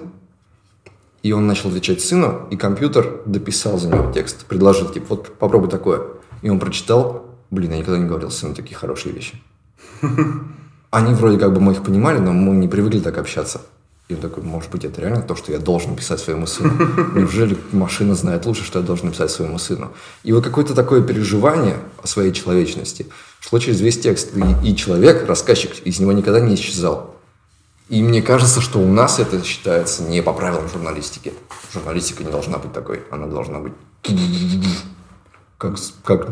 и 1.22 1.32
он 1.32 1.46
начал 1.46 1.68
отвечать 1.68 2.00
сыну, 2.00 2.46
и 2.50 2.56
компьютер 2.56 3.22
дописал 3.26 3.78
за 3.78 3.88
него 3.88 4.12
текст, 4.12 4.44
предложил, 4.46 4.88
типа, 4.88 5.06
вот 5.10 5.38
попробуй 5.38 5.68
такое. 5.68 6.02
И 6.42 6.50
он 6.50 6.60
прочитал, 6.60 7.24
блин, 7.50 7.72
я 7.72 7.78
никогда 7.78 7.98
не 7.98 8.06
говорил 8.06 8.30
сыну 8.30 8.54
такие 8.54 8.76
хорошие 8.76 9.14
вещи. 9.14 9.42
Они 10.90 11.12
вроде 11.14 11.38
как 11.38 11.52
бы 11.52 11.60
мы 11.60 11.72
их 11.72 11.82
понимали, 11.82 12.18
но 12.18 12.32
мы 12.32 12.54
не 12.56 12.68
привыкли 12.68 13.00
так 13.00 13.18
общаться. 13.18 13.60
И 14.08 14.14
он 14.14 14.20
такой, 14.20 14.42
может 14.42 14.70
быть, 14.70 14.86
это 14.86 15.02
реально 15.02 15.20
то, 15.20 15.36
что 15.36 15.52
я 15.52 15.58
должен 15.58 15.94
писать 15.94 16.18
своему 16.18 16.46
сыну? 16.46 16.72
Неужели 17.14 17.58
машина 17.72 18.14
знает 18.14 18.46
лучше, 18.46 18.64
что 18.64 18.78
я 18.78 18.84
должен 18.84 19.06
написать 19.06 19.30
своему 19.30 19.58
сыну? 19.58 19.92
И 20.22 20.32
вот 20.32 20.44
какое-то 20.44 20.74
такое 20.74 21.02
переживание 21.02 21.76
о 22.02 22.06
своей 22.06 22.32
человечности 22.32 23.06
шло 23.40 23.58
через 23.58 23.80
весь 23.82 24.00
текст. 24.00 24.30
И, 24.34 24.70
и 24.70 24.76
человек, 24.76 25.28
рассказчик, 25.28 25.72
из 25.84 26.00
него 26.00 26.12
никогда 26.12 26.40
не 26.40 26.54
исчезал. 26.54 27.17
И 27.88 28.02
мне 28.02 28.20
кажется, 28.20 28.60
что 28.60 28.80
у 28.80 28.92
нас 28.92 29.18
это 29.18 29.42
считается 29.42 30.02
не 30.02 30.22
по 30.22 30.32
правилам 30.32 30.68
журналистики. 30.68 31.32
Журналистика 31.72 32.22
не 32.22 32.30
должна 32.30 32.58
быть 32.58 32.72
такой. 32.72 33.02
Она 33.10 33.26
должна 33.26 33.60
быть 33.60 33.72
как, 35.56 35.76
как 36.04 36.28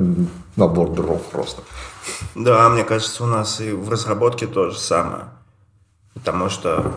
набор 0.57 0.91
дров 0.91 1.23
просто. 1.31 1.63
Да, 2.35 2.69
мне 2.69 2.85
кажется, 2.85 3.25
у 3.25 3.27
нас 3.27 3.61
и 3.61 3.73
в 3.73 3.89
разработке 3.89 4.47
то 4.47 4.71
же 4.71 4.79
самое. 4.79 5.25
Потому 6.15 6.49
что, 6.49 6.95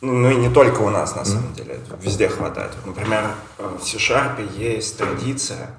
ну 0.00 0.30
и 0.30 0.36
не 0.36 0.50
только 0.50 0.80
у 0.80 0.90
нас, 0.90 1.16
на 1.16 1.24
самом 1.24 1.52
деле, 1.54 1.80
везде 2.00 2.28
хватает. 2.28 2.72
Например, 2.84 3.30
в 3.58 3.82
C-Sharp 3.82 4.58
есть 4.58 4.98
традиция, 4.98 5.70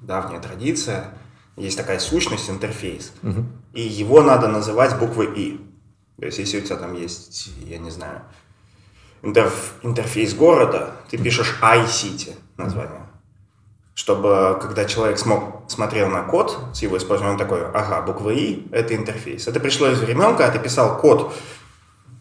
давняя 0.00 0.40
традиция, 0.40 1.10
есть 1.56 1.76
такая 1.76 1.98
сущность, 2.00 2.50
интерфейс, 2.50 3.12
mm-hmm. 3.22 3.44
и 3.74 3.82
его 3.82 4.22
надо 4.22 4.48
называть 4.48 4.98
буквой 4.98 5.32
«и». 5.34 5.60
То 6.18 6.26
есть, 6.26 6.38
если 6.38 6.58
у 6.58 6.62
тебя 6.62 6.76
там 6.76 6.94
есть, 6.94 7.52
я 7.66 7.78
не 7.78 7.90
знаю, 7.90 8.22
интерф, 9.22 9.74
интерфейс 9.82 10.34
города, 10.34 10.92
ты 11.10 11.18
пишешь 11.18 11.58
iCity 11.60 12.34
название. 12.56 13.00
Чтобы, 13.94 14.58
когда 14.60 14.84
человек 14.84 15.18
смог, 15.18 15.70
смотрел 15.70 16.08
на 16.08 16.22
код 16.22 16.58
с 16.72 16.82
его 16.82 16.96
использованием, 16.96 17.34
он 17.34 17.38
такой, 17.38 17.64
ага, 17.64 18.02
буква 18.02 18.30
И– 18.30 18.66
это 18.72 18.94
интерфейс. 18.94 19.46
Это 19.46 19.60
пришло 19.60 19.88
из 19.88 20.00
времен, 20.00 20.36
когда 20.36 20.50
ты 20.50 20.58
писал 20.58 20.98
код 20.98 21.32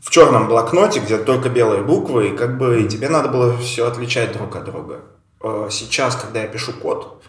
в 0.02 0.10
черном 0.10 0.48
блокноте, 0.48 1.00
где 1.00 1.18
только 1.18 1.50
белые 1.50 1.82
буквы, 1.82 2.30
и 2.30 2.38
как 2.38 2.58
бы 2.58 2.84
тебе 2.84 3.10
надо 3.10 3.30
было 3.30 3.58
все 3.58 3.88
отличать 3.88 4.34
друг 4.34 4.56
от 4.56 4.66
друга. 4.66 5.02
э, 5.44 5.68
сейчас, 5.72 6.16
когда 6.16 6.42
я 6.42 6.48
пишу 6.48 6.74
код, 6.74 7.24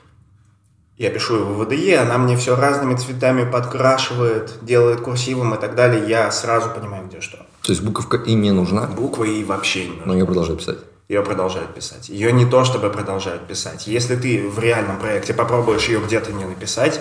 я 0.96 1.10
пишу 1.10 1.36
его 1.36 1.54
в 1.54 1.62
VDE, 1.62 1.96
она 1.96 2.18
мне 2.18 2.36
все 2.36 2.54
разными 2.56 2.94
цветами 2.96 3.50
подкрашивает, 3.50 4.58
делает 4.62 5.00
курсивом 5.00 5.54
и 5.54 5.60
так 5.60 5.74
далее, 5.74 6.08
я 6.08 6.30
сразу 6.30 6.70
понимаю, 6.70 7.06
где 7.08 7.20
что. 7.20 7.38
То 7.62 7.72
есть 7.72 7.82
буковка 7.82 8.16
«и» 8.16 8.34
не 8.34 8.52
нужна, 8.52 8.86
Буквы 8.86 9.38
и 9.40 9.44
вообще 9.44 9.84
не 9.84 9.90
нужны. 9.90 10.02
но 10.06 10.12
ее 10.14 10.26
продолжаю 10.26 10.58
писать. 10.58 10.78
ее 11.08 11.22
продолжают 11.22 11.74
писать. 11.74 12.08
Ее 12.08 12.32
не 12.32 12.46
то, 12.46 12.64
чтобы 12.64 12.90
продолжают 12.90 13.46
писать. 13.46 13.86
Если 13.86 14.16
ты 14.16 14.48
в 14.48 14.58
реальном 14.58 14.98
проекте 14.98 15.34
попробуешь 15.34 15.88
ее 15.88 16.00
где-то 16.00 16.32
не 16.32 16.44
написать, 16.44 17.00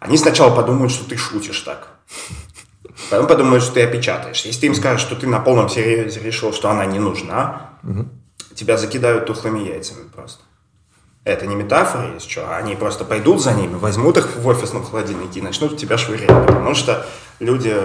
они 0.00 0.16
сначала 0.16 0.54
подумают, 0.54 0.92
что 0.92 1.08
ты 1.08 1.16
шутишь 1.16 1.60
так. 1.60 1.88
Потом 3.10 3.26
подумают, 3.26 3.62
что 3.62 3.74
ты 3.74 3.82
опечатаешь. 3.82 4.42
Если 4.44 4.60
ты 4.60 4.66
им 4.66 4.74
скажешь, 4.74 5.00
что 5.06 5.14
ты 5.16 5.26
на 5.26 5.38
полном 5.38 5.68
серьезе 5.68 6.20
решил, 6.20 6.52
что 6.52 6.70
она 6.70 6.84
не 6.86 6.98
нужна, 6.98 7.70
тебя 8.54 8.76
закидают 8.76 9.26
тухлыми 9.26 9.60
яйцами 9.60 10.08
просто. 10.08 10.42
Это 11.24 11.46
не 11.46 11.54
метафора, 11.54 12.14
есть 12.14 12.28
что. 12.30 12.56
Они 12.56 12.74
просто 12.74 13.04
пойдут 13.04 13.40
за 13.40 13.52
ними, 13.52 13.74
возьмут 13.74 14.16
их 14.16 14.36
в 14.36 14.46
офисном 14.48 14.84
холодильнике 14.84 15.38
и 15.38 15.42
начнут 15.42 15.76
тебя 15.76 15.96
швырять. 15.96 16.28
Потому 16.28 16.74
что 16.74 17.06
люди 17.38 17.76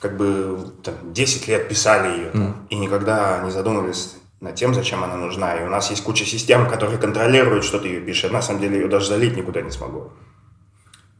как 0.00 0.16
бы 0.16 0.70
там, 0.84 0.94
10 1.12 1.48
лет 1.48 1.68
писали 1.68 2.16
ее 2.16 2.30
там, 2.30 2.66
и 2.70 2.76
никогда 2.76 3.40
не 3.44 3.50
задумывались 3.50 4.14
над 4.40 4.54
тем, 4.54 4.72
зачем 4.72 5.02
она 5.02 5.16
нужна. 5.16 5.56
И 5.56 5.64
у 5.64 5.68
нас 5.68 5.90
есть 5.90 6.04
куча 6.04 6.24
систем, 6.24 6.68
которые 6.68 6.98
контролируют, 6.98 7.64
что 7.64 7.80
ты 7.80 7.88
ее 7.88 8.00
пишешь. 8.00 8.24
Я, 8.24 8.30
на 8.30 8.42
самом 8.42 8.60
деле 8.60 8.78
ее 8.78 8.88
даже 8.88 9.08
залить 9.08 9.36
никуда 9.36 9.62
не 9.62 9.70
смогу. 9.70 10.12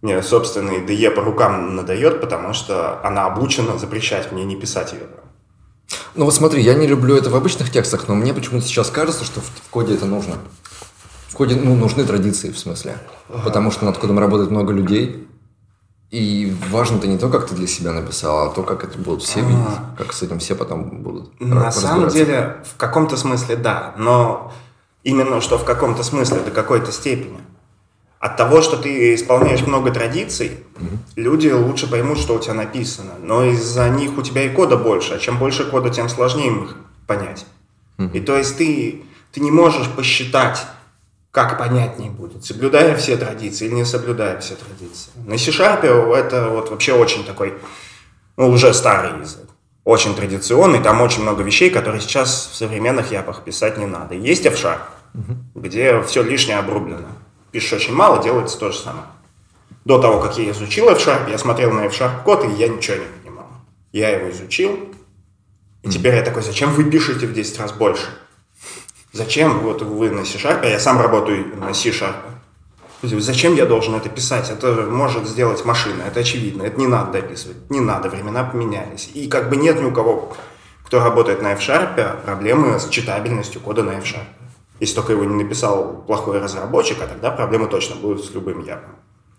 Мне 0.02 0.22
собственный 0.22 0.84
DE 0.84 1.10
по 1.10 1.22
рукам 1.22 1.74
надает, 1.74 2.20
потому 2.20 2.52
что 2.52 3.00
она 3.02 3.26
обучена 3.26 3.76
запрещать 3.78 4.30
мне 4.30 4.44
не 4.44 4.54
писать 4.54 4.92
ее. 4.92 5.08
Ну 6.14 6.26
вот 6.26 6.34
смотри, 6.34 6.62
я 6.62 6.74
не 6.74 6.86
люблю 6.86 7.16
это 7.16 7.30
в 7.30 7.34
обычных 7.34 7.70
текстах, 7.70 8.06
но 8.06 8.14
мне 8.14 8.32
почему-то 8.32 8.66
сейчас 8.66 8.90
кажется, 8.90 9.24
что 9.24 9.40
в, 9.40 9.44
в 9.44 9.70
коде 9.70 9.94
это 9.94 10.06
нужно. 10.06 10.36
В 11.36 11.38
коде 11.38 11.54
ну, 11.54 11.76
нужны 11.76 12.02
традиции, 12.04 12.50
в 12.50 12.58
смысле. 12.58 12.96
Потому 13.44 13.70
что 13.70 13.84
над 13.84 13.98
кодом 13.98 14.18
работает 14.18 14.50
много 14.50 14.72
людей. 14.72 15.28
И 16.10 16.50
важно-то 16.70 17.06
не 17.06 17.18
то, 17.18 17.28
как 17.28 17.46
ты 17.46 17.54
для 17.54 17.66
себя 17.66 17.92
написал, 17.92 18.48
а 18.48 18.54
то, 18.54 18.62
как 18.62 18.84
это 18.84 18.96
будут 18.96 19.22
все 19.22 19.40
видеть. 19.40 19.76
Как 19.98 20.14
с 20.14 20.22
этим 20.22 20.38
все 20.38 20.54
потом 20.54 21.02
будут 21.02 21.38
На 21.38 21.70
самом 21.70 22.08
деле, 22.08 22.62
в 22.64 22.78
каком-то 22.78 23.18
смысле 23.18 23.56
да, 23.56 23.94
но 23.98 24.50
именно 25.02 25.42
что 25.42 25.58
в 25.58 25.66
каком-то 25.66 26.02
смысле, 26.04 26.40
до 26.40 26.50
какой-то 26.50 26.90
степени. 26.90 27.36
От 28.18 28.38
того, 28.38 28.62
что 28.62 28.78
ты 28.78 29.14
исполняешь 29.14 29.60
много 29.60 29.90
традиций, 29.90 30.64
люди 31.16 31.48
лучше 31.48 31.86
поймут, 31.86 32.16
что 32.16 32.36
у 32.36 32.38
тебя 32.38 32.54
написано. 32.54 33.12
Но 33.20 33.44
из-за 33.44 33.90
них 33.90 34.16
у 34.16 34.22
тебя 34.22 34.44
и 34.44 34.48
кода 34.48 34.78
больше, 34.78 35.12
а 35.12 35.18
чем 35.18 35.38
больше 35.38 35.70
кода, 35.70 35.90
тем 35.90 36.08
сложнее 36.08 36.62
их 36.62 36.76
понять. 37.06 37.44
И 38.14 38.20
то 38.20 38.38
есть 38.38 38.56
ты, 38.56 39.02
ты 39.32 39.40
не 39.40 39.50
можешь 39.50 39.90
посчитать, 39.90 40.66
как 41.36 41.58
понятнее 41.58 42.10
будет, 42.10 42.46
соблюдая 42.46 42.96
все 42.96 43.14
традиции 43.18 43.66
или 43.66 43.74
не 43.74 43.84
соблюдая 43.84 44.40
все 44.40 44.54
традиции. 44.54 45.10
На 45.26 45.36
C-Sharp 45.36 45.84
это 46.14 46.48
вот 46.48 46.70
вообще 46.70 46.94
очень 46.94 47.26
такой, 47.26 47.52
ну, 48.38 48.48
уже 48.48 48.72
старый 48.72 49.20
язык. 49.20 49.44
Очень 49.84 50.14
традиционный, 50.14 50.80
там 50.80 51.02
очень 51.02 51.20
много 51.20 51.42
вещей, 51.42 51.68
которые 51.68 52.00
сейчас 52.00 52.48
в 52.50 52.56
современных 52.56 53.12
япах 53.12 53.44
писать 53.44 53.76
не 53.76 53.84
надо. 53.84 54.14
Есть 54.14 54.46
F-Sharp, 54.46 54.80
где 55.54 56.02
все 56.04 56.22
лишнее 56.22 56.56
обрублено. 56.56 57.08
Пишешь 57.52 57.74
очень 57.74 57.92
мало, 57.92 58.22
делается 58.22 58.58
то 58.58 58.72
же 58.72 58.78
самое. 58.78 59.04
До 59.84 60.00
того, 60.00 60.22
как 60.22 60.38
я 60.38 60.50
изучил 60.52 60.88
F-Sharp, 60.88 61.30
я 61.30 61.36
смотрел 61.36 61.70
на 61.70 61.84
F-Sharp 61.84 62.22
код, 62.24 62.46
и 62.46 62.48
я 62.58 62.68
ничего 62.68 62.96
не 62.96 63.20
понимал. 63.20 63.48
Я 63.92 64.08
его 64.08 64.30
изучил, 64.30 64.88
и 65.82 65.90
теперь 65.90 66.14
я 66.14 66.22
такой, 66.22 66.42
зачем 66.42 66.70
вы 66.70 66.84
пишете 66.84 67.26
в 67.26 67.34
10 67.34 67.60
раз 67.60 67.72
больше? 67.72 68.06
Зачем 69.16 69.60
вот 69.60 69.80
вы 69.80 70.10
на 70.10 70.26
C-Sharp, 70.26 70.60
а 70.62 70.66
я 70.66 70.78
сам 70.78 71.00
работаю 71.00 71.56
на 71.56 71.72
C-Sharp. 71.72 72.16
Зачем 73.02 73.54
я 73.54 73.64
должен 73.64 73.94
это 73.94 74.10
писать? 74.10 74.50
Это 74.50 74.86
может 74.90 75.26
сделать 75.26 75.64
машина, 75.64 76.02
это 76.02 76.20
очевидно. 76.20 76.64
Это 76.64 76.78
не 76.78 76.86
надо 76.86 77.12
дописывать, 77.12 77.70
не 77.70 77.80
надо, 77.80 78.10
времена 78.10 78.44
поменялись. 78.44 79.10
И 79.14 79.26
как 79.28 79.48
бы 79.48 79.56
нет 79.56 79.80
ни 79.80 79.84
у 79.86 79.92
кого, 79.92 80.36
кто 80.84 81.02
работает 81.02 81.40
на 81.40 81.52
F-Sharp, 81.54 82.24
проблемы 82.24 82.78
с 82.78 82.88
читабельностью 82.88 83.62
кода 83.62 83.82
на 83.82 83.92
F-Sharp. 83.92 84.26
Если 84.80 84.94
только 84.94 85.12
его 85.12 85.24
не 85.24 85.42
написал 85.42 86.04
плохой 86.06 86.38
разработчик, 86.38 86.98
а 87.00 87.06
тогда 87.06 87.30
проблемы 87.30 87.68
точно 87.68 87.96
будут 87.96 88.22
с 88.22 88.34
любым 88.34 88.64
япом. 88.64 88.96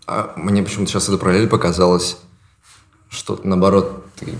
А 0.08 0.32
мне 0.34 0.64
почему-то 0.64 0.90
сейчас 0.90 1.08
эта 1.08 1.18
параллель 1.18 1.48
показалась, 1.48 2.18
что 3.08 3.38
наоборот 3.44 4.04
ты 4.16 4.36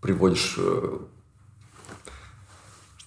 приводишь... 0.00 0.58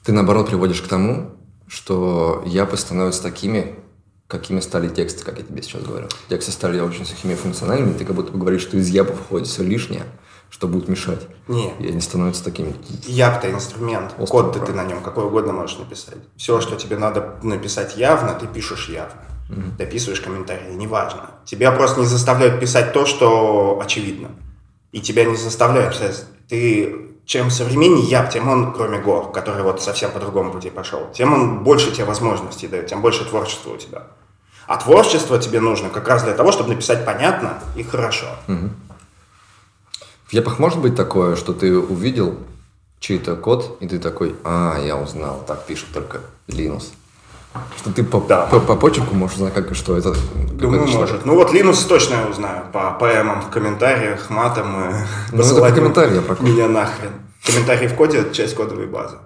Ты 0.05 0.11
наоборот 0.11 0.49
приводишь 0.49 0.81
к 0.81 0.87
тому, 0.87 1.31
что 1.67 2.43
япы 2.45 2.77
становятся 2.77 3.23
такими, 3.23 3.75
какими 4.27 4.59
стали 4.59 4.87
тексты, 4.87 5.25
как 5.25 5.39
я 5.39 5.43
тебе 5.43 5.63
сейчас 5.63 5.81
говорю. 5.81 6.07
Тексты 6.29 6.51
стали 6.51 6.79
очень 6.79 7.05
сухими 7.05 7.33
и 7.33 7.35
функциональными, 7.35 7.97
ты 7.97 8.05
как 8.05 8.15
будто 8.15 8.31
бы 8.31 8.37
говоришь, 8.37 8.61
что 8.61 8.77
из 8.77 8.87
япов 8.89 9.19
входит 9.19 9.47
все 9.47 9.63
лишнее, 9.63 10.03
что 10.51 10.67
будет 10.67 10.87
мешать. 10.87 11.27
Нет. 11.47 11.73
И 11.79 11.87
они 11.87 12.01
становятся 12.01 12.43
такими. 12.43 12.75
Яб-то 13.07 13.49
инструмент. 13.49 14.13
Острый 14.19 14.27
Код-то 14.27 14.59
ты 14.59 14.73
на 14.73 14.83
нем 14.83 15.01
какой 15.01 15.25
угодно 15.25 15.53
можешь 15.53 15.79
написать. 15.79 16.17
Все, 16.35 16.61
что 16.61 16.75
тебе 16.75 16.97
надо 16.97 17.39
написать 17.41 17.97
явно, 17.97 18.35
ты 18.35 18.45
пишешь 18.45 18.89
явно. 18.89 19.21
Дописываешь 19.77 20.21
комментарии, 20.21 20.73
неважно. 20.73 21.31
Тебя 21.45 21.71
просто 21.71 21.99
не 22.01 22.05
заставляют 22.05 22.59
писать 22.59 22.93
то, 22.93 23.07
что 23.07 23.79
очевидно. 23.83 24.29
И 24.91 25.01
тебя 25.01 25.25
не 25.25 25.35
заставляют 25.35 25.93
писать. 25.93 26.25
Ты 26.47 27.14
чем 27.25 27.49
современнее 27.49 28.05
яб, 28.05 28.29
тем 28.29 28.47
он, 28.47 28.73
кроме 28.73 28.99
гор, 28.99 29.31
который 29.31 29.63
вот 29.63 29.81
совсем 29.81 30.11
по 30.11 30.19
другому 30.19 30.51
пути 30.51 30.69
пошел, 30.69 31.09
тем 31.13 31.33
он 31.33 31.63
больше 31.63 31.91
тебе 31.91 32.05
возможностей 32.05 32.67
дает, 32.67 32.87
тем 32.87 33.01
больше 33.01 33.25
творчества 33.25 33.71
у 33.71 33.77
тебя. 33.77 34.03
А 34.67 34.77
творчество 34.77 35.39
тебе 35.39 35.59
нужно 35.59 35.89
как 35.89 36.07
раз 36.07 36.23
для 36.23 36.33
того, 36.33 36.51
чтобы 36.51 36.69
написать 36.69 37.05
понятно 37.05 37.59
и 37.75 37.83
хорошо. 37.83 38.27
В 40.25 40.33
япах 40.33 40.59
может 40.59 40.79
быть 40.79 40.95
такое, 40.95 41.35
что 41.35 41.53
ты 41.53 41.77
увидел 41.77 42.37
чей-то 42.99 43.35
код, 43.35 43.77
и 43.79 43.87
ты 43.87 43.99
такой, 43.99 44.35
а, 44.43 44.79
я 44.83 44.97
узнал, 44.97 45.43
так 45.45 45.65
пишет 45.65 45.89
только 45.93 46.21
Linux. 46.47 46.91
Что 47.77 47.91
ты 47.91 48.03
по, 48.03 48.19
Да. 48.21 48.45
по, 48.47 48.59
по 48.59 48.75
почерку 48.75 49.15
можешь 49.15 49.35
узнать, 49.37 49.53
как, 49.53 49.73
что 49.75 49.97
это. 49.97 50.13
Думаю, 50.53 50.87
может. 50.87 51.25
Ну 51.25 51.35
вот 51.35 51.53
Linux 51.53 51.87
точно 51.87 52.15
я 52.15 52.27
узнаю 52.27 52.63
по 52.71 52.91
ПМам 52.91 53.41
в 53.41 53.49
комментариях, 53.49 54.29
матом 54.29 54.67
и 54.91 54.93
Ну, 55.31 55.41
это 55.43 55.71
комментариям, 55.73 56.23
про 56.23 56.35
код. 56.35 56.47
меня 56.47 56.67
нахрен. 56.67 57.11
Комментарий 57.45 57.87
в 57.87 57.95
коде– 57.95 58.17
это 58.19 58.33
часть 58.33 58.55
кодовой 58.55 58.87
базы. 58.87 59.17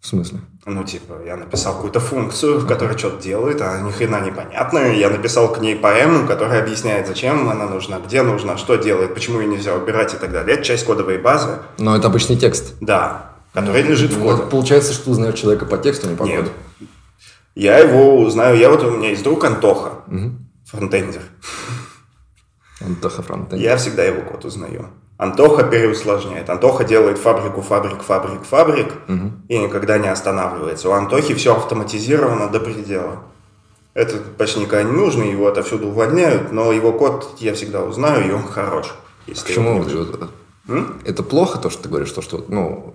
В 0.00 0.06
смысле? 0.06 0.40
Ну, 0.66 0.82
типа, 0.84 1.14
я 1.24 1.36
написал 1.36 1.74
какую-то 1.74 2.00
функцию, 2.00 2.58
в 2.58 2.66
которой 2.66 2.98
что-то 2.98 3.22
делает, 3.22 3.60
а 3.62 3.80
ни 3.80 3.90
хрена 3.92 4.20
непонятно. 4.20 4.78
Я 4.92 5.10
написал 5.10 5.52
к 5.52 5.60
ней 5.60 5.76
поэму, 5.76 6.26
которая 6.26 6.60
объясняет, 6.62 7.06
зачем 7.06 7.48
она 7.48 7.66
нужна, 7.66 7.98
где 8.04 8.22
нужна, 8.22 8.56
что 8.56 8.74
делает, 8.76 9.14
почему 9.14 9.40
ее 9.40 9.46
нельзя 9.46 9.74
убирать 9.74 10.12
и 10.14 10.16
так 10.16 10.32
далее. 10.32 10.54
Это 10.56 10.64
часть 10.64 10.84
кодовой 10.86 11.18
базы, 11.18 11.58
Но 11.78 11.96
это 11.96 12.08
обычный 12.08 12.36
текст. 12.36 12.74
да, 12.80 13.30
который 13.54 13.82
лежит 13.82 14.12
в 14.12 14.18
Ну, 14.18 14.24
коде. 14.24 14.42
Получается, 14.50 14.92
что 14.92 15.04
ты 15.04 15.10
узнаешь 15.10 15.38
человека 15.38 15.66
по 15.66 15.78
тексту, 15.78 16.08
а 16.08 16.10
не 16.10 16.16
по 16.16 16.24
Нет. 16.24 16.38
коду. 16.46 16.50
Я 17.54 17.78
его 17.78 18.18
узнаю. 18.18 18.56
Я 18.58 18.70
вот 18.70 18.82
у 18.82 18.90
меня 18.90 19.10
есть 19.10 19.22
друг 19.22 19.44
Антоха, 19.44 19.92
фронтендер. 20.66 21.22
Антоха 22.80 23.22
фронтенд. 23.22 23.60
Я 23.60 23.76
всегда 23.76 24.04
его 24.04 24.22
код 24.22 24.44
узнаю. 24.44 24.86
Антоха 25.18 25.62
переусложняет. 25.62 26.50
Антоха 26.50 26.84
делает 26.84 27.18
фабрику, 27.18 27.60
фабрик, 27.62 28.02
фабрик, 28.02 28.42
фабрик 28.44 28.92
и 29.48 29.58
никогда 29.58 29.98
не 29.98 30.08
останавливается. 30.08 30.88
У 30.88 30.92
Антохи 30.92 31.34
все 31.34 31.54
автоматизировано 31.54 32.48
до 32.48 32.58
предела. 32.58 33.22
Это 33.94 34.16
почти 34.38 34.60
никогда 34.60 34.84
не 34.84 34.92
нужно, 34.92 35.22
его 35.22 35.46
отовсюду 35.46 35.88
увольняют, 35.88 36.50
но 36.50 36.72
его 36.72 36.92
код 36.92 37.36
я 37.40 37.52
всегда 37.54 37.82
узнаю, 37.84 38.26
и 38.26 38.32
он 38.32 38.42
хорош. 38.44 38.94
если 39.26 39.48
Почему? 39.48 39.74
его 39.74 39.84
не 39.84 39.94
будет. 39.94 40.30
Вот, 40.66 40.86
Это 41.04 41.22
плохо, 41.22 41.58
то, 41.58 41.68
что 41.68 41.82
ты 41.82 41.88
говоришь, 41.90 42.10
то, 42.10 42.22
что, 42.22 42.42
ну, 42.48 42.94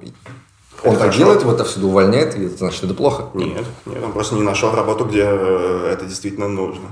он 0.84 0.92
так 0.92 1.00
хорошо. 1.00 1.18
делает, 1.18 1.42
его 1.42 1.52
отовсюду 1.52 1.88
увольняет, 1.88 2.36
и 2.38 2.46
это 2.46 2.58
значит, 2.58 2.84
это 2.84 2.94
плохо. 2.94 3.26
Нет, 3.34 3.66
нет, 3.86 4.04
он 4.04 4.12
просто 4.12 4.36
не 4.36 4.44
нашел 4.44 4.72
работу, 4.76 5.06
где 5.06 5.24
э, 5.26 5.90
это 5.94 6.06
действительно 6.06 6.48
нужно. 6.48 6.86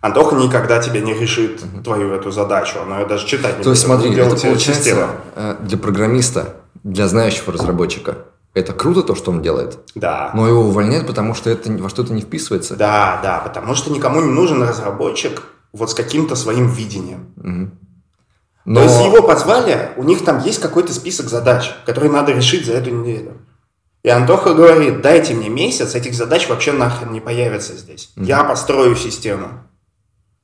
Антоха 0.00 0.34
никогда 0.34 0.80
тебе 0.80 1.00
не 1.00 1.14
решит 1.14 1.62
твою 1.84 2.12
эту 2.12 2.32
задачу, 2.32 2.78
он 2.80 2.98
ее 2.98 3.06
даже 3.06 3.26
читать 3.26 3.58
не 3.58 3.64
То 3.64 3.70
есть, 3.70 3.82
смотри, 3.82 4.12
это 4.14 4.30
получается 4.36 4.74
систему. 4.74 5.06
э, 5.36 5.56
для 5.60 5.78
программиста, 5.78 6.56
для 6.82 7.06
знающего 7.06 7.52
разработчика, 7.52 8.18
это 8.54 8.72
круто 8.72 9.02
то, 9.02 9.14
что 9.14 9.30
он 9.30 9.42
делает, 9.42 9.78
Да. 9.94 10.30
но 10.34 10.48
его 10.48 10.62
увольняют, 10.62 11.06
потому 11.06 11.34
что 11.34 11.50
это 11.50 11.70
во 11.72 11.88
что-то 11.88 12.12
не 12.12 12.20
вписывается. 12.22 12.74
Да, 12.74 13.20
да, 13.22 13.38
потому 13.38 13.74
что 13.76 13.92
никому 13.92 14.20
не 14.20 14.30
нужен 14.32 14.62
разработчик 14.62 15.42
вот 15.72 15.90
с 15.90 15.94
каким-то 15.94 16.34
своим 16.34 16.66
видением. 16.66 17.78
Но... 18.64 18.80
То 18.80 18.86
есть 18.86 19.04
его 19.04 19.22
позвали, 19.22 19.90
у 19.96 20.04
них 20.04 20.24
там 20.24 20.40
есть 20.40 20.60
какой-то 20.60 20.92
список 20.92 21.28
задач, 21.28 21.72
которые 21.84 22.12
надо 22.12 22.32
решить 22.32 22.66
за 22.66 22.74
эту 22.74 22.90
неделю. 22.90 23.38
И 24.02 24.08
Антоха 24.08 24.54
говорит, 24.54 25.00
дайте 25.00 25.34
мне 25.34 25.48
месяц, 25.48 25.94
этих 25.94 26.14
задач 26.14 26.48
вообще 26.48 26.72
нахрен 26.72 27.12
не 27.12 27.20
появится 27.20 27.74
здесь. 27.76 28.12
Я 28.16 28.44
построю 28.44 28.96
систему. 28.96 29.48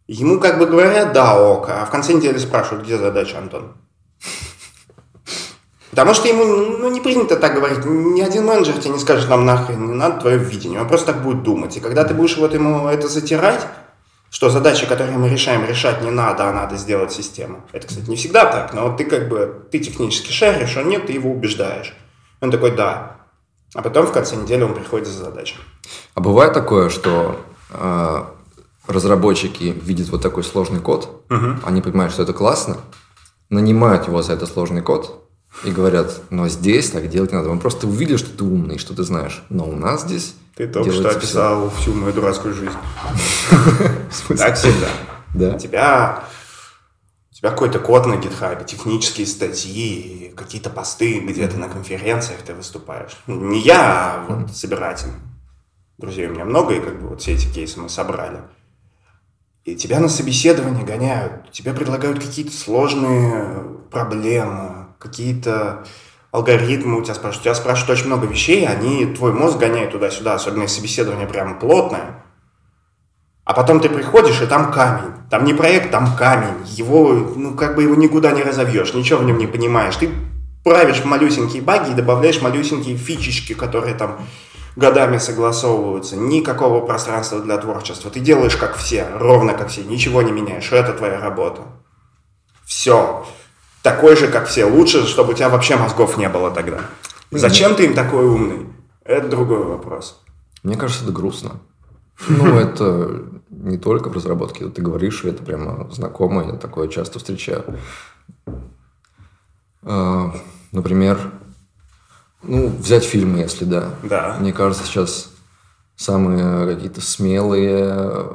Ему 0.07 0.41
как 0.41 0.59
бы 0.59 0.67
говорят, 0.67 1.13
да, 1.13 1.39
ок, 1.41 1.69
а 1.69 1.85
в 1.85 1.91
конце 1.91 2.15
недели 2.15 2.39
спрашивают, 2.39 2.85
где 2.85 2.97
задача, 2.97 3.39
Антон? 3.39 3.75
Потому 5.91 6.15
что 6.15 6.29
ему 6.29 6.45
ну, 6.45 6.91
не 6.91 7.01
принято 7.01 7.37
так 7.37 7.55
говорить. 7.55 7.85
Ни 7.85 8.21
один 8.21 8.47
менеджер 8.47 8.79
тебе 8.79 8.95
не 8.95 9.01
скажет, 9.01 9.29
нам 9.29 9.45
нахрен 9.45 9.87
не 9.87 9.95
надо 9.95 10.21
твое 10.21 10.39
видение. 10.39 10.81
Он 10.81 10.87
просто 10.87 11.13
так 11.13 11.23
будет 11.23 11.43
думать. 11.43 11.77
И 11.77 11.81
когда 11.81 12.05
ты 12.05 12.15
будешь 12.15 12.37
вот 12.37 12.55
ему 12.55 12.89
это 12.89 13.09
затирать, 13.09 13.67
что 14.31 14.51
задачи, 14.51 14.87
которые 14.87 15.17
мы 15.17 15.29
решаем, 15.29 15.65
решать 15.65 16.03
не 16.03 16.11
надо, 16.11 16.49
а 16.49 16.53
надо 16.53 16.77
сделать 16.77 17.13
систему. 17.13 17.65
Это, 17.73 17.87
кстати, 17.87 18.09
не 18.09 18.17
всегда 18.17 18.45
так, 18.45 18.75
но 18.75 18.89
вот 18.89 18.99
ты 18.99 19.05
как 19.05 19.29
бы, 19.29 19.67
ты 19.71 19.79
технически 19.79 20.33
шаришь, 20.33 20.77
он 20.77 20.89
нет, 20.89 21.07
ты 21.07 21.13
его 21.13 21.31
убеждаешь. 21.31 21.95
Он 22.41 22.51
такой, 22.51 22.77
да. 22.77 23.17
А 23.75 23.83
потом 23.83 24.07
в 24.07 24.13
конце 24.13 24.37
недели 24.37 24.63
он 24.63 24.75
приходит 24.75 25.07
за 25.09 25.25
задачей. 25.25 25.57
А 26.15 26.21
бывает 26.21 26.53
такое, 26.53 26.89
что 26.89 27.41
э, 27.71 28.25
разработчики 28.87 29.65
видят 29.83 30.09
вот 30.09 30.23
такой 30.23 30.45
сложный 30.45 30.81
код, 30.81 31.25
угу. 31.31 31.57
они 31.65 31.83
понимают, 31.83 32.13
что 32.13 32.23
это 32.23 32.33
классно, 32.33 32.79
нанимают 33.51 34.07
его 34.07 34.23
за 34.23 34.35
этот 34.35 34.51
сложный 34.51 34.83
код, 34.83 35.25
и 35.65 35.71
говорят, 35.71 36.21
но 36.31 36.49
здесь 36.49 36.91
так 36.91 37.09
делать 37.09 37.33
надо. 37.33 37.49
Мы 37.49 37.59
просто 37.59 37.87
увидели, 37.87 38.17
что 38.17 38.31
ты 38.31 38.45
умный, 38.45 38.79
что 38.79 38.95
ты 38.95 39.03
знаешь. 39.03 39.43
Но 39.49 39.65
у 39.65 39.75
нас 39.75 40.03
здесь 40.03 40.35
Ты 40.59 40.67
только 40.67 40.91
что 40.91 41.11
описал 41.11 41.71
все. 41.71 41.81
всю 41.83 41.95
мою 41.95 42.13
дурацкую 42.13 42.53
жизнь. 42.53 42.77
Так 44.37 44.57
всегда. 44.57 44.89
Да. 45.33 45.55
У 45.55 45.59
тебя 45.59 46.25
у 47.31 47.35
тебя 47.35 47.51
какой-то 47.51 47.79
код 47.79 48.07
на 48.07 48.17
гитхабе, 48.17 48.65
технические 48.65 49.29
статьи, 49.29 50.35
какие-то 50.37 50.69
посты, 50.69 51.21
где 51.21 51.47
ты 51.47 51.59
на 51.59 51.69
конференциях 51.69 52.43
ты 52.43 52.55
выступаешь. 52.55 53.17
Не 53.29 53.61
я, 53.61 54.17
а 54.17 54.27
вот 54.29 54.51
собиратель. 54.51 55.13
Друзей 55.97 56.27
у 56.27 56.33
меня 56.33 56.45
много, 56.45 56.75
и 56.75 56.81
как 56.81 57.01
бы 57.01 57.11
вот 57.11 57.21
все 57.21 57.35
эти 57.35 57.47
кейсы 57.47 57.79
мы 57.79 57.89
собрали. 57.89 58.41
И 59.65 59.77
тебя 59.77 60.01
на 60.01 60.09
собеседование 60.09 60.85
гоняют, 60.85 61.53
тебе 61.53 61.73
предлагают 61.73 62.19
какие-то 62.19 62.53
сложные 62.53 63.63
проблемы, 63.93 64.89
какие-то 64.99 65.87
алгоритмы 66.31 66.99
у 66.99 67.03
тебя 67.03 67.15
спрашивают. 67.15 67.41
У 67.41 67.45
тебя 67.45 67.55
спрашивают 67.55 67.99
очень 67.99 68.07
много 68.07 68.27
вещей, 68.27 68.67
они 68.67 69.07
твой 69.07 69.33
мозг 69.33 69.59
гоняют 69.59 69.93
туда-сюда, 69.93 70.35
особенно 70.35 70.63
если 70.63 70.77
собеседование 70.77 71.27
прям 71.27 71.59
плотное. 71.59 72.25
А 73.45 73.55
потом 73.55 73.81
ты 73.81 73.89
приходишь, 73.89 74.43
и 74.43 74.47
там 74.47 74.71
камень. 74.71 75.15
Там 75.31 75.45
не 75.45 75.55
проект, 75.55 75.91
там 75.91 76.15
камень. 76.17 76.67
Его, 76.67 77.13
ну, 77.13 77.55
как 77.55 77.77
бы 77.77 77.83
его 77.83 77.95
никуда 77.95 78.33
не 78.33 78.43
разовьешь, 78.43 78.93
ничего 78.93 79.21
в 79.21 79.25
нем 79.25 79.39
не 79.39 79.47
понимаешь. 79.47 79.97
Ты 79.97 80.11
правишь 80.65 81.03
малюсенькие 81.03 81.63
баги 81.63 81.93
и 81.93 81.95
добавляешь 81.95 82.43
малюсенькие 82.43 82.99
фичечки, 82.99 83.55
которые 83.55 83.95
там 83.95 84.21
годами 84.77 85.17
согласовываются. 85.17 86.17
Никакого 86.17 86.85
пространства 86.85 87.41
для 87.41 87.57
творчества. 87.57 88.11
Ты 88.11 88.21
делаешь 88.21 88.57
как 88.57 88.77
все, 88.77 89.07
ровно 89.15 89.55
как 89.55 89.69
все, 89.69 89.83
ничего 89.83 90.21
не 90.21 90.31
меняешь. 90.31 90.71
Это 90.71 90.93
твоя 90.93 91.19
работа. 91.19 91.63
Все 92.67 93.27
такой 93.83 94.17
же, 94.17 94.29
как 94.29 94.47
все. 94.47 94.65
Лучше, 94.65 95.07
чтобы 95.07 95.33
у 95.33 95.37
тебя 95.37 95.49
вообще 95.49 95.77
мозгов 95.77 96.17
не 96.17 96.29
было 96.29 96.51
тогда. 96.51 96.81
Зачем 97.31 97.75
ты 97.75 97.85
им 97.85 97.95
такой 97.95 98.25
умный? 98.25 98.67
Это 99.05 99.29
другой 99.29 99.65
вопрос. 99.65 100.23
Мне 100.63 100.77
кажется, 100.77 101.05
это 101.05 101.13
грустно. 101.13 101.61
Ну, 102.29 102.59
это 102.59 103.25
не 103.51 103.79
только 103.79 104.09
в 104.09 104.13
разработке. 104.13 104.69
Ты 104.69 104.83
говоришь, 104.83 105.25
это 105.25 105.43
прямо 105.43 105.89
знакомо, 105.91 106.45
я 106.45 106.53
такое 106.55 106.89
часто 106.89 107.19
встречаю. 107.19 107.65
А, 109.83 110.35
например, 110.73 111.19
ну, 112.43 112.69
взять 112.69 113.05
фильмы, 113.05 113.39
если 113.39 113.65
да. 113.65 113.95
Да. 114.03 114.37
Мне 114.41 114.53
кажется, 114.53 114.85
сейчас 114.85 115.31
самые 115.97 116.75
какие-то 116.75 117.01
смелые, 117.01 118.27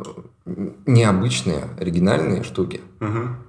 необычные, 0.45 1.69
оригинальные 1.79 2.43
штуки. 2.43 2.81
Угу 3.01 3.42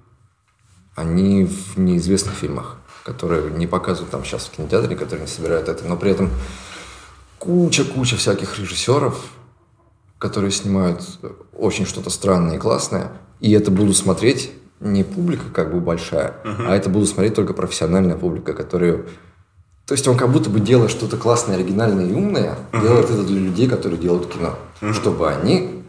они 0.95 1.45
в 1.45 1.79
неизвестных 1.79 2.35
фильмах, 2.35 2.79
которые 3.05 3.51
не 3.51 3.67
показывают 3.67 4.11
там 4.11 4.25
сейчас 4.25 4.47
в 4.47 4.51
кинотеатре, 4.51 4.97
которые 4.97 5.27
не 5.27 5.31
собирают 5.31 5.69
это, 5.69 5.85
но 5.85 5.97
при 5.97 6.11
этом 6.11 6.31
куча-куча 7.39 8.17
всяких 8.17 8.59
режиссеров, 8.59 9.23
которые 10.19 10.51
снимают 10.51 11.03
очень 11.53 11.85
что-то 11.87 12.11
странное 12.11 12.57
и 12.57 12.59
классное, 12.59 13.13
и 13.41 13.53
это 13.53 13.71
будут 13.71 13.97
смотреть 13.97 14.53
не 14.81 15.05
публика 15.05 15.45
как 15.53 15.73
бы 15.73 15.81
большая, 15.81 16.35
uh-huh. 16.45 16.67
а 16.69 16.77
это 16.77 16.89
будут 16.89 17.09
смотреть 17.09 17.35
только 17.35 17.53
профессиональная 17.53 18.17
публика, 18.17 18.53
которая... 18.53 19.05
То 19.87 19.93
есть 19.93 20.09
он 20.09 20.17
как 20.17 20.33
будто 20.33 20.49
бы 20.49 20.61
делает 20.61 20.91
что-то 20.91 21.17
классное, 21.19 21.57
оригинальное 21.57 22.07
и 22.07 22.13
умное, 22.13 22.57
uh-huh. 22.73 22.81
делает 22.81 23.11
это 23.11 23.23
для 23.23 23.41
людей, 23.41 23.69
которые 23.69 23.99
делают 23.99 24.33
кино, 24.33 24.55
uh-huh. 24.81 24.93
чтобы 24.95 25.31
они 25.31 25.85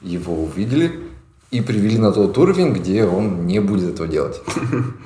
его 0.00 0.44
увидели, 0.44 1.11
и 1.52 1.60
привели 1.60 1.98
на 1.98 2.12
тот 2.12 2.36
уровень, 2.38 2.72
где 2.72 3.04
он 3.04 3.46
не 3.46 3.60
будет 3.60 3.94
этого 3.94 4.08
делать. 4.08 4.40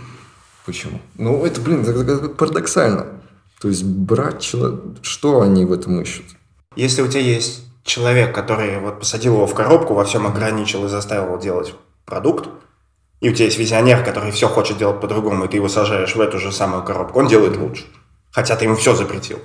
Почему? 0.64 1.01
Ну, 1.18 1.44
это, 1.44 1.61
блин, 1.61 1.82
это, 1.82 2.28
парадоксально. 2.28 3.07
То 3.61 3.68
есть 3.68 3.84
брать 3.84 4.40
человека, 4.40 4.82
что 5.03 5.42
они 5.42 5.64
в 5.64 5.72
этом 5.72 6.01
ищут? 6.01 6.24
Если 6.76 7.03
у 7.03 7.09
тебя 7.09 7.20
есть 7.20 7.64
человек, 7.82 8.34
который 8.34 8.78
вот 8.78 9.01
посадил 9.01 9.34
его 9.34 9.47
в 9.47 9.55
коробку, 9.55 9.94
во 9.94 10.05
всем 10.05 10.26
ограничил 10.26 10.84
и 10.86 10.88
заставил 10.88 11.24
его 11.26 11.36
делать 11.36 11.74
продукт, 12.05 12.49
и 13.20 13.30
у 13.30 13.32
тебя 13.32 13.47
есть 13.47 13.59
визионер, 13.59 14.05
который 14.05 14.30
все 14.30 14.49
хочет 14.49 14.78
делать 14.78 15.01
по-другому, 15.01 15.44
и 15.44 15.49
ты 15.49 15.57
его 15.57 15.68
сажаешь 15.68 16.14
в 16.14 16.20
эту 16.20 16.38
же 16.38 16.53
самую 16.53 16.84
коробку, 16.84 17.18
он 17.18 17.26
делает 17.26 17.57
лучше. 17.57 17.84
Хотя 18.30 18.55
ты 18.55 18.66
ему 18.66 18.76
все 18.76 18.94
запретил. 18.94 19.38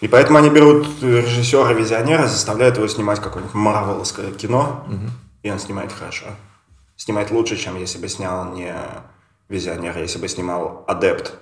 И 0.00 0.06
поэтому 0.06 0.38
они 0.38 0.48
берут 0.48 0.86
режиссера-визионера, 1.02 2.26
заставляют 2.26 2.76
его 2.76 2.86
снимать 2.86 3.20
какое-нибудь 3.20 3.54
марвеловское 3.54 4.30
кино, 4.32 4.84
угу. 4.86 5.10
и 5.42 5.50
он 5.50 5.58
снимает 5.58 5.92
хорошо. 5.92 6.26
Снимает 6.96 7.30
лучше, 7.30 7.56
чем 7.56 7.76
если 7.76 7.98
бы 7.98 8.08
снял 8.08 8.52
не 8.52 8.74
визионер, 9.48 9.96
а 9.96 10.00
если 10.00 10.18
бы 10.18 10.28
снимал 10.28 10.84
адепт 10.86 11.34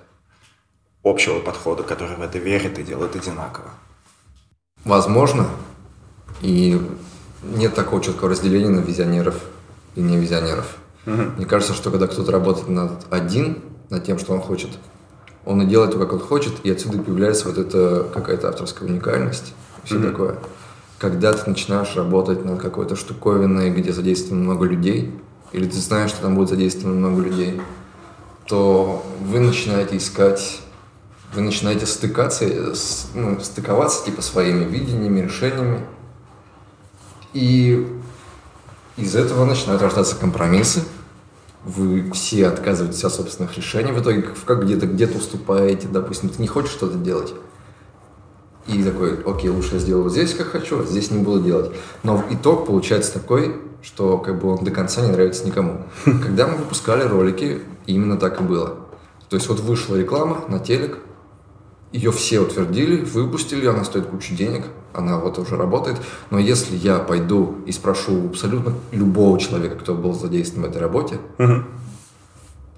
общего 1.03 1.39
подхода, 1.39 1.83
который 1.83 2.15
в 2.17 2.21
это 2.21 2.37
верит 2.39 2.79
и 2.79 2.83
делает 2.83 3.15
одинаково. 3.15 3.69
Возможно. 4.83 5.47
И 6.41 6.81
нет 7.43 7.75
такого 7.75 8.01
четкого 8.01 8.31
разделения 8.31 8.69
на 8.69 8.79
визионеров 8.79 9.39
и 9.95 10.01
не 10.01 10.17
визионеров. 10.17 10.77
Угу. 11.05 11.21
Мне 11.37 11.45
кажется, 11.45 11.73
что 11.73 11.91
когда 11.91 12.07
кто-то 12.07 12.31
работает 12.31 12.69
над 12.69 13.05
один, 13.11 13.63
над 13.89 14.03
тем, 14.03 14.19
что 14.19 14.33
он 14.33 14.41
хочет, 14.41 14.71
он 15.47 15.61
и 15.61 15.65
делает 15.65 15.91
то, 15.91 15.99
как 15.99 16.13
он 16.13 16.19
хочет, 16.19 16.53
и 16.63 16.69
отсюда 16.69 16.99
появляется 16.99 17.47
вот 17.47 17.57
эта 17.57 18.05
какая-то 18.13 18.49
авторская 18.49 18.87
уникальность, 18.87 19.53
все 19.83 19.95
mm-hmm. 19.95 20.11
такое. 20.11 20.35
Когда 20.99 21.31
ты 21.31 21.49
начинаешь 21.49 21.95
работать 21.95 22.43
над 22.43 22.59
какой-то 22.59 22.95
штуковиной, 22.95 23.69
где 23.71 23.93
задействовано 23.93 24.43
много 24.43 24.65
людей, 24.65 25.13
или 25.53 25.65
ты 25.65 25.77
знаешь, 25.77 26.09
что 26.09 26.23
там 26.23 26.35
будет 26.35 26.49
задействовано 26.49 26.97
много 26.97 27.21
людей, 27.21 27.61
то 28.45 29.05
вы 29.21 29.39
начинаете 29.39 29.95
искать, 29.97 30.59
вы 31.33 31.41
начинаете 31.41 31.85
стыкаться, 31.85 32.45
ну, 33.13 33.39
стыковаться 33.39 34.05
типа 34.05 34.21
своими 34.21 34.65
видениями, 34.65 35.21
решениями, 35.21 35.85
и 37.33 37.87
из 38.97 39.15
этого 39.15 39.45
начинают 39.45 39.81
рождаться 39.81 40.15
компромиссы, 40.15 40.83
вы 41.67 42.09
все 42.13 42.47
отказываетесь 42.47 43.03
от 43.03 43.13
собственных 43.13 43.55
решений, 43.57 43.91
в 43.91 44.01
итоге 44.01 44.25
как 44.45 44.63
где-то 44.63 44.87
где-то 44.87 45.17
уступаете, 45.17 45.87
допустим, 45.87 46.29
ты 46.29 46.41
не 46.41 46.47
хочешь 46.47 46.71
что-то 46.71 46.97
делать, 46.97 47.33
и 48.67 48.83
такой, 48.83 49.21
окей, 49.25 49.49
лучше 49.49 49.75
я 49.75 49.79
сделаю 49.79 50.09
здесь, 50.09 50.33
как 50.33 50.47
хочу, 50.47 50.81
а 50.81 50.83
здесь 50.83 51.09
не 51.09 51.23
буду 51.23 51.41
делать. 51.41 51.71
Но 52.03 52.23
итог 52.29 52.65
получается 52.65 53.13
такой, 53.13 53.61
что 53.81 54.17
как 54.17 54.41
бы 54.41 54.49
он 54.49 54.63
до 54.65 54.71
конца 54.71 55.01
не 55.01 55.11
нравится 55.11 55.45
никому. 55.45 55.85
Когда 56.03 56.47
мы 56.47 56.57
выпускали 56.57 57.03
ролики, 57.03 57.61
именно 57.85 58.17
так 58.17 58.41
и 58.41 58.43
было. 58.43 58.75
То 59.29 59.37
есть 59.37 59.47
вот 59.47 59.61
вышла 59.61 59.95
реклама 59.95 60.43
на 60.49 60.59
телек, 60.59 60.99
ее 61.91 62.11
все 62.11 62.39
утвердили, 62.39 63.03
выпустили, 63.03 63.65
она 63.65 63.83
стоит 63.83 64.07
кучу 64.07 64.35
денег, 64.35 64.65
она 64.93 65.17
вот 65.17 65.39
уже 65.39 65.55
работает. 65.55 65.97
Но 66.29 66.39
если 66.39 66.75
я 66.75 66.99
пойду 66.99 67.55
и 67.65 67.71
спрошу 67.71 68.27
абсолютно 68.27 68.73
любого 68.91 69.39
человека, 69.39 69.75
кто 69.75 69.95
был 69.95 70.13
задействован 70.13 70.67
в 70.67 70.69
этой 70.69 70.81
работе, 70.81 71.19
угу. 71.37 71.63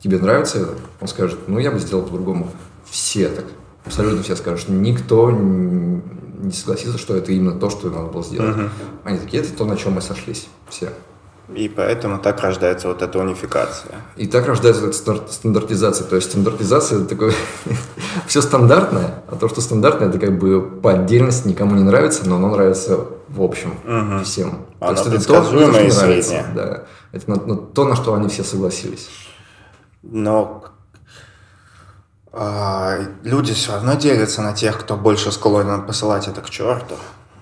тебе 0.01 0.19
нравится 0.19 0.59
это? 0.59 0.75
Он 1.01 1.07
скажет, 1.07 1.39
ну 1.47 1.59
я 1.59 1.71
бы 1.71 1.79
сделал 1.79 2.03
по-другому. 2.03 2.51
Все 2.89 3.29
так, 3.29 3.45
абсолютно 3.85 4.23
все 4.23 4.35
скажут, 4.35 4.69
никто 4.69 5.31
не 5.31 6.51
согласится, 6.51 6.97
что 6.97 7.15
это 7.15 7.31
именно 7.31 7.59
то, 7.59 7.69
что 7.69 7.89
надо 7.89 8.07
было 8.07 8.23
сделать. 8.23 8.57
Угу. 8.57 8.69
Они 9.05 9.17
такие, 9.17 9.41
это 9.43 9.53
то, 9.53 9.65
на 9.65 9.75
чем 9.75 9.93
мы 9.93 10.01
сошлись. 10.01 10.47
Все. 10.69 10.93
И 11.55 11.67
поэтому 11.67 12.19
так 12.19 12.41
рождается 12.41 12.87
вот 12.87 13.01
эта 13.01 13.17
унификация. 13.17 13.95
И 14.15 14.27
так 14.27 14.47
рождается 14.47 14.85
эта 14.85 15.27
стандартизация. 15.31 16.05
То 16.07 16.15
есть 16.15 16.29
стандартизация 16.29 16.99
это 16.99 17.09
такое 17.09 17.33
все 18.27 18.41
стандартное, 18.41 19.23
а 19.27 19.35
то, 19.35 19.49
что 19.49 19.61
стандартное, 19.61 20.09
это 20.09 20.19
как 20.19 20.37
бы 20.37 20.61
по 20.61 20.91
отдельности 20.91 21.47
никому 21.47 21.75
не 21.75 21.83
нравится, 21.83 22.27
но 22.27 22.35
оно 22.35 22.49
нравится 22.49 22.99
в 23.27 23.41
общем 23.41 23.71
угу. 23.83 24.23
всем. 24.23 24.65
Оно 24.79 24.95
то 24.95 25.09
есть 25.11 25.25
это 25.25 25.27
то, 25.27 25.43
что 25.43 25.55
не 25.55 25.91
нравится. 25.91 26.45
Да. 26.55 26.83
Это 27.11 27.29
на, 27.29 27.35
на, 27.37 27.57
то, 27.57 27.85
на 27.85 27.95
что 27.95 28.13
они 28.13 28.29
все 28.29 28.43
согласились. 28.43 29.09
Но 30.03 30.65
а, 32.31 32.99
люди 33.23 33.53
все 33.53 33.73
равно 33.73 33.95
делятся 33.95 34.43
на 34.43 34.53
тех, 34.53 34.79
кто 34.79 34.95
больше 34.95 35.31
склонен 35.31 35.85
посылать 35.87 36.27
это 36.27 36.41
к 36.41 36.49
черту 36.49 36.95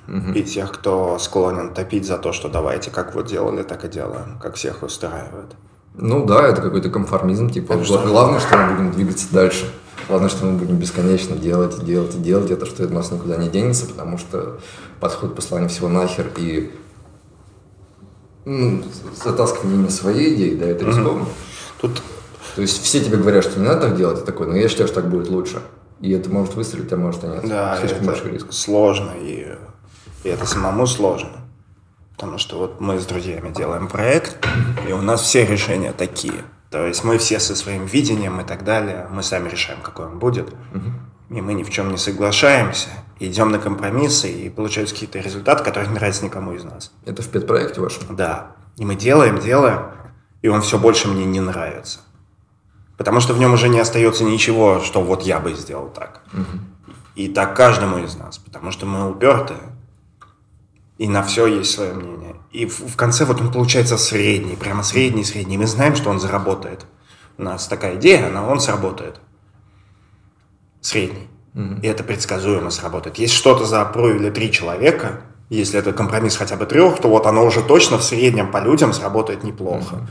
угу. 0.08 0.32
и 0.34 0.44
тех, 0.44 0.72
кто 0.72 1.18
склонен 1.20 1.74
топить 1.74 2.06
за 2.08 2.18
то, 2.18 2.34
что 2.34 2.50
давайте, 2.50 2.92
как 2.92 3.16
вот 3.16 3.28
делали, 3.28 3.64
так 3.64 3.86
и 3.86 3.88
делаем, 3.88 4.40
как 4.42 4.56
всех 4.56 4.84
устраивает. 4.84 5.56
Ну 5.96 6.26
да, 6.26 6.48
это 6.48 6.62
какой-то 6.62 6.90
конформизм, 6.90 7.50
типа, 7.50 7.74
Это 7.74 7.84
что? 7.84 8.06
главное, 8.06 8.40
что 8.40 8.58
мы 8.58 8.76
будем 8.76 8.92
двигаться 8.92 9.28
дальше. 9.32 9.66
Главное, 10.08 10.30
что 10.30 10.46
мы 10.46 10.58
будем 10.58 10.78
бесконечно 10.78 11.36
делать, 11.36 11.78
и 11.82 11.86
делать, 11.86 12.16
и 12.16 12.20
делать 12.20 12.52
это, 12.52 12.66
что 12.66 12.84
это 12.84 12.94
у 12.94 12.96
нас 12.96 13.12
никуда 13.12 13.36
не 13.36 13.50
денется, 13.50 13.88
потому 13.88 14.18
что 14.18 14.60
подход 15.00 15.36
послания 15.36 15.68
всего 15.68 15.90
нахер 15.90 16.32
и 16.38 16.72
ну, 18.46 18.82
затаскивание 19.22 19.76
именно 19.76 19.90
своей 19.90 20.36
идеи, 20.36 20.56
да, 20.56 20.68
это 20.68 20.86
рискованно. 20.86 21.26
Тут 21.82 22.02
То 22.56 22.62
есть 22.62 22.82
все 22.82 23.04
тебе 23.04 23.18
говорят, 23.18 23.44
что 23.44 23.60
не 23.60 23.66
надо 23.66 23.82
так 23.82 23.98
делать, 23.98 24.20
ты 24.20 24.26
такой, 24.26 24.48
но 24.48 24.56
я 24.56 24.70
считаю, 24.70 24.88
что 24.88 25.02
так 25.02 25.10
будет 25.10 25.30
лучше. 25.30 25.62
И 26.00 26.12
это 26.12 26.30
может 26.30 26.54
выстрелить, 26.56 26.94
а 26.94 26.98
может 26.98 27.24
и 27.24 27.28
нет. 27.28 27.48
Да, 27.48 27.76
Слишком 27.80 28.04
это 28.04 28.08
большой 28.08 28.32
риск. 28.32 28.54
сложно, 28.54 29.12
и, 29.20 29.48
и 30.28 30.30
это 30.30 30.46
самому 30.46 30.86
сложно. 30.88 31.30
Потому 32.16 32.38
что 32.38 32.58
вот 32.58 32.82
мы 32.82 33.00
с 33.00 33.06
друзьями 33.06 33.54
делаем 33.54 33.88
проект, 33.88 34.46
и 34.88 34.92
у 34.92 35.02
нас 35.02 35.22
все 35.22 35.46
решения 35.46 35.94
такие. 35.94 36.44
То 36.70 36.86
есть 36.86 37.04
мы 37.04 37.18
все 37.18 37.40
со 37.40 37.56
своим 37.56 37.86
видением 37.86 38.42
и 38.42 38.44
так 38.44 38.64
далее, 38.64 39.08
мы 39.10 39.24
сами 39.24 39.48
решаем, 39.50 39.80
какой 39.82 40.08
он 40.08 40.20
будет. 40.20 40.54
И 41.30 41.42
мы 41.42 41.54
ни 41.54 41.64
в 41.64 41.70
чем 41.70 41.92
не 41.92 41.98
соглашаемся, 41.98 42.90
идем 43.20 43.52
на 43.52 43.60
компромиссы, 43.60 44.32
и 44.32 44.50
получаются 44.50 44.96
какие-то 44.96 45.20
результаты, 45.20 45.64
которые 45.64 45.90
не 45.90 45.96
нравятся 45.96 46.26
никому 46.26 46.54
из 46.54 46.64
нас. 46.64 46.92
Это 47.06 47.22
в 47.22 47.28
педпроекте 47.30 47.82
вашем? 47.82 48.16
Да. 48.16 48.52
И 48.78 48.86
мы 48.86 48.96
делаем, 48.96 49.40
делаем, 49.40 49.92
и 50.42 50.48
он 50.50 50.62
все 50.62 50.78
больше 50.78 51.08
мне 51.08 51.26
не 51.26 51.40
нравится. 51.40 52.00
Потому 52.98 53.20
что 53.20 53.34
в 53.34 53.40
нем 53.40 53.54
уже 53.54 53.70
не 53.70 53.80
остается 53.80 54.24
ничего, 54.24 54.82
что 54.82 55.02
вот 55.02 55.22
я 55.24 55.40
бы 55.40 55.54
сделал 55.54 55.90
так. 55.90 56.24
И 57.16 57.30
так 57.30 57.56
каждому 57.56 58.00
из 58.00 58.16
нас, 58.16 58.38
потому 58.40 58.72
что 58.72 58.86
мы 58.86 59.10
упертые. 59.10 59.60
И 60.98 61.08
на 61.08 61.22
все 61.24 61.46
есть 61.46 61.72
свое 61.72 61.94
мнение. 61.94 62.36
И 62.52 62.66
в, 62.66 62.80
в 62.80 62.96
конце 62.96 63.26
вот 63.26 63.40
он 63.40 63.52
получается 63.52 63.98
средний, 63.98 64.56
прямо 64.56 64.84
средний-средний. 64.84 65.58
Мы 65.58 65.68
знаем, 65.68 65.96
что 65.96 66.10
он 66.10 66.20
заработает. 66.20 66.86
У 67.38 67.44
нас 67.44 67.68
такая 67.68 67.98
идея, 67.98 68.30
но 68.30 68.50
он 68.50 68.60
сработает. 68.60 69.20
Средний. 70.82 71.28
И 71.82 71.88
это 71.88 72.04
предсказуемо 72.04 72.70
сработает. 72.70 73.18
Если 73.18 73.36
что-то 73.36 73.66
заапруили 73.66 74.30
три 74.30 74.52
человека, 74.52 75.22
если 75.50 75.80
это 75.80 75.94
компромисс 75.94 76.36
хотя 76.36 76.56
бы 76.56 76.66
трех, 76.66 77.00
то 77.00 77.10
вот 77.10 77.26
оно 77.26 77.46
уже 77.46 77.64
точно 77.64 77.98
в 77.98 78.04
среднем 78.04 78.52
по 78.52 78.60
людям 78.60 78.94
сработает 78.94 79.44
неплохо. 79.44 80.08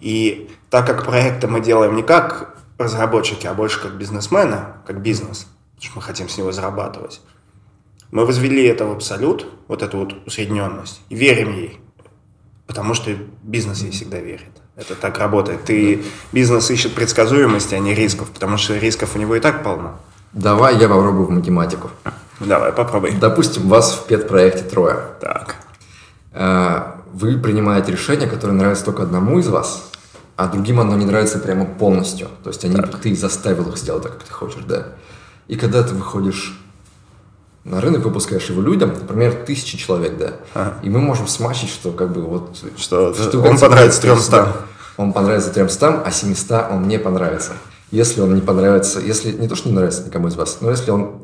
И 0.00 0.50
так 0.70 0.86
как 0.86 1.04
проекты 1.04 1.48
мы 1.48 1.60
делаем 1.60 1.96
не 1.96 2.02
как 2.02 2.56
разработчики, 2.76 3.46
а 3.46 3.54
больше 3.54 3.80
как 3.80 3.96
бизнесмены, 3.96 4.64
как 4.86 5.00
бизнес, 5.00 5.46
потому 5.74 5.90
что 5.90 5.96
мы 5.96 6.02
хотим 6.02 6.28
с 6.28 6.38
него 6.38 6.52
зарабатывать, 6.52 7.20
мы 8.10 8.24
возвели 8.24 8.64
это 8.64 8.86
в 8.86 8.92
абсолют, 8.92 9.46
вот 9.68 9.82
эту 9.82 9.98
вот 9.98 10.14
усредненность, 10.26 11.00
и 11.08 11.14
верим 11.14 11.54
ей. 11.54 11.80
Потому 12.66 12.94
что 12.94 13.10
бизнес 13.42 13.82
ей 13.82 13.90
всегда 13.90 14.18
верит. 14.18 14.50
Это 14.76 14.94
так 14.94 15.18
работает. 15.18 15.64
Ты 15.64 16.04
бизнес 16.32 16.70
ищет 16.70 16.94
предсказуемости, 16.94 17.74
а 17.74 17.78
не 17.78 17.94
рисков, 17.94 18.30
потому 18.30 18.58
что 18.58 18.76
рисков 18.78 19.16
у 19.16 19.18
него 19.18 19.34
и 19.36 19.40
так 19.40 19.64
полно. 19.64 19.98
Давай 20.32 20.78
я 20.78 20.88
попробую 20.88 21.26
в 21.26 21.30
математику. 21.30 21.90
Давай, 22.40 22.72
попробуй. 22.72 23.12
Допустим, 23.12 23.68
вас 23.68 23.92
в 23.92 24.06
педпроекте 24.06 24.62
трое. 24.62 24.98
Так. 25.20 25.56
Э, 26.32 26.92
Вы 27.12 27.38
принимаете 27.38 27.92
решение, 27.92 28.28
которое 28.28 28.52
нравится 28.52 28.84
только 28.84 29.02
одному 29.02 29.38
из 29.38 29.48
вас, 29.48 29.90
а 30.36 30.46
другим 30.46 30.78
оно 30.78 30.96
не 30.96 31.06
нравится 31.06 31.38
прямо 31.38 31.64
полностью. 31.64 32.28
То 32.44 32.50
есть 32.50 32.64
они, 32.64 32.76
ты 33.02 33.16
заставил 33.16 33.68
их 33.70 33.78
сделать 33.78 34.04
так, 34.04 34.18
как 34.18 34.24
ты 34.24 34.32
хочешь, 34.32 34.62
да? 34.64 34.88
И 35.48 35.56
когда 35.56 35.82
ты 35.82 35.94
выходишь 35.94 36.56
на 37.64 37.80
рынок, 37.80 38.02
выпускаешь 38.04 38.48
его 38.48 38.62
людям, 38.62 38.90
например, 38.90 39.32
тысячи 39.46 39.76
человек, 39.76 40.16
да, 40.16 40.32
Ага. 40.54 40.74
и 40.82 40.88
мы 40.90 41.00
можем 41.00 41.26
смачить, 41.28 41.68
что 41.70 41.90
как 41.92 42.12
бы 42.12 42.22
вот... 42.22 42.56
Что 42.76 43.12
штука 43.14 43.46
он 43.46 43.58
понравится 43.58 44.00
то 44.02 44.08
есть, 44.08 44.28
300. 44.30 44.30
да, 44.44 44.56
Он 44.96 45.12
понравится 45.12 45.50
300, 45.52 46.02
а 46.02 46.10
700 46.10 46.70
он 46.70 46.88
не 46.88 46.98
понравится. 46.98 47.52
Если 47.90 48.20
он 48.20 48.34
не 48.34 48.40
понравится, 48.40 49.00
если 49.00 49.32
не 49.32 49.48
то, 49.48 49.54
что 49.54 49.68
не 49.68 49.74
нравится 49.74 50.02
никому 50.04 50.28
из 50.28 50.36
вас, 50.36 50.58
но 50.60 50.70
если 50.70 50.90
он 50.90 51.22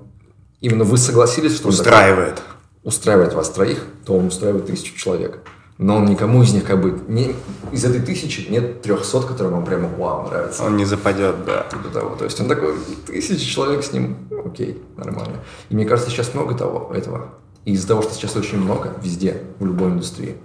именно 0.61 0.85
вы 0.85 0.97
согласились, 0.99 1.55
что 1.57 1.69
он 1.69 1.75
такой- 1.75 1.93
Устраивает. 1.93 2.43
устраивает 2.83 3.33
вас 3.35 3.49
троих, 3.51 3.85
то 4.07 4.17
он 4.17 4.27
устраивает 4.27 4.67
тысячу 4.67 4.97
человек. 4.97 5.41
Но 5.79 5.97
он 5.97 6.07
никому 6.07 6.43
из 6.43 6.53
них 6.53 6.65
как 6.65 6.81
бы... 6.81 7.03
Не, 7.09 7.35
из 7.73 7.85
этой 7.85 8.01
тысячи 8.01 8.49
нет 8.49 8.83
трехсот, 8.83 9.27
которым 9.27 9.55
вам 9.55 9.65
прямо 9.65 9.89
вау 9.89 10.29
нравится. 10.29 10.63
Он 10.63 10.77
не 10.77 10.85
западет, 10.85 11.45
да. 11.45 11.67
Типа 11.71 11.89
того. 11.89 12.15
То 12.15 12.25
есть 12.25 12.41
он 12.41 12.47
такой, 12.47 12.75
тысяча 13.07 13.45
человек 13.45 13.83
с 13.83 13.93
ним, 13.93 14.17
окей, 14.45 14.81
нормально. 14.97 15.41
И 15.71 15.75
мне 15.75 15.85
кажется, 15.85 16.11
сейчас 16.11 16.33
много 16.33 16.55
того, 16.55 16.95
этого. 16.95 17.31
И 17.65 17.73
из-за 17.73 17.89
того, 17.89 18.03
что 18.03 18.15
сейчас 18.15 18.37
очень 18.37 18.59
много, 18.59 18.93
везде, 19.03 19.43
в 19.59 19.67
любой 19.67 19.89
индустрии, 19.89 20.37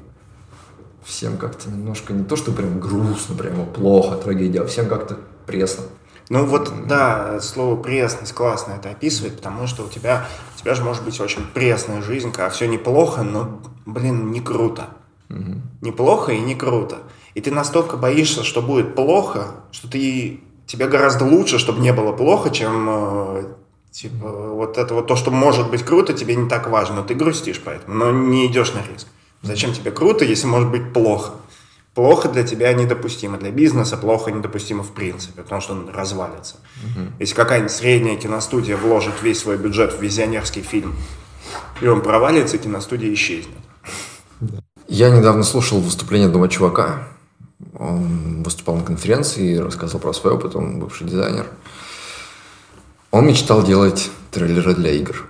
всем 1.04 1.38
как-то 1.38 1.70
немножко 1.70 2.14
не 2.14 2.24
то, 2.24 2.36
что 2.36 2.52
прям 2.52 2.80
грустно, 2.80 3.36
прямо 3.36 3.66
плохо, 3.66 4.16
трагедия, 4.16 4.62
а 4.62 4.66
всем 4.66 4.88
как-то 4.88 5.18
пресно. 5.46 5.84
Ну 6.30 6.46
вот, 6.46 6.72
да, 6.88 7.40
слово 7.42 7.76
пресность 7.76 8.34
классно 8.34 8.74
это 8.74 8.92
описывает, 8.92 9.38
потому 9.38 9.66
что 9.66 9.84
у 9.86 9.90
тебя, 9.90 10.28
у 10.56 10.60
тебя 10.60 10.76
же 10.76 10.84
может 10.84 11.04
быть 11.04 11.20
очень 11.20 11.44
пресная 11.54 12.02
жизнь, 12.02 12.32
когда 12.32 12.50
все 12.50 12.68
неплохо, 12.68 13.24
но, 13.24 13.60
блин, 13.86 14.32
не 14.32 14.40
круто. 14.40 14.90
Неплохо 15.82 16.32
и 16.32 16.40
не 16.40 16.56
круто. 16.56 16.98
И 17.36 17.42
ты 17.42 17.52
настолько 17.52 17.98
боишься, 17.98 18.44
что 18.44 18.62
будет 18.62 18.96
плохо, 18.96 19.52
что 19.72 19.88
ты, 19.88 20.42
тебе 20.66 20.88
гораздо 20.88 21.26
лучше, 21.26 21.60
чтобы 21.60 21.82
не 21.82 21.94
было 21.94 22.12
плохо, 22.12 22.50
чем 22.50 22.88
э, 22.90 23.44
типа 23.92 24.54
вот 24.54 24.78
это 24.78 24.94
вот 24.96 25.08
то, 25.08 25.16
что 25.16 25.30
может 25.32 25.70
быть 25.70 25.84
круто, 25.84 26.14
тебе 26.14 26.36
не 26.36 26.50
так 26.50 26.68
важно, 26.70 26.98
но 26.98 27.04
ты 27.04 27.14
грустишь 27.14 27.62
поэтому, 27.64 27.96
но 27.96 28.12
не 28.12 28.48
идешь 28.48 28.74
на 28.74 28.80
риск. 28.80 29.08
Зачем 29.42 29.72
тебе 29.74 29.92
круто, 29.92 30.26
если 30.26 30.48
может 30.48 30.70
быть 30.70 30.92
плохо? 30.92 31.34
Плохо 31.94 32.30
для 32.30 32.44
тебя 32.44 32.74
недопустимо, 32.74 33.38
для 33.38 33.52
бизнеса 33.52 33.98
плохо 33.98 34.32
недопустимо 34.32 34.84
в 34.84 34.92
принципе, 34.92 35.44
потому 35.44 35.62
что 35.62 35.74
он 35.74 35.90
развалится. 35.90 36.58
Если 37.20 37.36
какая-нибудь 37.36 37.72
средняя 37.72 38.16
киностудия 38.16 38.78
вложит 38.78 39.22
весь 39.22 39.40
свой 39.40 39.58
бюджет 39.58 39.94
в 39.94 40.02
визионерский 40.02 40.62
фильм, 40.62 40.96
и 41.82 41.88
он 41.88 42.02
провалится, 42.02 42.58
киностудия 42.58 43.14
исчезнет. 43.14 43.58
Я 44.90 45.12
недавно 45.12 45.44
слушал 45.44 45.80
выступление 45.80 46.26
одного 46.26 46.48
чувака. 46.48 47.08
Он 47.78 48.42
выступал 48.42 48.76
на 48.76 48.84
конференции 48.84 49.52
и 49.52 49.60
рассказывал 49.60 50.02
про 50.02 50.14
свой 50.14 50.34
опыт. 50.34 50.56
Он 50.56 50.80
бывший 50.80 51.06
дизайнер. 51.06 51.46
Он 53.12 53.28
мечтал 53.28 53.62
делать 53.62 54.10
трейлеры 54.32 54.74
для 54.74 54.92
игр. 54.94 55.28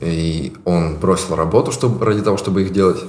И 0.00 0.56
он 0.64 0.96
бросил 0.96 1.36
работу 1.36 1.70
чтобы, 1.70 2.04
ради 2.04 2.20
того, 2.20 2.36
чтобы 2.36 2.62
их 2.62 2.72
делать. 2.72 3.00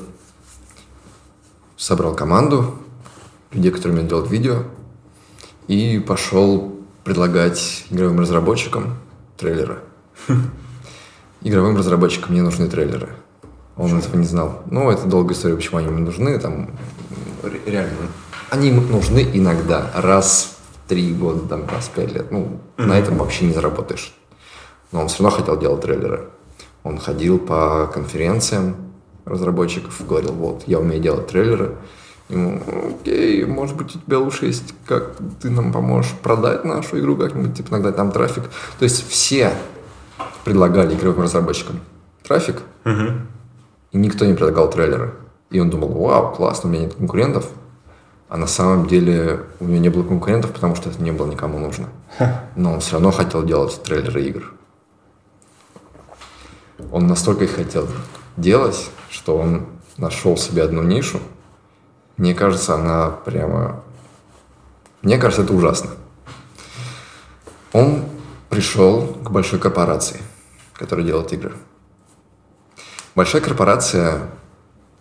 Собрал 1.77 2.13
команду, 2.13 2.75
людей, 3.51 3.71
которые 3.71 3.93
умеют 3.93 4.09
делать 4.09 4.29
видео. 4.29 4.65
И 5.67 5.97
пошел 5.97 6.79
предлагать 7.03 7.85
игровым 7.89 8.19
разработчикам 8.19 8.99
трейлеры. 9.35 9.79
Игровым 11.41 11.75
разработчикам 11.75 12.33
мне 12.33 12.43
нужны 12.43 12.69
трейлеры. 12.69 13.15
Он 13.79 13.97
этого 13.97 14.17
не 14.17 14.25
знал. 14.25 14.61
Ну, 14.69 14.91
это 14.91 15.07
долгая 15.07 15.35
история, 15.35 15.55
почему 15.55 15.77
они 15.77 15.87
ему 15.87 15.99
нужны. 15.99 16.37
Там 16.37 16.71
ре- 17.43 17.61
реально. 17.65 17.93
Они 18.49 18.67
ему 18.67 18.81
нужны 18.81 19.25
иногда, 19.33 19.89
раз 19.95 20.57
в 20.85 20.89
три 20.89 21.13
года, 21.13 21.47
там, 21.47 21.65
раз 21.67 21.85
в 21.85 21.91
пять 21.91 22.11
лет. 22.11 22.29
Ну, 22.29 22.59
на 22.77 22.99
этом 22.99 23.17
вообще 23.17 23.45
не 23.45 23.53
заработаешь. 23.53 24.13
Но 24.91 25.01
он 25.01 25.07
все 25.07 25.23
равно 25.23 25.37
хотел 25.37 25.57
делать 25.57 25.81
трейлеры. 25.81 26.29
Он 26.83 26.97
ходил 26.97 27.39
по 27.39 27.87
конференциям 27.93 28.75
разработчиков, 29.25 30.05
говорил, 30.05 30.33
вот, 30.33 30.63
я 30.65 30.79
умею 30.79 31.01
делать 31.01 31.27
трейлеры. 31.27 31.75
Ему, 32.27 32.61
окей, 33.01 33.45
может 33.45 33.77
быть, 33.77 33.95
у 33.95 33.99
тебя 33.99 34.19
лучше 34.19 34.47
есть, 34.47 34.73
как 34.85 35.13
ты 35.41 35.49
нам 35.49 35.71
поможешь 35.71 36.11
продать 36.21 36.65
нашу 36.65 36.99
игру 36.99 37.15
как-нибудь, 37.15 37.55
типа, 37.55 37.71
нагнать 37.71 37.95
там 37.95 38.11
трафик. 38.11 38.43
То 38.77 38.83
есть 38.83 39.07
все 39.09 39.53
предлагали 40.43 40.95
игровым 40.95 41.23
разработчикам 41.23 41.79
трафик, 42.23 42.57
и 43.91 43.97
никто 43.97 44.25
не 44.25 44.33
предлагал 44.33 44.69
трейлеры. 44.69 45.13
И 45.49 45.59
он 45.59 45.69
думал, 45.69 45.89
вау, 45.89 46.33
классно, 46.33 46.69
у 46.69 46.73
меня 46.73 46.83
нет 46.83 46.95
конкурентов. 46.95 47.49
А 48.27 48.37
на 48.37 48.45
самом 48.45 48.87
деле 48.87 49.45
у 49.59 49.65
него 49.65 49.79
не 49.79 49.89
было 49.89 50.03
конкурентов, 50.03 50.51
потому 50.51 50.75
что 50.75 50.89
это 50.89 51.01
не 51.01 51.11
было 51.11 51.27
никому 51.27 51.57
нужно. 51.57 51.89
Но 52.55 52.73
он 52.73 52.79
все 52.79 52.93
равно 52.93 53.11
хотел 53.11 53.43
делать 53.43 53.81
трейлеры 53.81 54.23
игр. 54.25 54.53
Он 56.91 57.07
настолько 57.07 57.45
их 57.45 57.55
хотел 57.55 57.87
делать, 58.37 58.89
что 59.09 59.35
он 59.37 59.65
нашел 59.97 60.37
себе 60.37 60.63
одну 60.63 60.83
нишу. 60.83 61.19
Мне 62.17 62.35
кажется, 62.35 62.75
она 62.75 63.09
прямо... 63.09 63.83
Мне 65.01 65.17
кажется, 65.17 65.43
это 65.43 65.53
ужасно. 65.53 65.91
Он 67.73 68.05
пришел 68.49 69.07
к 69.07 69.31
большой 69.31 69.59
корпорации, 69.59 70.19
которая 70.73 71.05
делает 71.05 71.33
игры. 71.33 71.55
Большая 73.15 73.41
корпорация 73.41 74.29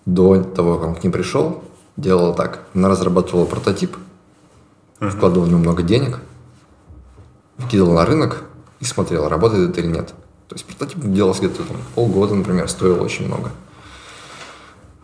до 0.06 0.42
того, 0.42 0.78
как 0.78 0.88
он 0.88 0.94
к 0.96 1.02
ним 1.02 1.12
пришел, 1.12 1.62
делала 1.96 2.34
так. 2.34 2.64
Она 2.74 2.88
разрабатывала 2.88 3.44
прототип, 3.44 3.96
вкладывала 5.00 5.46
в 5.46 5.48
него 5.48 5.58
много 5.58 5.82
денег, 5.82 6.20
вкидывала 7.58 7.94
на 7.94 8.06
рынок 8.06 8.44
и 8.80 8.84
смотрела, 8.84 9.28
работает 9.28 9.70
это 9.70 9.80
или 9.80 9.88
нет. 9.88 10.14
То 10.48 10.54
есть 10.54 10.64
прототип 10.64 11.00
делался 11.00 11.40
где-то 11.42 11.64
там 11.64 11.76
полгода, 11.94 12.34
например, 12.34 12.68
стоил 12.68 13.02
очень 13.02 13.26
много. 13.26 13.50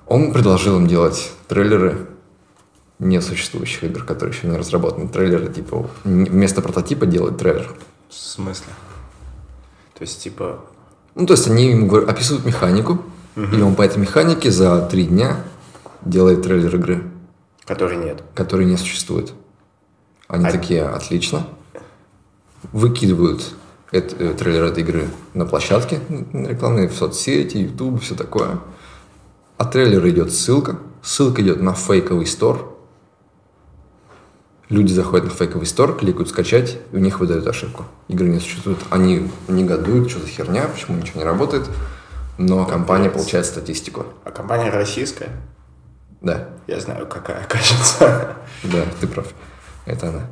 Он 0.07 0.33
предложил 0.33 0.77
им 0.77 0.87
делать 0.87 1.33
трейлеры 1.49 2.07
несуществующих 2.99 3.85
игр, 3.85 4.05
которые 4.05 4.35
еще 4.35 4.47
не 4.47 4.57
разработаны. 4.57 5.09
Трейлеры, 5.09 5.53
типа, 5.53 5.89
вместо 6.05 6.63
прототипа 6.63 7.07
делают 7.07 7.39
трейлер. 7.39 7.71
В 8.09 8.15
смысле? 8.15 8.73
То 9.95 10.03
есть, 10.03 10.23
типа... 10.23 10.61
Ну, 11.15 11.27
то 11.27 11.35
есть, 11.35 11.47
они 11.47 11.71
ему 11.71 11.97
описывают 11.97 12.45
механику, 12.45 13.03
и 13.37 13.61
он 13.61 13.75
по 13.75 13.83
этой 13.83 13.99
механике 13.99 14.51
за 14.51 14.87
три 14.87 15.05
дня 15.05 15.45
делает 16.05 16.43
трейлер 16.43 16.75
игры. 16.77 17.05
Которой 17.65 17.97
нет. 17.97 18.23
Которой 18.35 18.67
не 18.67 18.77
существует. 18.77 19.33
Они 20.29 20.47
а... 20.47 20.51
такие, 20.51 20.85
отлично. 20.85 21.47
Выкидывают 22.73 23.55
это, 23.91 24.17
э, 24.17 24.35
трейлер 24.35 24.65
этой 24.65 24.83
игры 24.83 25.09
на 25.35 25.47
площадке 25.47 26.01
рекламные, 26.33 26.89
в 26.89 26.95
соцсети, 26.95 27.59
YouTube, 27.59 28.03
все 28.03 28.15
такое. 28.15 28.61
А 29.57 29.65
трейлер 29.65 30.07
идет 30.09 30.33
ссылка. 30.33 30.79
Ссылка 31.03 31.43
идет 31.43 31.61
на 31.61 31.75
фейковый 31.75 32.27
стор. 32.27 32.74
Люди 34.75 34.93
заходят 34.93 35.27
на 35.27 35.31
фейковый 35.31 35.69
стор, 35.69 35.97
кликают 35.97 36.29
скачать, 36.29 36.79
и 36.91 36.97
у 36.97 36.99
них 36.99 37.21
выдают 37.21 37.47
ошибку. 37.47 37.85
Игры 38.09 38.27
не 38.27 38.41
существует. 38.41 38.79
Они 38.91 39.31
негодуют, 39.47 40.11
что 40.11 40.19
за 40.19 40.27
херня, 40.27 40.67
почему 40.67 40.97
ничего 40.97 41.21
не 41.21 41.25
работает. 41.25 41.71
Но 42.39 42.67
компания 42.67 43.09
получает 43.09 43.47
статистику. 43.47 44.05
А 44.25 44.33
компания 44.33 44.71
российская? 44.71 45.29
Да. 46.21 46.49
Я 46.67 46.81
знаю, 46.81 47.07
какая, 47.07 47.45
кажется. 47.49 48.37
Да, 48.65 48.85
ты 49.01 49.07
прав. 49.07 49.29
Это 49.87 50.09
она. 50.09 50.27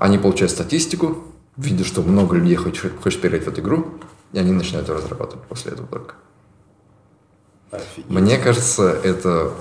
Они 0.00 0.18
получают 0.18 0.50
статистику, 0.50 1.28
видят, 1.56 1.86
что 1.86 2.02
много 2.02 2.34
людей 2.34 2.56
хочет, 2.56 2.92
хочет 3.00 3.20
поиграть 3.20 3.44
в 3.44 3.48
эту 3.48 3.60
игру, 3.60 3.86
и 4.32 4.38
они 4.40 4.50
начинают 4.50 4.88
ее 4.88 4.96
разрабатывать 4.96 5.44
после 5.46 5.70
этого 5.70 5.86
только. 5.86 6.16
Офигеть. 7.70 8.10
Мне 8.10 8.36
кажется, 8.38 8.90
это 8.90 9.52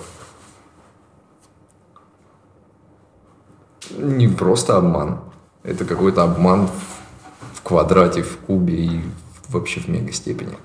не 3.91 4.27
просто 4.27 4.77
обман. 4.77 5.19
Это 5.63 5.86
какой-то 5.86 6.23
обман 6.23 6.67
в, 6.67 7.59
в 7.59 7.61
квадрате, 7.61 8.21
в 8.21 8.38
кубе 8.38 8.75
и 8.75 9.01
вообще 9.49 9.79
в 9.79 9.88
мега 9.88 10.11
степени. 10.11 10.57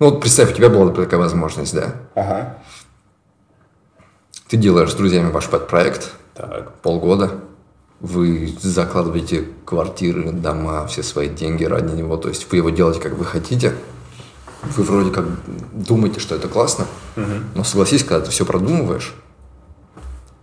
Ну 0.00 0.10
вот 0.10 0.20
представь, 0.20 0.52
у 0.52 0.54
тебя 0.54 0.68
была 0.68 0.92
такая 0.92 1.18
возможность, 1.18 1.74
да? 1.74 1.94
Ага. 2.14 2.58
Ты 4.48 4.56
делаешь 4.56 4.92
с 4.92 4.94
друзьями 4.94 5.30
ваш 5.30 5.48
подпроект. 5.48 6.12
Так. 6.34 6.72
Полгода. 6.80 7.40
Вы 8.00 8.54
закладываете 8.60 9.48
квартиры, 9.64 10.30
дома, 10.30 10.86
все 10.86 11.02
свои 11.02 11.28
деньги 11.28 11.64
ради 11.64 11.96
него. 11.96 12.16
То 12.16 12.28
есть 12.28 12.50
вы 12.50 12.58
его 12.58 12.70
делаете, 12.70 13.00
как 13.00 13.14
вы 13.14 13.24
хотите. 13.24 13.74
Вы 14.62 14.84
вроде 14.84 15.10
как 15.10 15.24
думаете, 15.72 16.20
что 16.20 16.34
это 16.36 16.48
классно. 16.48 16.86
Угу. 17.16 17.24
Но 17.56 17.64
согласись, 17.64 18.04
когда 18.04 18.24
ты 18.24 18.30
все 18.30 18.44
продумываешь 18.44 19.14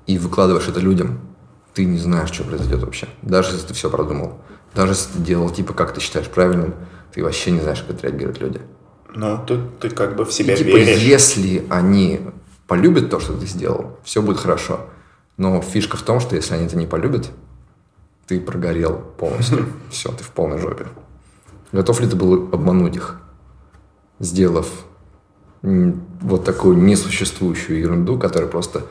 и 0.05 0.17
выкладываешь 0.17 0.67
это 0.67 0.79
людям, 0.79 1.19
ты 1.75 1.85
не 1.85 1.97
знаешь, 1.97 2.31
что 2.31 2.43
произойдет 2.45 2.81
вообще. 2.81 3.07
Даже 3.21 3.51
если 3.51 3.67
ты 3.67 3.73
все 3.73 3.89
продумал. 3.89 4.39
Даже 4.73 4.93
если 4.93 5.11
ты 5.11 5.19
делал 5.19 5.49
типа, 5.49 5.73
как 5.73 5.93
ты 5.93 5.99
считаешь 5.99 6.27
правильным, 6.27 6.73
ты 7.13 7.21
вообще 7.21 7.51
не 7.51 7.59
знаешь, 7.59 7.81
как 7.81 7.97
отреагируют 7.97 8.39
люди. 8.39 8.61
Ну, 9.13 9.39
тут 9.45 9.79
ты 9.79 9.89
как 9.89 10.15
бы 10.15 10.25
в 10.25 10.33
себя 10.33 10.53
и, 10.55 10.57
типа, 10.57 10.77
веришь. 10.77 11.01
Если 11.01 11.65
они 11.69 12.21
полюбят 12.67 13.09
то, 13.09 13.19
что 13.19 13.37
ты 13.37 13.45
сделал, 13.45 13.99
все 14.03 14.21
будет 14.21 14.37
хорошо. 14.37 14.87
Но 15.37 15.61
фишка 15.61 15.97
в 15.97 16.01
том, 16.01 16.21
что 16.21 16.35
если 16.35 16.55
они 16.55 16.65
это 16.65 16.77
не 16.77 16.87
полюбят, 16.87 17.29
ты 18.25 18.39
прогорел 18.39 18.97
полностью. 19.17 19.67
Все, 19.89 20.11
ты 20.11 20.23
в 20.23 20.29
полной 20.29 20.57
жопе. 20.57 20.87
Готов 21.71 21.99
ли 21.99 22.07
ты 22.07 22.15
был 22.15 22.49
обмануть 22.53 22.95
их, 22.95 23.19
сделав 24.19 24.67
вот 25.61 26.45
такую 26.45 26.77
несуществующую 26.77 27.79
ерунду, 27.79 28.17
которая 28.17 28.49
просто 28.49 28.83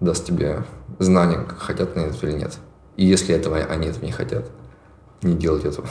даст 0.00 0.26
тебе 0.26 0.64
знание, 0.98 1.46
хотят 1.58 1.96
они 1.96 2.06
это 2.06 2.26
или 2.26 2.36
нет. 2.36 2.58
И 2.96 3.04
если 3.04 3.34
этого 3.34 3.58
они 3.58 3.88
этого 3.88 4.04
не 4.04 4.12
хотят, 4.12 4.50
не 5.22 5.34
делать 5.34 5.64
этого. 5.64 5.88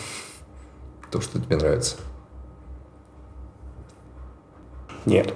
То, 1.11 1.21
что 1.21 1.39
тебе 1.39 1.57
нравится. 1.57 1.97
Нет. 5.05 5.33